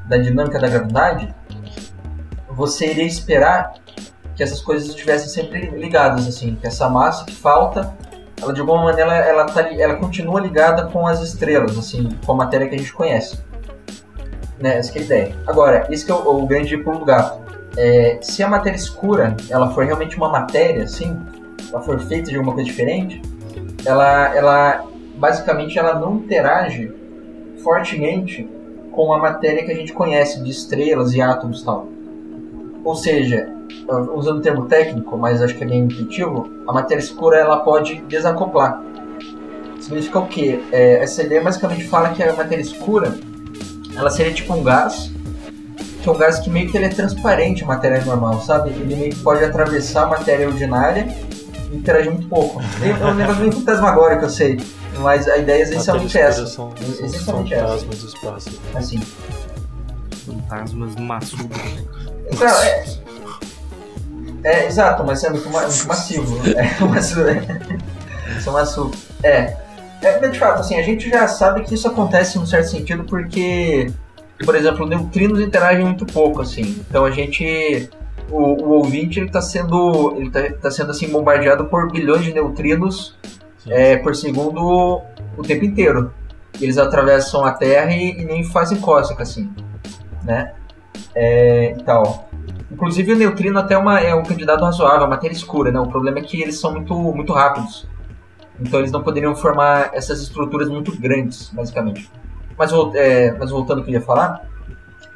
da 0.08 0.16
dinâmica 0.16 0.58
da 0.58 0.66
gravidade, 0.66 1.32
você 2.50 2.90
iria 2.90 3.04
esperar 3.04 3.74
que 4.34 4.42
essas 4.42 4.62
coisas 4.62 4.88
estivessem 4.88 5.28
sempre 5.28 5.70
ligadas, 5.70 6.26
assim, 6.26 6.54
que 6.54 6.66
essa 6.66 6.88
massa 6.88 7.24
que 7.24 7.34
falta, 7.34 7.94
ela 8.40 8.52
de 8.52 8.60
alguma 8.60 8.84
maneira 8.84 9.14
ela, 9.14 9.44
tá, 9.44 9.60
ela 9.72 9.96
continua 9.96 10.40
ligada 10.40 10.86
com 10.86 11.06
as 11.06 11.20
estrelas, 11.20 11.76
assim, 11.78 12.08
com 12.24 12.32
a 12.32 12.36
matéria 12.36 12.66
que 12.66 12.74
a 12.74 12.78
gente 12.78 12.92
conhece. 12.92 13.38
Né, 14.64 14.78
essa 14.78 14.96
é 14.96 15.02
a 15.02 15.04
ideia. 15.04 15.34
Agora, 15.46 15.86
isso 15.90 16.06
que 16.06 16.10
é 16.10 16.14
o, 16.14 16.42
o 16.42 16.46
grande 16.46 16.74
pulo 16.78 17.00
do 17.00 17.04
gato. 17.04 17.38
É, 17.76 18.18
se 18.22 18.42
a 18.42 18.48
matéria 18.48 18.78
escura, 18.78 19.36
ela 19.50 19.70
for 19.72 19.84
realmente 19.84 20.16
uma 20.16 20.30
matéria, 20.30 20.84
assim, 20.84 21.20
ela 21.70 21.82
for 21.82 22.00
feita 22.00 22.30
de 22.30 22.36
alguma 22.36 22.54
coisa 22.54 22.70
diferente, 22.70 23.20
ela, 23.84 24.34
ela 24.34 24.86
basicamente 25.16 25.78
ela 25.78 25.98
não 25.98 26.14
interage 26.14 26.90
fortemente 27.62 28.48
com 28.90 29.12
a 29.12 29.18
matéria 29.18 29.62
que 29.66 29.70
a 29.70 29.74
gente 29.74 29.92
conhece 29.92 30.42
de 30.42 30.50
estrelas 30.50 31.12
e 31.12 31.20
átomos 31.20 31.60
e 31.60 31.64
tal. 31.66 31.86
Ou 32.82 32.94
seja, 32.94 33.52
usando 34.14 34.38
o 34.38 34.40
termo 34.40 34.64
técnico, 34.64 35.18
mas 35.18 35.42
acho 35.42 35.54
que 35.58 35.64
é 35.64 35.66
bem 35.66 35.80
intuitivo, 35.80 36.48
a 36.66 36.72
matéria 36.72 37.02
escura 37.02 37.36
ela 37.36 37.58
pode 37.58 37.96
desacoplar. 38.08 38.82
Significa 39.78 40.20
o 40.20 40.26
quê? 40.26 40.58
É, 40.72 41.02
essa 41.02 41.22
ideia 41.22 41.42
basicamente 41.42 41.84
fala 41.84 42.14
que 42.14 42.22
a 42.22 42.32
matéria 42.32 42.62
escura 42.62 43.12
ela 43.96 44.10
seria 44.10 44.32
tipo 44.32 44.52
um 44.54 44.62
gás, 44.62 45.10
que 46.02 46.08
é 46.08 46.12
um 46.12 46.16
gás 46.16 46.38
que 46.38 46.50
meio 46.50 46.70
que 46.70 46.76
ele 46.76 46.86
é 46.86 46.90
transparente 46.90 47.64
à 47.64 47.66
matéria 47.66 48.04
normal, 48.04 48.40
sabe? 48.42 48.70
Ele 48.70 48.94
meio 48.94 49.10
que 49.10 49.20
pode 49.20 49.44
atravessar 49.44 50.04
a 50.04 50.06
matéria 50.06 50.46
ordinária 50.46 51.06
e 51.70 51.76
interagir 51.76 52.12
muito 52.12 52.28
pouco. 52.28 52.60
É 52.82 53.04
um 53.06 53.14
negócio 53.14 53.40
meio 53.40 53.52
fantasmagórico, 53.52 54.24
eu 54.24 54.30
sei. 54.30 54.60
Mas 54.98 55.26
a 55.28 55.36
ideia 55.38 55.60
é 55.60 55.62
essencialmente 55.62 56.16
é 56.16 56.20
essa. 56.20 56.46
São, 56.46 56.72
essencialmente 56.80 57.54
fantasmas 57.54 57.96
essa. 57.96 58.02
do 58.02 58.08
espaço. 58.08 58.50
Né? 58.50 58.58
Assim. 58.74 59.00
Fantasmas 60.26 60.94
maçudos. 60.96 61.58
Então, 62.30 62.48
é, 62.48 62.84
é, 64.44 64.66
exato, 64.66 65.04
mas 65.04 65.24
é 65.24 65.30
muito, 65.30 65.48
muito 65.48 65.86
massivo. 65.86 66.40
É, 66.56 66.84
massivo, 66.84 67.28
é, 67.28 68.40
são 68.40 68.52
massivo. 68.52 68.90
É. 69.22 69.63
é. 70.08 70.28
De 70.28 70.38
fato, 70.38 70.60
assim, 70.60 70.76
a 70.76 70.82
gente 70.82 71.08
já 71.08 71.26
sabe 71.26 71.62
que 71.62 71.74
isso 71.74 71.88
acontece 71.88 72.38
em 72.38 72.40
um 72.40 72.46
certo 72.46 72.70
sentido 72.70 73.04
porque, 73.04 73.90
por 74.44 74.54
exemplo, 74.54 74.86
neutrinos 74.86 75.40
interagem 75.40 75.84
muito 75.84 76.06
pouco, 76.06 76.40
assim. 76.42 76.82
Então 76.88 77.04
a 77.04 77.10
gente. 77.10 77.88
O, 78.30 78.38
o 78.38 78.68
ouvinte 78.78 79.20
ele 79.20 79.26
está 79.26 79.42
sendo, 79.42 80.14
ele 80.16 80.30
tá, 80.30 80.40
tá, 80.54 80.70
sendo 80.70 80.90
assim, 80.90 81.08
bombardeado 81.08 81.66
por 81.66 81.92
bilhões 81.92 82.24
de 82.24 82.32
neutrinos 82.32 83.18
é, 83.66 83.96
por 83.98 84.16
segundo 84.16 85.02
o 85.36 85.42
tempo 85.42 85.64
inteiro. 85.64 86.12
Eles 86.60 86.78
atravessam 86.78 87.44
a 87.44 87.52
Terra 87.52 87.92
e, 87.92 88.12
e 88.12 88.24
nem 88.24 88.42
fazem 88.42 88.80
cósmica, 88.80 89.22
assim. 89.22 89.50
Né? 90.22 90.52
é, 91.14 91.72
e 91.72 91.82
tal. 91.82 92.28
Inclusive 92.70 93.12
o 93.12 93.16
neutrino 93.16 93.58
até 93.58 93.76
uma, 93.78 94.00
é 94.00 94.14
um 94.14 94.22
candidato 94.22 94.64
razoável, 94.64 95.04
a 95.04 95.08
matéria 95.08 95.34
escura, 95.34 95.70
né? 95.70 95.78
O 95.78 95.86
problema 95.86 96.18
é 96.18 96.22
que 96.22 96.40
eles 96.42 96.58
são 96.58 96.72
muito, 96.72 96.94
muito 96.94 97.32
rápidos. 97.32 97.86
Então 98.60 98.80
eles 98.80 98.92
não 98.92 99.02
poderiam 99.02 99.34
formar 99.34 99.90
essas 99.92 100.20
estruturas 100.20 100.68
muito 100.68 100.96
grandes, 100.98 101.50
basicamente. 101.50 102.10
Mas, 102.56 102.72
é, 102.94 103.32
mas 103.32 103.50
voltando 103.50 103.78
ao 103.78 103.84
que 103.84 103.90
eu 103.90 103.94
ia 103.94 104.00
falar, 104.00 104.48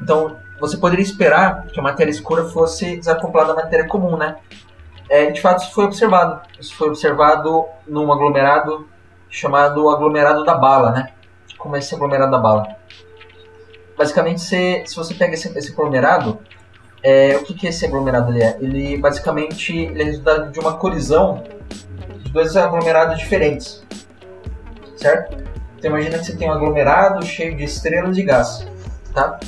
então 0.01 0.35
você 0.59 0.77
poderia 0.77 1.03
esperar 1.03 1.67
que 1.67 1.79
a 1.79 1.83
matéria 1.83 2.11
escura 2.11 2.45
fosse 2.45 2.97
desacoplada 2.97 3.53
da 3.53 3.63
matéria 3.63 3.87
comum, 3.87 4.17
né? 4.17 4.37
É, 5.09 5.31
de 5.31 5.41
fato, 5.41 5.63
isso 5.63 5.73
foi 5.73 5.85
observado. 5.85 6.41
Isso 6.59 6.75
foi 6.75 6.89
observado 6.89 7.65
num 7.87 8.11
aglomerado 8.11 8.87
chamado 9.29 9.89
aglomerado 9.89 10.43
da 10.43 10.55
bala, 10.55 10.91
né? 10.91 11.13
Como 11.57 11.75
é 11.75 11.79
esse 11.79 11.95
aglomerado 11.95 12.31
da 12.31 12.37
bala? 12.37 12.79
basicamente, 13.99 14.39
se, 14.39 14.83
se 14.85 14.95
você 14.95 15.13
pega 15.13 15.33
esse, 15.33 15.55
esse 15.57 15.73
aglomerado, 15.73 16.39
é, 17.03 17.35
o 17.35 17.43
que, 17.43 17.53
que 17.53 17.67
esse 17.67 17.85
aglomerado 17.85 18.31
ele 18.31 18.41
é? 18.41 18.57
Ele 18.61 18.97
basicamente 18.97 19.77
ele 19.77 20.01
é 20.01 20.05
resultado 20.05 20.51
de 20.51 20.59
uma 20.59 20.77
colisão 20.77 21.43
dois 22.29 22.55
aglomerados 22.55 23.17
diferentes, 23.17 23.83
certo? 24.97 25.37
Então 25.77 25.91
imagina 25.91 26.17
que 26.17 26.25
você 26.25 26.35
tem 26.35 26.49
um 26.49 26.53
aglomerado 26.53 27.25
cheio 27.25 27.55
de 27.55 27.63
estrelas 27.63 28.15
de 28.15 28.23
gás, 28.23 28.67
tá? 29.13 29.39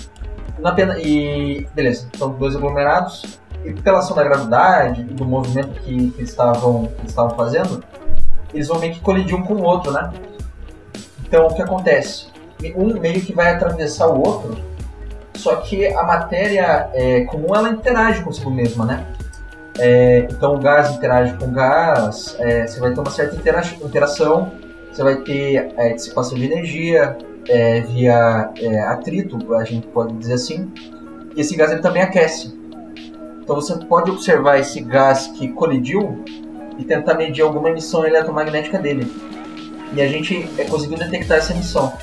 Na 0.60 0.72
pena, 0.72 0.98
e 1.00 1.68
beleza, 1.74 2.08
então 2.14 2.32
dois 2.32 2.56
aglomerados 2.56 3.40
e 3.64 3.74
pela 3.74 4.00
ação 4.00 4.16
da 4.16 4.24
gravidade 4.24 5.02
e 5.02 5.14
do 5.14 5.26
movimento 5.26 5.80
que, 5.82 6.12
que, 6.12 6.20
eles 6.20 6.30
estavam, 6.30 6.92
estavam 7.06 7.36
fazendo, 7.36 7.84
eles 8.54 8.68
vão 8.68 8.80
meio 8.80 8.94
que 8.94 9.00
colidir 9.00 9.36
um 9.36 9.44
com 9.44 9.56
o 9.56 9.64
outro, 9.64 9.92
né? 9.92 10.12
Então 11.26 11.48
o 11.48 11.54
que 11.54 11.62
acontece? 11.62 12.32
um 12.76 13.00
meio 13.00 13.22
que 13.22 13.34
vai 13.34 13.52
atravessar 13.54 14.08
o 14.08 14.20
outro, 14.20 14.56
só 15.34 15.56
que 15.58 15.88
a 15.88 16.04
matéria 16.04 16.90
é, 16.94 17.22
comum 17.26 17.56
ela 17.56 17.70
interage 17.70 18.24
consigo 18.24 18.52
mesma, 18.52 18.86
né? 18.86 19.08
É, 19.80 20.28
então 20.30 20.56
o 20.56 20.60
gás 20.60 20.92
interage 20.96 21.34
com 21.38 21.46
o 21.46 21.52
gás, 21.52 22.36
é, 22.40 22.68
você 22.68 22.80
vai 22.80 22.94
ter 22.94 23.00
uma 23.00 23.10
certa 23.10 23.36
intera 23.36 23.62
interação, 23.82 24.52
você 24.92 25.04
vai 25.04 25.16
ter 25.18 25.74
é, 25.78 25.94
dissipação 25.94 26.38
de 26.38 26.46
energia 26.46 27.18
é, 27.48 27.82
via 27.82 28.52
é, 28.58 28.80
atrito, 28.82 29.54
a 29.54 29.64
gente 29.64 29.88
pode 29.88 30.14
dizer 30.18 30.34
assim, 30.34 30.72
e 31.36 31.42
esse 31.42 31.56
gás 31.56 31.72
ele 31.72 31.82
também 31.82 32.02
aquece. 32.02 32.60
Então 33.42 33.56
você 33.56 33.76
pode 33.86 34.12
observar 34.12 34.60
esse 34.60 34.82
gás 34.82 35.28
que 35.28 35.48
colidiu 35.50 36.24
e 36.78 36.84
tentar 36.84 37.16
medir 37.16 37.42
alguma 37.42 37.70
emissão 37.70 38.06
eletromagnética 38.06 38.78
dele. 38.78 39.12
E 39.94 40.02
a 40.02 40.08
gente 40.08 40.48
conseguiu 40.70 40.98
detectar 40.98 41.38
essa 41.38 41.54
emissão. 41.54 41.94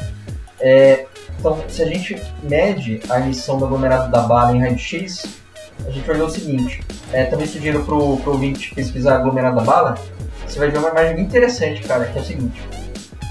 É, 0.61 1.07
então, 1.39 1.63
se 1.69 1.83
a 1.83 1.87
gente 1.87 2.21
mede 2.43 3.01
a 3.09 3.21
emissão 3.21 3.59
do 3.59 3.65
aglomerado 3.65 4.11
da 4.11 4.23
bala 4.23 4.57
em 4.57 4.61
raio-x, 4.61 5.41
a 5.87 5.91
gente 5.91 6.07
vai 6.07 6.17
ver 6.17 6.23
o 6.23 6.31
seguinte. 6.31 6.83
É, 7.13 7.25
também 7.25 7.47
sugiro 7.47 7.85
pro, 7.85 8.17
pro 8.19 8.33
ouvinte 8.33 8.75
pesquisar 8.75 9.17
aglomerado 9.17 9.57
da 9.57 9.63
bala. 9.63 9.99
Você 10.47 10.59
vai 10.59 10.71
ver 10.71 10.79
uma 10.79 10.91
imagem 10.91 11.17
bem 11.17 11.25
interessante, 11.25 11.83
cara, 11.83 12.07
que 12.07 12.19
é 12.19 12.21
o 12.21 12.25
seguinte. 12.25 12.63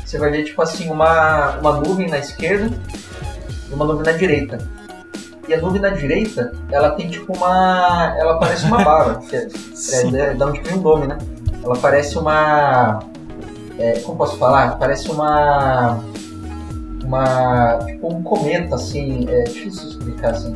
Você 0.05 0.17
vai 0.17 0.31
ver, 0.31 0.43
tipo 0.43 0.61
assim, 0.61 0.89
uma, 0.89 1.57
uma 1.57 1.79
nuvem 1.79 2.07
na 2.07 2.17
esquerda 2.17 2.69
e 3.69 3.73
uma 3.73 3.85
nuvem 3.85 4.05
na 4.05 4.17
direita. 4.17 4.57
E 5.47 5.53
a 5.53 5.61
nuvem 5.61 5.81
na 5.81 5.89
direita, 5.89 6.53
ela 6.69 6.91
tem 6.91 7.09
tipo 7.09 7.33
uma. 7.33 8.15
Ela 8.17 8.37
parece 8.37 8.65
uma 8.65 8.83
bala. 8.83 9.15
que 9.27 9.35
é, 9.35 9.47
é, 10.13 10.33
da 10.33 10.47
onde 10.47 10.61
vem 10.61 10.77
o 10.77 10.81
nome, 10.81 11.07
né? 11.07 11.17
Ela 11.63 11.77
parece 11.77 12.17
uma. 12.17 12.99
É, 13.79 13.99
como 13.99 14.17
posso 14.17 14.37
falar? 14.37 14.77
Parece 14.77 15.09
uma. 15.09 16.03
Uma. 17.03 17.79
Tipo 17.85 18.13
um 18.13 18.21
cometa, 18.23 18.75
assim. 18.75 19.25
É 19.29 19.43
difícil 19.43 19.89
explicar 19.89 20.31
assim. 20.31 20.53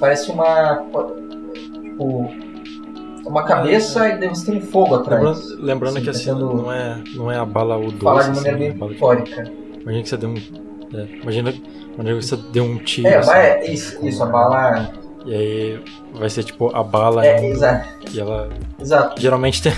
Parece 0.00 0.30
uma. 0.30 0.82
Tipo. 1.82 2.30
Uma 3.26 3.42
cabeça 3.42 4.08
e 4.08 4.18
deve 4.18 4.40
ter 4.44 4.52
um 4.52 4.60
fogo 4.60 4.94
atrás. 4.94 5.20
Lembrando, 5.50 5.64
lembrando 5.64 5.94
Sim, 5.98 6.02
que 6.04 6.10
assim, 6.10 6.30
não 6.30 6.70
é, 6.72 7.02
não 7.16 7.32
é 7.32 7.36
a 7.36 7.44
bala 7.44 7.76
U12. 7.76 7.98
Falar 8.00 8.22
de 8.22 8.30
assim, 8.30 8.40
maneira 8.40 8.56
é 8.56 8.60
bem 8.60 8.70
a 8.70 8.74
bala 9.00 9.16
que-. 9.22 9.32
Imagina 9.80 10.02
que 10.02 10.08
você 10.08 10.16
deu 10.16 10.28
um. 10.30 10.34
é, 10.94 11.08
imagina, 11.22 11.50
imagina 11.94 12.04
que 12.20 12.24
você 12.24 12.36
deu 12.52 12.64
um 12.64 12.78
tiro. 12.78 13.08
É, 13.08 13.16
assim, 13.16 13.28
mas 13.30 13.38
é 13.44 13.66
isso, 13.66 14.06
isso, 14.06 14.22
a 14.22 14.26
bala. 14.26 14.92
E 15.24 15.34
aí 15.34 15.84
vai 16.14 16.30
ser 16.30 16.44
tipo 16.44 16.70
a 16.72 16.84
bala 16.84 17.26
É, 17.26 17.36
indo, 17.44 17.56
exato. 17.56 17.88
e 18.14 18.20
ela 18.20 18.48
Exato. 18.80 19.20
geralmente 19.20 19.60
tem. 19.60 19.72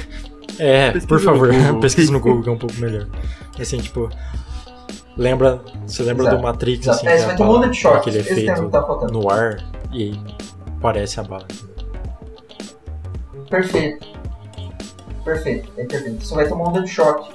É, 0.58 0.90
Pesquisa 0.90 1.06
por 1.08 1.20
favor, 1.20 1.48
pesquisa 1.80 2.12
no 2.12 2.20
Google 2.20 2.42
que 2.42 2.48
é 2.50 2.52
um 2.52 2.58
pouco 2.58 2.76
melhor. 2.78 3.06
Assim, 3.58 3.78
tipo. 3.78 4.10
Lembra. 5.16 5.60
Você 5.86 6.02
lembra 6.02 6.24
Exato, 6.24 6.36
do 6.36 6.42
Matrix, 6.42 6.86
Exato. 6.86 6.98
assim, 6.98 7.06
É, 7.08 7.12
que 7.12 7.18
você 7.20 7.26
vai 7.28 7.36
ter 7.36 7.42
um 7.42 7.46
monte 7.46 7.60
de 7.62 7.70
tem 7.70 7.74
choques. 7.80 7.98
aquele 8.16 8.18
efeito 8.18 8.68
tá 8.68 9.06
no 9.10 9.30
ar 9.30 9.56
e 9.92 10.04
aí 10.04 10.36
parece 10.80 11.20
a 11.20 11.22
bala. 11.22 11.46
Perfeito. 13.50 14.06
Perfeito, 15.24 15.70
é 15.76 15.84
perfeito. 15.84 16.24
Você 16.24 16.34
vai 16.34 16.46
uma 16.46 16.68
onda 16.68 16.82
de 16.82 16.88
choque. 16.88 17.30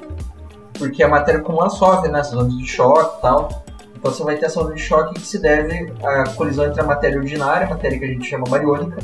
Porque 0.73 1.03
a 1.03 1.07
matéria 1.07 1.43
ela 1.47 1.69
sofre 1.69 2.09
nessas 2.09 2.33
ondas 2.33 2.57
de 2.57 2.65
choque 2.65 3.17
e 3.17 3.21
tal. 3.21 3.63
Então 3.95 4.11
você 4.11 4.23
vai 4.23 4.35
ter 4.35 4.47
essa 4.47 4.61
onda 4.61 4.73
de 4.73 4.81
choque 4.81 5.13
que 5.13 5.21
se 5.21 5.39
deve 5.39 5.93
à 6.03 6.23
colisão 6.35 6.65
entre 6.65 6.81
a 6.81 6.83
matéria 6.83 7.17
ordinária, 7.17 7.67
a 7.67 7.69
matéria 7.69 7.97
que 7.97 8.05
a 8.05 8.07
gente 8.07 8.27
chama 8.27 8.43
bariônica, 8.49 8.97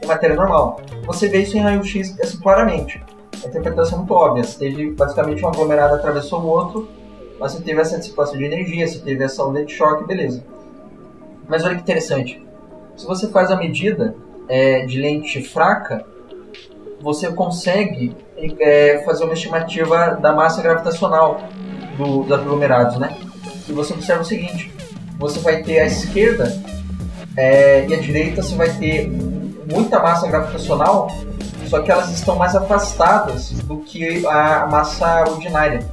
e 0.00 0.04
a 0.04 0.08
matéria 0.08 0.34
normal. 0.34 0.80
Você 1.06 1.28
vê 1.28 1.42
isso 1.42 1.56
em 1.56 1.60
raio-x 1.60 2.18
assim, 2.20 2.38
claramente. 2.38 3.02
A 3.44 3.46
interpretação 3.46 3.94
é 3.94 3.98
muito 3.98 4.14
óbvia. 4.14 4.42
Você 4.42 4.58
teve 4.58 4.90
basicamente 4.92 5.44
um 5.44 5.48
aglomerado 5.48 5.94
atravessou 5.94 6.40
o 6.40 6.46
outro, 6.46 6.88
mas 7.38 7.52
você 7.52 7.62
teve 7.62 7.80
essa 7.80 7.98
dissipação 7.98 8.36
de 8.36 8.44
energia, 8.44 8.86
você 8.86 8.98
teve 8.98 9.22
essa 9.22 9.44
onda 9.44 9.64
de 9.64 9.72
choque, 9.72 10.04
beleza. 10.04 10.42
Mas 11.48 11.64
olha 11.64 11.76
que 11.76 11.82
interessante. 11.82 12.49
Se 13.00 13.06
você 13.06 13.28
faz 13.28 13.50
a 13.50 13.56
medida 13.56 14.14
é, 14.46 14.84
de 14.84 15.00
lente 15.00 15.42
fraca, 15.42 16.04
você 17.00 17.32
consegue 17.32 18.14
é, 18.60 19.02
fazer 19.06 19.24
uma 19.24 19.32
estimativa 19.32 20.18
da 20.20 20.34
massa 20.34 20.60
gravitacional 20.60 21.40
do, 21.96 22.24
dos 22.24 22.32
aglomerados, 22.32 22.98
né? 22.98 23.16
E 23.66 23.72
você 23.72 23.94
observa 23.94 24.20
o 24.20 24.24
seguinte: 24.24 24.70
você 25.18 25.38
vai 25.40 25.62
ter 25.62 25.78
à 25.80 25.86
esquerda 25.86 26.62
é, 27.38 27.86
e 27.88 27.94
à 27.94 27.96
direita 27.98 28.42
você 28.42 28.54
vai 28.54 28.68
ter 28.68 29.08
muita 29.08 29.98
massa 29.98 30.28
gravitacional, 30.28 31.08
só 31.68 31.80
que 31.80 31.90
elas 31.90 32.10
estão 32.10 32.36
mais 32.36 32.54
afastadas 32.54 33.48
do 33.62 33.78
que 33.78 34.26
a 34.26 34.66
massa 34.70 35.24
ordinária. 35.26 35.88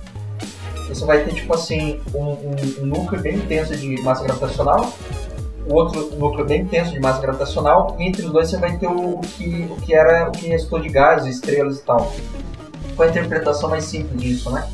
Você 0.89 1.05
vai 1.05 1.23
ter 1.23 1.33
tipo 1.35 1.53
assim 1.53 2.01
um, 2.13 2.23
um- 2.31 2.81
um 2.81 2.85
núcleo 2.85 3.21
bem 3.21 3.37
intenso 3.37 3.77
de 3.77 4.01
massa 4.01 4.25
gravitacional 4.25 4.91
o 5.70 5.76
outro 5.76 6.15
núcleo 6.15 6.45
bem 6.45 6.61
intenso 6.61 6.91
de 6.91 6.99
massa 6.99 7.22
gravitacional, 7.22 7.95
e 7.99 8.07
entre 8.07 8.26
os 8.26 8.32
dois 8.32 8.49
você 8.49 8.57
vai 8.57 8.78
ter 8.78 8.88
o, 8.88 9.20
que, 9.20 9.68
o 9.70 9.76
que 9.76 9.93
era 9.93 10.28
o 10.30 10.32
que 10.32 10.47
restou 10.47 10.80
de 10.80 10.89
gases, 10.89 11.36
estrelas 11.36 11.80
e 11.80 11.84
tal. 11.84 12.11
Qual 12.95 13.07
a 13.07 13.11
interpretação 13.11 13.70
mais 13.70 13.84
simples 13.84 14.20
disso, 14.20 14.49
né? 14.51 14.68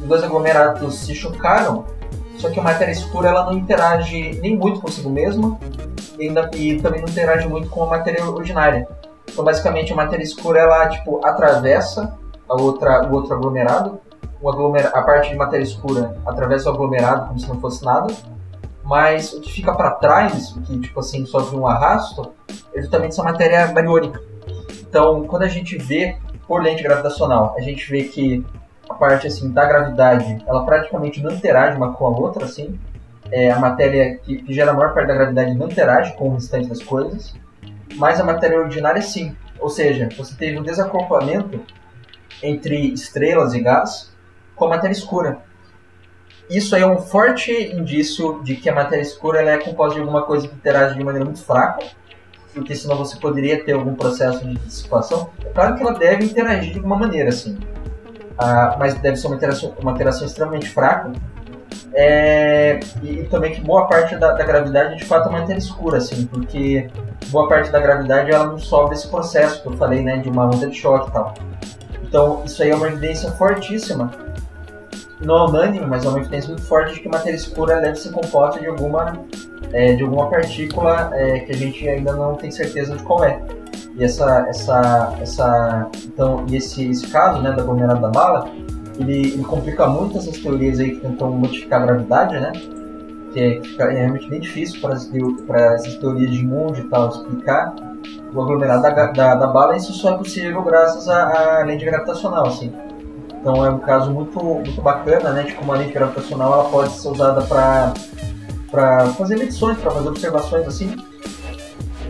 Os 0.00 0.06
dois 0.06 0.22
aglomerados 0.22 0.94
se 0.94 1.14
chocaram, 1.14 1.84
só 2.38 2.48
que 2.48 2.58
a 2.58 2.62
matéria 2.62 2.92
escura 2.92 3.28
ela 3.28 3.44
não 3.44 3.52
interage 3.52 4.38
nem 4.40 4.56
muito 4.56 4.80
consigo 4.80 5.10
mesma, 5.10 5.58
e, 6.18 6.28
ainda, 6.28 6.50
e 6.54 6.80
também 6.80 7.00
não 7.02 7.08
interage 7.08 7.48
muito 7.48 7.68
com 7.68 7.82
a 7.84 7.86
matéria 7.86 8.24
ordinária. 8.24 8.88
Então, 9.30 9.44
basicamente, 9.44 9.92
a 9.92 9.96
matéria 9.96 10.24
escura 10.24 10.60
ela 10.60 10.88
tipo 10.88 11.20
atravessa 11.24 12.16
a 12.48 12.54
outra, 12.54 13.06
o 13.06 13.14
outro 13.14 13.34
aglomerado, 13.34 14.00
o 14.42 14.48
a 14.48 15.02
parte 15.02 15.30
de 15.30 15.36
matéria 15.36 15.64
escura 15.64 16.16
atravessa 16.24 16.70
o 16.70 16.74
aglomerado 16.74 17.28
como 17.28 17.38
se 17.38 17.48
não 17.48 17.60
fosse 17.60 17.84
nada, 17.84 18.12
mas 18.90 19.32
o 19.32 19.40
que 19.40 19.52
fica 19.52 19.72
para 19.72 19.92
trás, 19.92 20.50
o 20.50 20.62
que 20.62 20.76
tipo 20.80 20.98
assim 20.98 21.24
sofre 21.24 21.56
um 21.56 21.64
arrasto, 21.64 22.32
é 22.74 22.80
justamente 22.80 23.12
essa 23.12 23.22
matéria 23.22 23.68
bariônica. 23.68 24.20
Então, 24.80 25.28
quando 25.28 25.44
a 25.44 25.48
gente 25.48 25.78
vê 25.78 26.16
por 26.48 26.60
lente 26.60 26.82
gravitacional, 26.82 27.54
a 27.56 27.60
gente 27.60 27.88
vê 27.88 28.02
que 28.02 28.44
a 28.88 28.94
parte 28.94 29.28
assim 29.28 29.48
da 29.52 29.64
gravidade, 29.64 30.42
ela 30.44 30.66
praticamente 30.66 31.22
não 31.22 31.30
interage 31.30 31.76
uma 31.76 31.92
com 31.92 32.04
a 32.04 32.08
outra, 32.10 32.44
assim. 32.44 32.80
É, 33.30 33.52
a 33.52 33.60
matéria 33.60 34.16
que, 34.16 34.42
que 34.42 34.52
gera 34.52 34.72
a 34.72 34.74
maior 34.74 34.92
parte 34.92 35.06
da 35.06 35.14
gravidade 35.14 35.54
não 35.54 35.68
interage 35.68 36.12
com 36.14 36.28
o 36.28 36.34
restante 36.34 36.68
das 36.68 36.82
coisas, 36.82 37.32
mas 37.94 38.18
a 38.18 38.24
matéria 38.24 38.58
ordinária 38.58 39.00
sim. 39.00 39.36
Ou 39.60 39.70
seja, 39.70 40.08
você 40.18 40.34
teve 40.34 40.58
um 40.58 40.64
desacoplamento 40.64 41.60
entre 42.42 42.92
estrelas 42.92 43.54
e 43.54 43.60
gás 43.60 44.12
com 44.56 44.64
a 44.64 44.70
matéria 44.70 44.94
escura. 44.94 45.48
Isso 46.50 46.74
aí 46.74 46.82
é 46.82 46.86
um 46.86 46.98
forte 46.98 47.52
indício 47.52 48.42
de 48.42 48.56
que 48.56 48.68
a 48.68 48.74
matéria 48.74 49.02
escura 49.02 49.40
é 49.40 49.56
composta 49.56 49.94
de 49.94 50.00
alguma 50.00 50.22
coisa 50.22 50.48
que 50.48 50.54
interage 50.54 50.96
de 50.96 51.04
maneira 51.04 51.24
muito 51.24 51.44
fraca, 51.44 51.86
porque 52.52 52.74
senão 52.74 52.96
você 52.96 53.16
poderia 53.16 53.64
ter 53.64 53.72
algum 53.72 53.94
processo 53.94 54.44
de 54.44 54.56
dissipação. 54.56 55.30
É 55.44 55.50
claro 55.50 55.76
que 55.76 55.82
ela 55.82 55.92
deve 55.94 56.24
interagir 56.24 56.72
de 56.72 56.78
alguma 56.78 56.96
maneira, 56.96 57.28
assim, 57.28 57.56
Ah, 58.36 58.74
mas 58.78 58.94
deve 58.94 59.16
ser 59.16 59.28
uma 59.28 59.36
interação, 59.36 59.74
uma 59.80 59.92
interação 59.92 60.26
extremamente 60.26 60.68
fraca. 60.68 61.12
É, 61.92 62.80
e, 63.02 63.20
e 63.20 63.24
também 63.24 63.52
que 63.52 63.60
boa 63.60 63.86
parte 63.86 64.16
da, 64.16 64.32
da 64.32 64.44
gravidade 64.44 64.96
de 64.96 65.04
fato 65.04 65.28
é 65.28 65.32
matéria 65.32 65.58
escura, 65.58 65.98
assim, 65.98 66.26
porque 66.26 66.88
boa 67.28 67.48
parte 67.48 67.70
da 67.70 67.78
gravidade 67.78 68.30
ela 68.32 68.46
não 68.46 68.58
sofre 68.58 68.94
esse 68.96 69.06
processo 69.08 69.62
que 69.62 69.68
eu 69.68 69.72
falei, 69.76 70.02
né, 70.02 70.16
de 70.16 70.28
uma 70.28 70.46
onda 70.46 70.66
de 70.66 70.76
choque 70.76 71.10
e 71.10 71.12
tal. 71.12 71.34
Então 72.02 72.42
isso 72.44 72.62
aí 72.62 72.70
é 72.70 72.74
uma 72.74 72.88
evidência 72.88 73.30
fortíssima 73.32 74.10
não 75.22 75.36
é 75.36 75.48
unânime, 75.48 75.86
mas 75.86 76.04
é 76.04 76.08
uma 76.08 76.18
evidência 76.18 76.48
muito 76.50 76.66
forte 76.66 76.94
de 76.94 77.00
que 77.00 77.08
matéria 77.08 77.36
escura 77.36 77.80
deve 77.80 77.96
ser 77.96 78.10
composta 78.10 78.60
de 78.60 78.66
alguma, 78.66 79.20
é, 79.72 79.94
de 79.94 80.02
alguma 80.02 80.28
partícula 80.28 81.10
é, 81.12 81.40
que 81.40 81.52
a 81.52 81.56
gente 81.56 81.88
ainda 81.88 82.12
não 82.14 82.34
tem 82.34 82.50
certeza 82.50 82.96
de 82.96 83.02
qual 83.02 83.24
é. 83.24 83.40
E 83.96 84.04
essa, 84.04 84.46
essa, 84.48 85.14
essa, 85.20 85.90
então, 86.06 86.46
e 86.48 86.56
esse, 86.56 86.88
esse 86.88 87.06
caso, 87.08 87.42
né, 87.42 87.52
do 87.52 87.60
aglomerado 87.60 88.00
da 88.00 88.08
bala, 88.08 88.50
ele, 88.98 89.32
ele 89.32 89.44
complica 89.44 89.86
muito 89.86 90.18
essas 90.18 90.38
teorias 90.38 90.78
aí 90.78 90.92
que 90.92 91.00
tentam 91.00 91.30
modificar 91.32 91.82
a 91.82 91.86
gravidade, 91.86 92.38
né? 92.38 92.52
Que 93.32 93.40
é, 93.40 93.82
é 93.82 93.90
realmente 93.90 94.28
bem 94.28 94.40
difícil 94.40 94.80
para 94.80 95.74
essas 95.74 95.96
teorias 95.96 96.30
de 96.30 96.44
mundo 96.44 96.78
e 96.78 96.84
tal 96.84 97.08
explicar 97.08 97.74
o 98.32 98.40
aglomerado 98.40 98.82
da, 98.82 99.06
da, 99.06 99.34
da 99.34 99.46
bala. 99.46 99.76
Isso 99.76 99.92
só 99.92 100.14
é 100.14 100.18
possível 100.18 100.62
graças 100.62 101.08
à, 101.08 101.60
à 101.60 101.64
lente 101.64 101.84
gravitacional, 101.84 102.46
assim. 102.46 102.72
Então 103.40 103.64
é 103.64 103.70
um 103.70 103.78
caso 103.78 104.10
muito, 104.10 104.38
muito 104.42 104.82
bacana, 104.82 105.30
né? 105.32 105.44
De 105.44 105.52
como 105.54 105.72
a 105.72 105.76
lente 105.76 105.92
gravitacional 105.92 106.52
ela 106.52 106.64
pode 106.70 106.92
ser 106.92 107.08
usada 107.08 107.40
para 107.42 107.94
para 108.70 109.06
fazer 109.14 109.36
medições, 109.36 109.78
para 109.78 109.90
fazer 109.90 110.08
observações 110.08 110.64
assim 110.68 110.94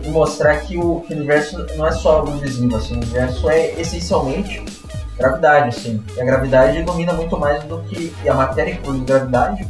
e 0.03 0.09
mostrar 0.09 0.57
que 0.57 0.77
o, 0.77 1.01
que 1.01 1.13
o 1.13 1.17
universo 1.17 1.65
não 1.75 1.87
é 1.87 1.91
só 1.91 2.21
luz 2.21 2.39
visível, 2.39 2.77
assim, 2.77 2.93
o 2.93 2.97
universo 2.97 3.49
é 3.49 3.79
essencialmente 3.81 4.63
gravidade, 5.17 5.69
assim. 5.69 6.03
E 6.15 6.21
a 6.21 6.25
gravidade 6.25 6.81
domina 6.83 7.13
muito 7.13 7.37
mais 7.39 7.63
do 7.63 7.79
que 7.83 8.13
e 8.23 8.29
a 8.29 8.33
matéria 8.33 8.75
que 8.75 8.81
produz 8.81 9.03
gravidade 9.03 9.67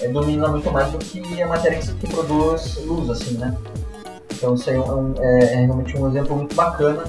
é, 0.00 0.08
domina 0.08 0.48
muito 0.48 0.70
mais 0.72 0.90
do 0.90 0.98
que 0.98 1.40
a 1.42 1.46
matéria 1.46 1.78
que, 1.78 1.92
que 1.92 2.06
produz 2.08 2.80
luz, 2.84 3.10
assim, 3.10 3.34
né? 3.36 3.54
Então 4.32 4.54
isso 4.54 4.70
aí 4.70 4.76
é, 4.76 4.80
um- 4.80 5.14
é- 5.18 5.44
é 5.54 5.56
realmente 5.66 5.96
um 5.96 6.08
exemplo 6.08 6.36
muito 6.36 6.54
bacana 6.56 7.04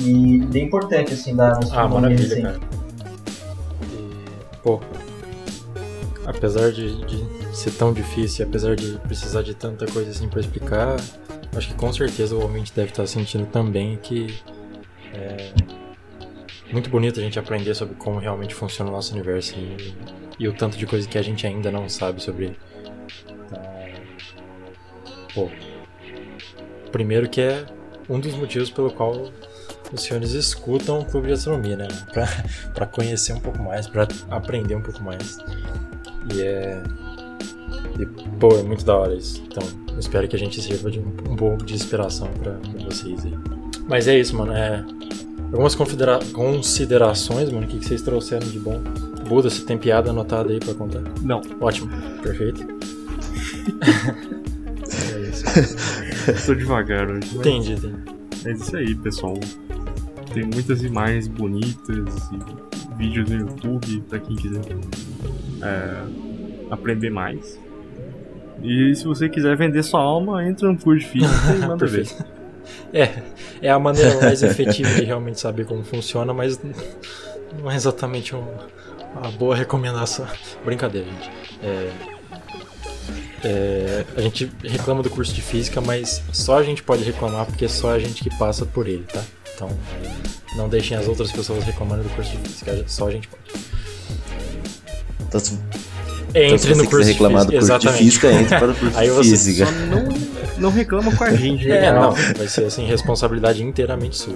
e 0.00 0.38
bem 0.46 0.64
importante, 0.66 1.14
assim, 1.14 1.34
da 1.34 1.48
Ah, 1.48 1.58
astronomia 1.58 2.00
maravilha, 2.00 2.22
recente. 2.36 2.42
cara. 2.42 2.79
Pô, 4.62 4.80
apesar 6.26 6.70
de, 6.70 7.04
de 7.04 7.56
ser 7.56 7.72
tão 7.72 7.92
difícil, 7.92 8.46
apesar 8.46 8.76
de 8.76 8.98
precisar 8.98 9.42
de 9.42 9.54
tanta 9.54 9.86
coisa 9.86 10.10
assim 10.10 10.28
pra 10.28 10.40
explicar, 10.40 10.96
acho 11.56 11.68
que 11.68 11.74
com 11.74 11.92
certeza 11.92 12.34
o 12.36 12.42
ouvinte 12.42 12.72
deve 12.74 12.90
estar 12.90 13.06
sentindo 13.06 13.46
também 13.46 13.96
que 13.96 14.38
é 15.14 15.52
muito 16.72 16.88
bonito 16.88 17.18
a 17.18 17.22
gente 17.22 17.38
aprender 17.38 17.74
sobre 17.74 17.94
como 17.96 18.18
realmente 18.18 18.54
funciona 18.54 18.90
o 18.90 18.94
nosso 18.94 19.12
universo 19.12 19.54
e, 19.58 19.94
e 20.38 20.48
o 20.48 20.52
tanto 20.52 20.76
de 20.76 20.86
coisa 20.86 21.08
que 21.08 21.18
a 21.18 21.22
gente 21.22 21.46
ainda 21.46 21.70
não 21.70 21.88
sabe 21.88 22.22
sobre. 22.22 22.56
Então, 23.46 23.62
pô, 25.34 25.50
primeiro 26.92 27.28
que 27.28 27.40
é 27.40 27.66
um 28.08 28.20
dos 28.20 28.34
motivos 28.34 28.70
pelo 28.70 28.90
qual 28.92 29.32
os 29.92 30.02
senhores 30.02 30.32
escutam 30.32 31.00
o 31.00 31.04
Clube 31.04 31.28
de 31.28 31.34
Astronomia, 31.34 31.76
né? 31.76 31.88
Pra, 32.12 32.26
pra 32.74 32.86
conhecer 32.86 33.32
um 33.32 33.40
pouco 33.40 33.62
mais, 33.62 33.86
pra 33.86 34.06
aprender 34.30 34.74
um 34.74 34.82
pouco 34.82 35.02
mais. 35.02 35.38
E 36.34 36.42
é. 36.42 36.82
E, 37.98 38.06
pô, 38.38 38.58
é 38.58 38.62
muito 38.62 38.84
da 38.84 38.96
hora 38.96 39.14
isso. 39.14 39.42
Então, 39.46 39.62
espero 39.98 40.28
que 40.28 40.36
a 40.36 40.38
gente 40.38 40.60
sirva 40.60 40.90
de 40.90 41.00
um, 41.00 41.08
um 41.30 41.36
pouco 41.36 41.64
de 41.64 41.74
inspiração 41.74 42.28
pra, 42.42 42.52
pra 42.52 42.84
vocês 42.84 43.24
aí. 43.24 43.34
Mas 43.88 44.08
é 44.08 44.18
isso, 44.18 44.36
mano. 44.36 44.52
É, 44.52 44.84
algumas 45.52 45.74
considera 45.74 46.18
considerações, 46.32 47.50
mano. 47.50 47.66
O 47.66 47.68
que, 47.68 47.78
que 47.78 47.86
vocês 47.86 48.02
trouxeram 48.02 48.46
de 48.46 48.58
bom? 48.58 48.80
Buda, 49.28 49.50
você 49.50 49.64
tem 49.64 49.78
piada 49.78 50.10
anotada 50.10 50.52
aí 50.52 50.58
pra 50.58 50.74
contar? 50.74 51.02
Não, 51.22 51.40
Ótimo, 51.60 51.90
perfeito. 52.22 52.62
é 55.14 55.20
isso. 55.28 55.44
tô 56.46 56.54
devagar 56.54 57.08
hoje. 57.08 57.36
Entendi, 57.36 57.72
entendi. 57.72 57.96
É 58.44 58.52
isso 58.52 58.76
aí, 58.76 58.94
pessoal. 58.94 59.34
Tem 60.32 60.44
muitas 60.44 60.82
imagens 60.82 61.26
bonitas 61.28 62.30
e 62.32 62.96
vídeos 62.96 63.28
no 63.30 63.38
YouTube 63.40 64.02
pra 64.08 64.18
quem 64.18 64.36
quiser 64.36 64.60
é, 65.62 66.02
aprender 66.70 67.10
mais. 67.10 67.58
E 68.62 68.94
se 68.94 69.04
você 69.04 69.28
quiser 69.28 69.56
vender 69.56 69.82
sua 69.82 70.00
alma, 70.00 70.44
entra 70.46 70.70
no 70.70 70.78
curso 70.78 71.00
de 71.00 71.06
física 71.06 71.54
e 71.54 71.58
manda 71.66 71.86
ver. 71.86 72.06
É, 72.92 73.22
é 73.62 73.70
a 73.70 73.78
maneira 73.78 74.20
mais 74.20 74.42
efetiva 74.42 74.88
de 74.94 75.04
realmente 75.04 75.40
saber 75.40 75.64
como 75.66 75.82
funciona, 75.82 76.32
mas 76.32 76.60
não 77.58 77.70
é 77.70 77.74
exatamente 77.74 78.34
um- 78.36 78.46
uma 79.18 79.30
boa 79.32 79.56
recomendação. 79.56 80.26
Brincadeira, 80.64 81.06
gente. 81.08 81.30
É, 81.62 81.92
é, 83.42 84.04
a 84.16 84.20
gente 84.20 84.50
reclama 84.62 85.02
do 85.02 85.10
curso 85.10 85.32
de 85.34 85.40
física, 85.42 85.80
mas 85.80 86.22
só 86.32 86.58
a 86.58 86.62
gente 86.62 86.82
pode 86.82 87.02
reclamar 87.02 87.46
porque 87.46 87.64
é 87.64 87.68
só 87.68 87.92
a 87.94 87.98
gente 87.98 88.22
que 88.22 88.30
passa 88.38 88.64
por 88.66 88.86
ele, 88.86 89.04
tá? 89.04 89.22
Então, 89.60 89.70
não 90.56 90.68
deixem 90.70 90.96
as 90.96 91.06
outras 91.06 91.30
pessoas 91.30 91.62
reclamando 91.64 92.02
do 92.02 92.08
curso 92.10 92.30
de 92.30 92.38
física, 92.48 92.82
só 92.86 93.08
a 93.08 93.10
gente 93.10 93.28
pode. 93.28 93.42
Então, 95.20 95.38
se, 95.40 95.52
Entre 96.34 96.46
então, 96.46 96.58
se 96.58 96.66
você 96.68 96.74
no 96.74 96.88
curso 96.88 97.04
de 97.06 97.12
reclamar 97.12 97.44
do 97.44 97.52
física, 97.52 97.72
curso 97.78 97.88
de 97.92 97.98
física, 97.98 98.32
entre 98.32 98.58
para 98.58 98.70
o 98.70 98.74
curso 98.78 98.98
Aí 98.98 99.08
de 99.08 99.14
você 99.14 99.30
física. 99.30 99.66
Só 99.66 99.72
não, 99.72 100.08
não 100.58 100.70
reclama 100.70 101.14
com 101.14 101.24
a 101.24 101.30
gente, 101.36 101.70
É, 101.70 101.80
né? 101.80 101.92
não, 101.92 102.12
vai 102.12 102.48
ser 102.48 102.64
assim, 102.64 102.86
responsabilidade 102.86 103.62
inteiramente 103.62 104.16
sua. 104.16 104.34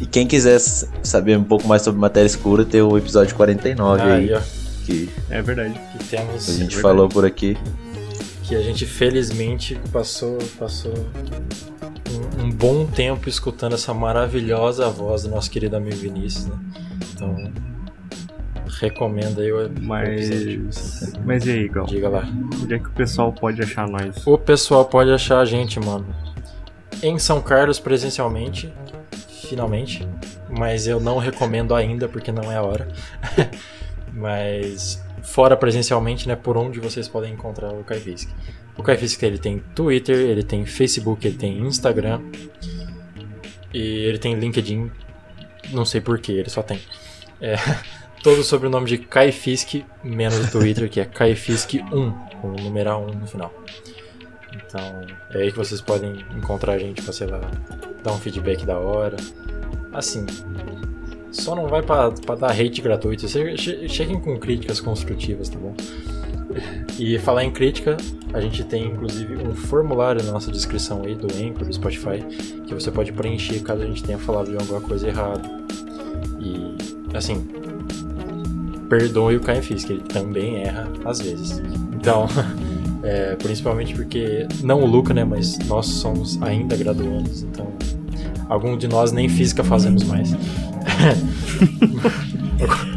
E 0.00 0.06
quem 0.06 0.26
quiser 0.26 0.58
saber 0.60 1.38
um 1.38 1.44
pouco 1.44 1.66
mais 1.66 1.80
sobre 1.82 1.98
matéria 2.00 2.26
escura, 2.26 2.64
tem 2.66 2.82
o 2.82 2.98
episódio 2.98 3.34
49 3.34 4.02
aí, 4.02 4.10
Aí, 4.10 4.34
ó, 4.34 4.40
que 4.84 5.08
É 5.30 5.40
verdade. 5.40 5.72
que 5.96 6.04
temos 6.04 6.34
a 6.48 6.52
gente 6.52 6.58
verdade. 6.58 6.76
falou 6.82 7.08
por 7.08 7.24
aqui. 7.24 7.56
que 8.42 8.54
a 8.54 8.60
gente 8.60 8.84
felizmente 8.84 9.80
passou 9.90 10.36
passou 10.58 10.92
um, 12.10 12.44
um 12.44 12.50
bom 12.50 12.86
tempo 12.86 13.28
escutando 13.28 13.74
essa 13.74 13.94
maravilhosa 13.94 14.88
voz 14.88 15.22
do 15.22 15.30
nosso 15.30 15.50
querido 15.50 15.76
amigo 15.76 15.96
Vinícius, 15.96 16.46
né? 16.46 16.58
Então 17.12 17.52
recomendo 18.80 19.40
aí 19.40 19.52
o 19.52 19.56
o 19.56 19.62
episódio. 19.62 19.86
Mas. 19.86 21.12
Mas 21.24 21.46
e 21.46 21.50
aí, 21.50 21.68
Gal? 21.68 21.86
Diga 21.86 22.08
lá. 22.08 22.24
Onde 22.62 22.74
é 22.74 22.78
que 22.78 22.88
o 22.88 22.92
pessoal 22.92 23.32
pode 23.32 23.62
achar 23.62 23.88
nós? 23.88 24.26
O 24.26 24.36
pessoal 24.36 24.84
pode 24.84 25.10
achar 25.10 25.40
a 25.40 25.44
gente, 25.44 25.78
mano, 25.80 26.06
em 27.02 27.18
São 27.18 27.40
Carlos 27.40 27.78
presencialmente, 27.78 28.72
finalmente, 29.48 30.06
mas 30.50 30.86
eu 30.86 31.00
não 31.00 31.18
recomendo 31.18 31.74
ainda 31.74 32.08
porque 32.08 32.32
não 32.32 32.50
é 32.50 32.56
a 32.56 32.62
hora. 32.62 32.88
mas 34.12 35.02
fora 35.24 35.56
presencialmente, 35.56 36.28
né, 36.28 36.36
por 36.36 36.56
onde 36.56 36.78
vocês 36.78 37.08
podem 37.08 37.32
encontrar 37.32 37.72
o 37.72 37.82
Kaifisk. 37.82 38.28
O 38.76 38.82
Kaifisk 38.82 39.22
ele 39.22 39.38
tem 39.38 39.58
Twitter, 39.74 40.16
ele 40.16 40.42
tem 40.42 40.64
Facebook, 40.66 41.26
ele 41.26 41.36
tem 41.36 41.58
Instagram 41.58 42.20
e 43.72 43.80
ele 43.80 44.18
tem 44.18 44.34
LinkedIn. 44.34 44.90
Não 45.72 45.84
sei 45.84 46.00
porquê, 46.00 46.32
ele 46.32 46.50
só 46.50 46.62
tem. 46.62 46.80
É, 47.40 47.56
todo 48.22 48.42
sob 48.42 48.66
o 48.66 48.70
nome 48.70 48.86
de 48.86 48.98
Kaifisk, 48.98 49.84
menos 50.02 50.38
o 50.38 50.50
Twitter, 50.50 50.88
que 50.88 51.00
é 51.00 51.04
Kaifisk1, 51.04 52.14
com 52.40 52.48
o 52.48 52.56
numeral 52.56 53.06
1 53.06 53.14
no 53.14 53.26
final. 53.26 53.52
Então, 54.54 55.06
é 55.30 55.42
aí 55.42 55.50
que 55.50 55.58
vocês 55.58 55.80
podem 55.80 56.24
encontrar 56.36 56.74
a 56.74 56.78
gente 56.78 57.02
pra, 57.02 57.12
sei 57.12 57.26
lá, 57.26 57.40
dar 58.02 58.12
um 58.12 58.18
feedback 58.18 58.64
da 58.64 58.78
hora. 58.78 59.16
Assim, 59.92 60.26
só 61.34 61.54
não 61.54 61.66
vai 61.66 61.82
pra, 61.82 62.10
pra 62.10 62.34
dar 62.34 62.50
hate 62.52 62.80
gratuito. 62.80 63.28
Che- 63.28 63.54
che- 63.56 63.88
Cheguem 63.88 64.18
com 64.20 64.36
críticas 64.38 64.80
construtivas, 64.80 65.48
tá 65.48 65.58
bom? 65.58 65.74
E 66.98 67.18
falar 67.18 67.44
em 67.44 67.50
crítica, 67.50 67.96
a 68.32 68.40
gente 68.40 68.62
tem 68.64 68.86
inclusive 68.86 69.36
um 69.36 69.54
formulário 69.54 70.22
na 70.22 70.30
nossa 70.32 70.52
descrição 70.52 71.02
aí 71.04 71.14
do 71.14 71.26
Anchor, 71.34 71.66
do 71.66 71.72
Spotify, 71.74 72.22
que 72.66 72.72
você 72.74 72.90
pode 72.90 73.12
preencher 73.12 73.58
caso 73.60 73.82
a 73.82 73.86
gente 73.86 74.02
tenha 74.04 74.18
falado 74.18 74.50
de 74.50 74.56
alguma 74.56 74.80
coisa 74.80 75.08
errada. 75.08 75.42
E, 76.40 76.76
assim, 77.16 77.44
perdoe 78.88 79.36
o 79.36 79.40
Caio 79.40 79.62
Fisk, 79.62 79.90
ele 79.90 80.00
também 80.02 80.62
erra 80.62 80.88
às 81.04 81.20
vezes. 81.20 81.60
Então, 81.92 82.26
é, 83.02 83.34
principalmente 83.36 83.94
porque, 83.94 84.46
não 84.62 84.82
o 84.82 84.86
Luca, 84.86 85.12
né, 85.12 85.24
mas 85.24 85.58
nós 85.66 85.86
somos 85.86 86.40
ainda 86.42 86.76
graduandos, 86.76 87.42
então 87.42 87.66
alguns 88.48 88.78
de 88.78 88.88
nós 88.88 89.12
nem 89.12 89.28
física 89.28 89.62
fazemos 89.64 90.02
mais. 90.04 90.34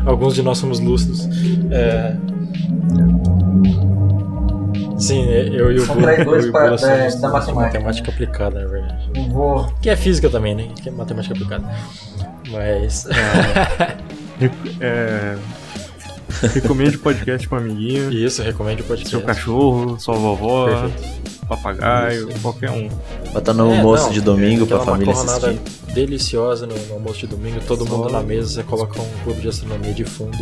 Alguns 0.06 0.36
de 0.36 0.42
nós 0.42 0.58
somos 0.58 0.80
lúcidos. 0.80 1.28
É, 1.72 2.16
Sim, 4.98 5.26
eu 5.30 5.72
e 5.72 5.76
o 5.78 5.86
São 5.86 5.96
Bula, 5.96 6.14
eu 6.14 6.42
e 6.42 6.50
o 6.50 6.52
para- 6.52 6.66
Bula 6.66 6.78
somos 6.78 7.16
da- 7.16 7.28
da 7.28 7.34
matemática. 7.34 7.80
matemática 7.80 8.12
aplicada, 8.12 8.62
na 8.62 8.68
verdade. 8.68 9.10
Vou. 9.30 9.72
Que 9.82 9.90
é 9.90 9.96
física 9.96 10.30
também, 10.30 10.56
né? 10.56 10.68
Que 10.82 10.90
é 10.90 10.92
matemática 10.92 11.34
aplicada. 11.36 11.66
Mas. 12.52 13.08
É... 14.80 15.36
Recomende 16.54 16.96
podcast 17.00 17.50
pra 17.50 17.58
amiguinho, 17.58 18.14
Isso, 18.14 18.44
recomendo 18.44 18.82
o 18.82 18.84
podcast. 18.84 19.10
seu 19.10 19.22
cachorro, 19.22 20.00
sua 20.00 20.14
vovó, 20.14 20.68
Perfeito. 20.68 21.27
Papagaio, 21.48 22.30
Isso. 22.30 22.40
qualquer 22.42 22.72
um. 22.72 22.90
Bota 23.34 23.54
no 23.54 23.72
É, 23.72 23.78
almoço 23.78 24.06
não, 24.06 24.12
de 24.12 24.22
domingo 24.22 24.66
pra 24.68 24.78
Aquela 24.78 24.92
família 24.98 25.14
assistir. 25.14 25.60
deliciosa 25.94 26.68
no, 26.68 26.76
no 26.88 26.94
almoço 26.96 27.20
de 27.20 27.28
domingo, 27.28 27.60
todo 27.68 27.86
Só- 27.88 27.98
mundo 27.98 28.10
na 28.12 28.22
mesa, 28.22 28.50
você 28.50 28.64
coloca 28.64 29.02
um 29.02 29.10
clube 29.24 29.42
de 29.42 29.48
astronomia 29.50 29.94
de 29.94 30.04
fundo. 30.06 30.38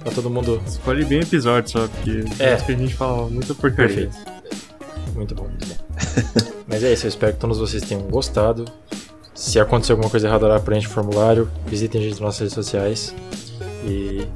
Pra 0.00 0.10
todo 0.10 0.28
mundo. 0.28 0.60
Escolhe 0.66 1.04
bem 1.04 1.20
o 1.20 1.22
episódio 1.22 1.70
só, 1.70 1.86
porque 1.88 2.24
É. 2.42 2.54
acho 2.54 2.66
que 2.66 2.72
a 2.72 2.76
gente 2.76 2.94
fala 2.94 3.28
muita 3.28 3.54
porcaria. 3.54 4.08
Perfeito. 4.10 4.16
Muito 5.14 5.34
bom, 5.34 5.44
muito 5.44 5.66
bom. 5.66 6.52
Mas 6.66 6.82
é 6.82 6.92
isso, 6.92 7.06
eu 7.06 7.08
espero 7.08 7.32
que 7.34 7.38
todos 7.38 7.58
vocês 7.58 7.82
tenham 7.84 8.02
gostado. 8.02 8.64
Se 9.34 9.60
acontecer 9.60 9.92
alguma 9.92 10.10
coisa 10.10 10.26
errada 10.26 10.46
lá, 10.48 10.58
preenche 10.58 10.86
o 10.86 10.90
formulário, 10.90 11.48
visitem 11.66 12.00
a 12.00 12.04
gente 12.04 12.12
nas 12.14 12.20
nossas 12.20 12.40
redes 12.40 12.54
sociais. 12.54 13.14
E 13.86 14.26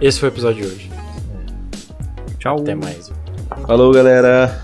esse 0.00 0.18
foi 0.18 0.28
o 0.28 0.32
episódio 0.32 0.62
de 0.66 0.72
hoje. 0.74 0.90
Tchau. 2.38 2.58
Até 2.60 2.74
mais. 2.74 3.10
Falou, 3.66 3.92
galera! 3.92 4.62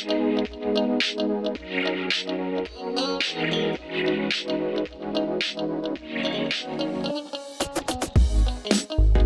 Thank 0.00 0.48
you. 8.92 9.17